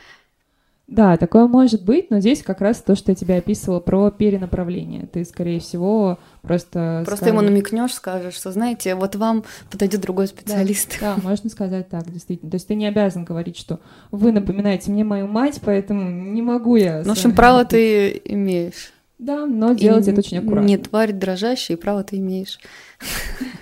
Да, 0.91 1.17
такое 1.17 1.47
может 1.47 1.85
быть, 1.85 2.11
но 2.11 2.19
здесь 2.19 2.43
как 2.43 2.61
раз 2.61 2.83
то, 2.83 2.97
что 2.97 3.13
я 3.13 3.15
тебе 3.15 3.37
описывала 3.37 3.79
про 3.79 4.11
перенаправление. 4.11 5.07
Ты, 5.07 5.25
скорее 5.25 5.61
всего, 5.61 6.19
просто... 6.43 7.05
Просто 7.07 7.27
скажешь... 7.27 7.41
ему 7.41 7.49
намекнешь, 7.49 7.95
скажешь, 7.95 8.35
что, 8.35 8.51
знаете, 8.51 8.97
вот 8.97 9.15
вам 9.15 9.45
подойдет 9.71 10.01
другой 10.01 10.27
специалист. 10.27 10.99
Да, 11.01 11.15
да, 11.15 11.23
можно 11.23 11.49
сказать 11.49 11.89
так, 11.89 12.11
действительно. 12.11 12.51
То 12.51 12.57
есть 12.57 12.67
ты 12.67 12.75
не 12.75 12.89
обязан 12.89 13.25
говорить, 13.25 13.57
что 13.57 13.79
вы 14.11 14.33
напоминаете 14.33 14.91
мне 14.91 15.05
мою 15.05 15.29
мать, 15.29 15.61
поэтому 15.65 16.11
не 16.11 16.43
могу 16.43 16.75
я... 16.75 17.03
Ну, 17.05 17.11
в 17.11 17.13
общем, 17.13 17.37
право 17.37 17.65
ты 17.65 18.21
имеешь. 18.25 18.93
Да, 19.21 19.47
но 19.47 19.75
делать 19.75 20.09
и 20.09 20.11
это 20.11 20.19
очень 20.21 20.39
аккуратно. 20.39 20.67
Не 20.67 20.77
тварь 20.77 21.13
дрожащая, 21.13 21.77
и 21.77 21.81
право 21.81 22.03
ты 22.03 22.17
имеешь. 22.19 22.59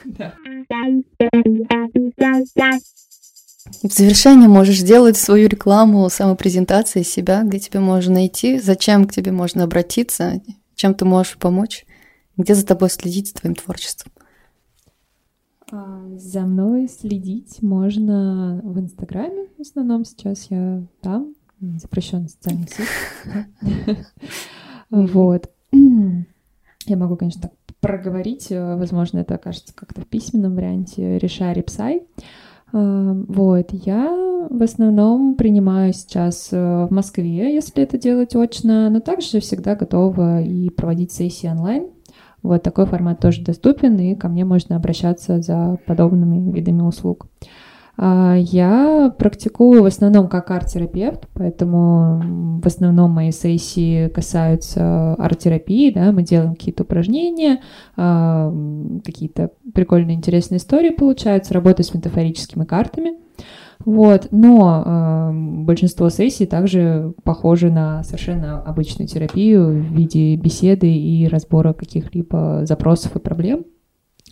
Да. 0.05 0.35
В 3.83 3.93
завершение 3.93 4.49
можешь 4.49 4.81
сделать 4.81 5.17
свою 5.17 5.49
рекламу, 5.49 6.09
самопрезентации 6.09 7.03
себя, 7.03 7.43
где 7.43 7.59
тебе 7.59 7.81
можно 7.81 8.15
найти, 8.15 8.59
зачем 8.59 9.07
к 9.07 9.13
тебе 9.13 9.33
можно 9.33 9.65
обратиться, 9.65 10.41
чем 10.75 10.95
ты 10.95 11.05
можешь 11.05 11.37
помочь, 11.39 11.87
где 12.37 12.55
за 12.55 12.67
тобой 12.67 12.91
следить, 12.91 13.29
за 13.29 13.35
твоим 13.35 13.55
творчеством. 13.55 14.13
А, 15.71 16.03
за 16.17 16.41
мной 16.41 16.89
следить 16.89 17.63
можно 17.63 18.61
в 18.65 18.79
Инстаграме, 18.79 19.49
в 19.59 19.61
основном 19.61 20.05
сейчас 20.05 20.47
я 20.51 20.83
там, 21.03 21.35
запрещенный 21.61 22.29
социальный 22.29 22.69
сеть. 22.69 23.99
Вот. 24.91 25.51
Я 25.73 26.97
могу, 26.97 27.17
конечно, 27.17 27.43
так 27.43 27.53
проговорить. 27.81 28.47
Возможно, 28.49 29.19
это 29.19 29.35
окажется 29.35 29.75
как-то 29.75 30.01
в 30.01 30.07
письменном 30.07 30.55
варианте. 30.55 31.19
Решари 31.19 31.61
Псай. 31.61 32.07
Вот, 32.73 33.69
я 33.73 34.47
в 34.51 34.63
основном 34.63 35.35
принимаю 35.35 35.93
сейчас 35.93 36.51
в 36.53 36.89
Москве, 36.91 37.55
если 37.55 37.83
это 37.83 37.99
делать 37.99 38.35
очно, 38.37 38.91
но 38.91 39.01
также 39.01 39.41
всегда 39.41 39.75
готова 39.75 40.43
и 40.43 40.69
проводить 40.71 41.13
сессии 41.13 41.49
онлайн. 41.49 41.89
Вот 42.43 42.63
такой 42.63 42.87
формат 42.87 43.21
тоже 43.21 43.43
доступен, 43.43 43.97
и 43.99 44.15
ко 44.15 44.29
мне 44.29 44.45
можно 44.45 44.77
обращаться 44.77 45.41
за 45.41 45.79
подобными 45.87 46.53
видами 46.53 46.83
услуг. 46.83 47.27
А, 48.01 48.37
я 48.39 49.13
практикую 49.19 49.83
в 49.83 49.87
основном 49.87 50.29
как 50.29 50.53
арт-терапевт, 50.53 51.27
поэтому 51.35 52.61
в 52.63 52.67
основном 52.67 53.11
мои 53.11 53.33
сессии 53.33 54.09
касаются 54.09 55.15
арт-терапии, 55.15 55.91
да, 55.91 56.13
мы 56.13 56.23
делаем 56.23 56.55
какие-то 56.55 56.85
упражнения, 56.85 57.61
а, 57.97 58.55
какие-то 59.05 59.51
прикольные 59.75 60.17
интересные 60.17 60.59
истории 60.59 60.91
получаются, 60.91 61.55
работаю 61.55 61.85
с 61.85 61.93
метафорическими 61.93 62.65
картами. 62.65 63.19
Вот, 63.85 64.29
но 64.33 64.83
э, 64.85 65.31
большинство 65.63 66.11
сессий 66.11 66.47
также 66.47 67.15
похожи 67.23 67.71
на 67.71 68.03
совершенно 68.03 68.61
обычную 68.61 69.07
терапию 69.07 69.69
в 69.69 69.95
виде 69.95 70.35
беседы 70.35 70.93
и 70.93 71.29
разбора 71.29 71.73
каких-либо 71.73 72.63
запросов 72.65 73.15
и 73.15 73.21
проблем. 73.21 73.65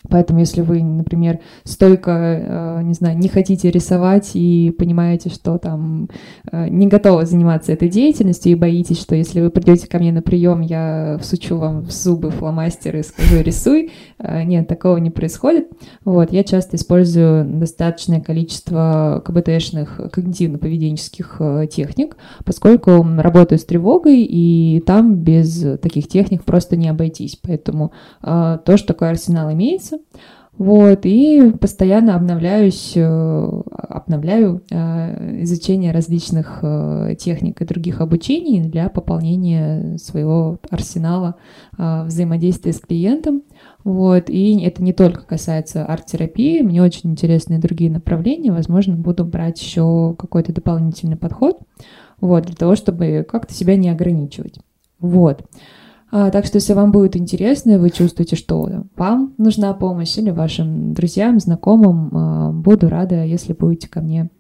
Поэтому, 0.09 0.41
если 0.41 0.61
вы, 0.61 0.83
например, 0.83 1.41
стойко, 1.65 2.11
э, 2.11 2.83
не 2.83 2.95
знаю, 2.95 3.19
не 3.19 3.29
хотите 3.29 3.71
рисовать 3.71 4.31
и 4.35 4.75
понимаете, 4.77 5.31
что 5.31 5.59
там 5.59 6.09
э, 6.51 6.69
не 6.69 6.87
готовы 6.87 7.27
заниматься 7.27 7.73
этой 7.73 7.89
деятельностью 7.89 8.53
и 8.53 8.55
боитесь, 8.55 9.01
что 9.01 9.15
если 9.15 9.41
вы 9.41 9.51
придете 9.51 9.89
ко 9.89 9.99
мне 9.99 10.13
на 10.13 10.23
прием, 10.23 10.61
я 10.61 11.19
всучу 11.21 11.57
вам 11.57 11.83
в 11.83 11.91
зубы 11.91 12.31
фломастер 12.31 12.97
и 12.97 13.03
скажу 13.03 13.43
рисуй, 13.43 13.93
э, 14.19 14.43
нет, 14.45 14.69
такого 14.69 14.97
не 14.99 15.11
происходит. 15.11 15.69
Вот, 16.05 16.33
я 16.33 16.45
часто 16.45 16.77
использую 16.77 17.45
достаточное 17.45 18.21
количество 18.21 19.23
КБТшных 19.25 20.01
когнитивно-поведенческих 20.13 21.67
техник, 21.69 22.17
поскольку 22.45 23.05
работаю 23.19 23.59
с 23.59 23.65
тревогой, 23.65 24.23
и 24.23 24.83
там 24.87 25.17
без 25.17 25.79
таких 25.81 26.09
техник 26.09 26.45
просто 26.45 26.77
не 26.77 26.89
обойтись. 26.89 27.39
Поэтому 27.43 27.93
то, 28.21 28.77
что 28.77 28.87
такой 28.87 29.11
арсенал 29.11 29.53
имеется, 29.53 29.96
заниматься. 29.97 30.19
Вот, 30.59 31.01
и 31.05 31.53
постоянно 31.61 32.17
обновляюсь, 32.17 32.93
э, 32.97 33.63
обновляю 33.69 34.63
э, 34.71 35.43
изучение 35.43 35.93
различных 35.93 36.61
э, 36.63 37.15
техник 37.19 37.61
и 37.61 37.67
других 37.67 38.01
обучений 38.01 38.63
для 38.63 38.89
пополнения 38.89 39.99
своего 39.99 40.59
арсенала 40.71 41.37
взаимодействия 41.77 42.73
с 42.73 42.81
клиентом. 42.81 43.43
Вот, 43.85 44.31
и 44.31 44.65
это 44.65 44.83
не 44.83 44.95
только 44.95 45.27
касается 45.27 45.85
арт-терапии, 45.85 46.63
мне 46.63 46.83
очень 46.83 47.11
интересны 47.11 47.59
другие 47.59 47.91
направления, 47.91 48.51
возможно, 48.51 48.97
буду 48.97 49.27
брать 49.27 49.61
еще 49.61 50.15
какой-то 50.19 50.55
дополнительный 50.55 51.17
подход, 51.17 51.59
вот, 52.21 52.47
для 52.47 52.57
того, 52.57 52.77
чтобы 52.77 53.27
как-то 53.29 53.53
себя 53.53 53.77
не 53.77 53.91
ограничивать. 53.91 54.59
Вот. 55.01 55.45
А, 56.19 56.31
так 56.31 56.47
что, 56.47 56.57
если 56.57 56.73
вам 56.73 56.93
будет 56.93 57.15
интересно, 57.15 57.73
и 57.73 57.77
вы 57.77 57.91
чувствуете, 57.91 58.37
что 58.37 58.67
вам 58.97 59.35
нужна 59.37 59.75
помощь 59.75 60.17
или 60.17 60.31
вашим 60.31 60.95
друзьям, 60.95 61.39
знакомым, 61.39 62.11
а, 62.11 62.53
буду 62.53 62.89
рада, 62.89 63.23
если 63.23 63.53
будете 63.53 63.91
ко 63.91 64.01
мне 64.01 64.31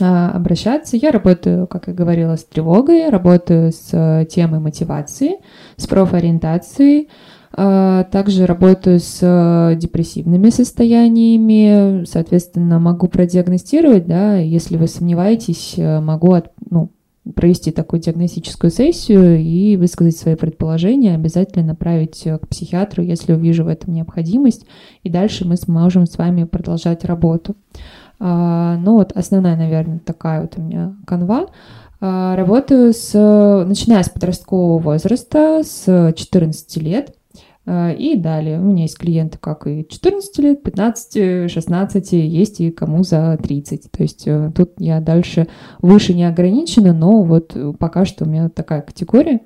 а, 0.00 0.32
обращаться. 0.32 0.96
Я 0.96 1.12
работаю, 1.12 1.68
как 1.68 1.86
я 1.86 1.94
говорила, 1.94 2.34
с 2.34 2.42
тревогой, 2.42 3.10
работаю 3.10 3.70
с 3.70 4.26
темой 4.28 4.58
мотивации, 4.58 5.36
с 5.76 5.86
профориентацией, 5.86 7.08
также 7.52 8.46
работаю 8.46 8.98
с 8.98 9.76
депрессивными 9.80 10.50
состояниями, 10.50 12.04
соответственно, 12.06 12.80
могу 12.80 13.06
продиагностировать, 13.06 14.08
да, 14.08 14.38
если 14.38 14.76
вы 14.76 14.88
сомневаетесь, 14.88 15.76
могу 15.78 16.32
от, 16.32 16.50
ну, 16.68 16.90
провести 17.34 17.70
такую 17.70 18.00
диагностическую 18.00 18.70
сессию 18.70 19.38
и 19.40 19.76
высказать 19.76 20.16
свои 20.16 20.34
предположения, 20.34 21.14
обязательно 21.14 21.64
направить 21.64 22.22
к 22.22 22.48
психиатру, 22.48 23.02
если 23.02 23.32
увижу 23.32 23.64
в 23.64 23.68
этом 23.68 23.94
необходимость, 23.94 24.66
и 25.02 25.08
дальше 25.08 25.46
мы 25.46 25.56
сможем 25.56 26.06
с 26.06 26.18
вами 26.18 26.44
продолжать 26.44 27.04
работу. 27.04 27.56
А, 28.20 28.76
ну 28.76 28.94
вот 28.94 29.12
основная, 29.12 29.56
наверное, 29.56 30.00
такая 30.00 30.42
вот 30.42 30.54
у 30.56 30.62
меня 30.62 30.94
канва. 31.06 31.46
А, 32.00 32.36
работаю 32.36 32.92
с, 32.92 33.12
начиная 33.66 34.02
с 34.02 34.10
подросткового 34.10 34.78
возраста, 34.78 35.62
с 35.64 36.12
14 36.14 36.76
лет, 36.82 37.14
и 37.66 38.16
далее. 38.16 38.60
У 38.60 38.64
меня 38.64 38.82
есть 38.82 38.98
клиенты 38.98 39.38
как 39.38 39.66
и 39.66 39.86
14 39.88 40.38
лет, 40.38 40.62
15, 40.62 41.50
16, 41.50 42.12
есть 42.12 42.60
и 42.60 42.70
кому 42.70 43.04
за 43.04 43.38
30. 43.42 43.90
То 43.90 44.02
есть 44.02 44.24
э, 44.26 44.52
тут 44.54 44.72
я 44.78 45.00
дальше 45.00 45.48
выше 45.80 46.12
не 46.12 46.24
ограничена, 46.24 46.92
но 46.92 47.22
вот 47.22 47.56
пока 47.78 48.04
что 48.04 48.24
у 48.24 48.28
меня 48.28 48.50
такая 48.50 48.82
категория. 48.82 49.40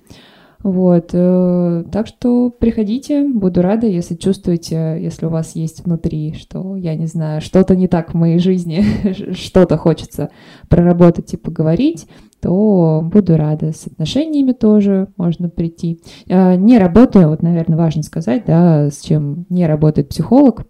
Вот, 0.63 1.11
э, 1.13 1.85
так 1.93 2.09
что 2.09 2.51
приходите, 2.51 3.23
буду 3.23 3.63
рада, 3.63 3.87
если 3.87 4.17
чувствуете, 4.17 4.99
если 5.01 5.27
у 5.27 5.29
вас 5.31 5.55
есть 5.55 5.85
внутри, 5.85 6.35
что, 6.35 6.75
я 6.75 6.97
не 6.97 7.07
знаю, 7.07 7.41
что-то 7.41 7.77
не 7.77 7.87
так 7.87 8.13
в 8.13 8.17
моей 8.17 8.41
жизни, 8.41 8.85
что-то 9.35 9.77
хочется 9.77 10.31
проработать 10.69 11.33
и 11.33 11.37
поговорить, 11.37 12.09
то 12.41 13.03
буду 13.03 13.37
рада. 13.37 13.73
С 13.73 13.87
отношениями 13.87 14.53
тоже 14.53 15.09
можно 15.17 15.49
прийти. 15.49 16.01
А, 16.29 16.57
не 16.57 16.79
работаю, 16.79 17.29
вот, 17.29 17.43
наверное, 17.43 17.79
важно 17.79 18.03
сказать, 18.03 18.45
да, 18.47 18.91
с 18.91 19.01
чем 19.01 19.47
не 19.49 19.67
работает 19.67 20.09
психолог. 20.09 20.67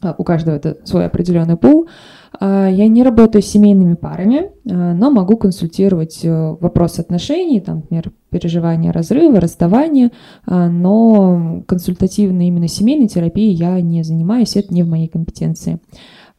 А, 0.00 0.14
у 0.16 0.24
каждого 0.24 0.56
это 0.56 0.78
свой 0.84 1.06
определенный 1.06 1.56
пул. 1.56 1.88
А, 2.40 2.68
я 2.68 2.88
не 2.88 3.02
работаю 3.02 3.42
с 3.42 3.46
семейными 3.46 3.94
парами, 3.94 4.50
но 4.64 5.10
могу 5.10 5.36
консультировать 5.36 6.20
э, 6.24 6.56
вопрос 6.60 6.98
отношений, 6.98 7.60
там, 7.60 7.76
например, 7.76 8.12
переживания 8.30 8.92
разрыва, 8.92 9.40
расставания, 9.40 10.10
но 10.46 11.62
консультативной 11.66 12.48
именно 12.48 12.68
семейной 12.68 13.08
терапией 13.08 13.54
я 13.54 13.80
не 13.80 14.02
занимаюсь, 14.02 14.56
это 14.56 14.74
не 14.74 14.82
в 14.82 14.88
моей 14.88 15.08
компетенции. 15.08 15.80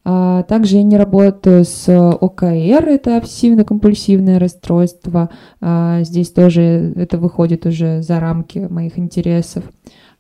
А, 0.06 0.44
также 0.44 0.78
я 0.78 0.84
не 0.84 0.98
работаю 0.98 1.66
с 1.66 1.88
ОКР, 1.90 2.88
это 2.88 3.18
обсессивно-компульсивное 3.18 4.40
расстройство. 4.40 5.30
А, 5.62 6.02
здесь 6.04 6.32
тоже 6.32 6.94
это 6.96 7.18
выходит 7.18 7.66
уже 7.66 8.02
за 8.02 8.20
рамки 8.20 8.60
моих 8.60 8.98
интересов. 8.98 9.64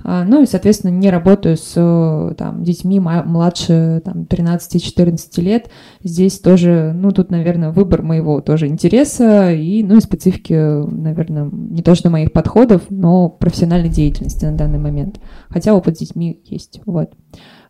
А, 0.01 0.23
ну 0.23 0.43
и, 0.43 0.45
соответственно, 0.45 0.91
не 0.91 1.09
работаю 1.09 1.57
с 1.57 2.34
там, 2.38 2.63
детьми 2.63 2.99
младше 2.99 4.01
там, 4.03 4.23
13-14 4.23 5.41
лет. 5.41 5.69
Здесь 6.03 6.39
тоже, 6.39 6.93
ну, 6.95 7.11
тут, 7.11 7.32
наверное, 7.32 7.71
выбор 7.71 8.01
моего 8.01 8.39
тоже 8.39 8.67
интереса 8.67 9.51
и, 9.51 9.84
ну, 9.84 9.97
и 9.97 10.01
специфики, 10.01 10.53
наверное, 10.53 11.49
не 11.51 11.82
то 11.82 11.95
что 11.95 12.09
моих 12.09 12.32
подходов, 12.32 12.84
но 12.89 13.30
профессиональной 13.30 13.89
деятельности 13.89 14.45
на 14.45 14.55
данный 14.55 14.80
момент. 14.80 15.19
Хотя 15.49 15.73
опыт 15.73 15.97
с 15.97 15.99
детьми 15.99 16.41
есть. 16.45 16.80
Вот. 16.86 17.11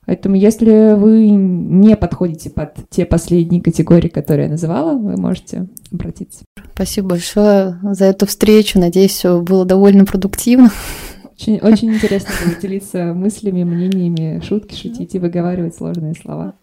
Поэтому, 0.10 0.34
если 0.34 0.96
вы 0.96 1.30
не 1.30 1.96
подходите 1.96 2.50
под 2.50 2.74
те 2.90 3.06
последние 3.06 3.62
категории, 3.62 4.08
которые 4.08 4.46
я 4.46 4.50
называла, 4.50 4.98
вы 4.98 5.16
можете 5.22 5.68
обратиться. 5.92 6.44
Спасибо 6.74 7.10
большое 7.10 7.78
за 7.84 8.06
эту 8.06 8.26
встречу. 8.26 8.80
Надеюсь, 8.80 9.12
все 9.12 9.40
было 9.40 9.66
довольно 9.66 10.06
продуктивно. 10.06 10.72
Очень, 11.32 11.60
очень 11.60 11.94
интересно 11.94 12.32
было 12.44 12.56
делиться 12.60 13.14
мыслями, 13.14 13.64
мнениями, 13.64 14.42
шутки 14.44 14.74
шутить 14.74 15.14
и 15.14 15.20
выговаривать 15.20 15.76
сложные 15.76 16.16
слова. 16.16 16.56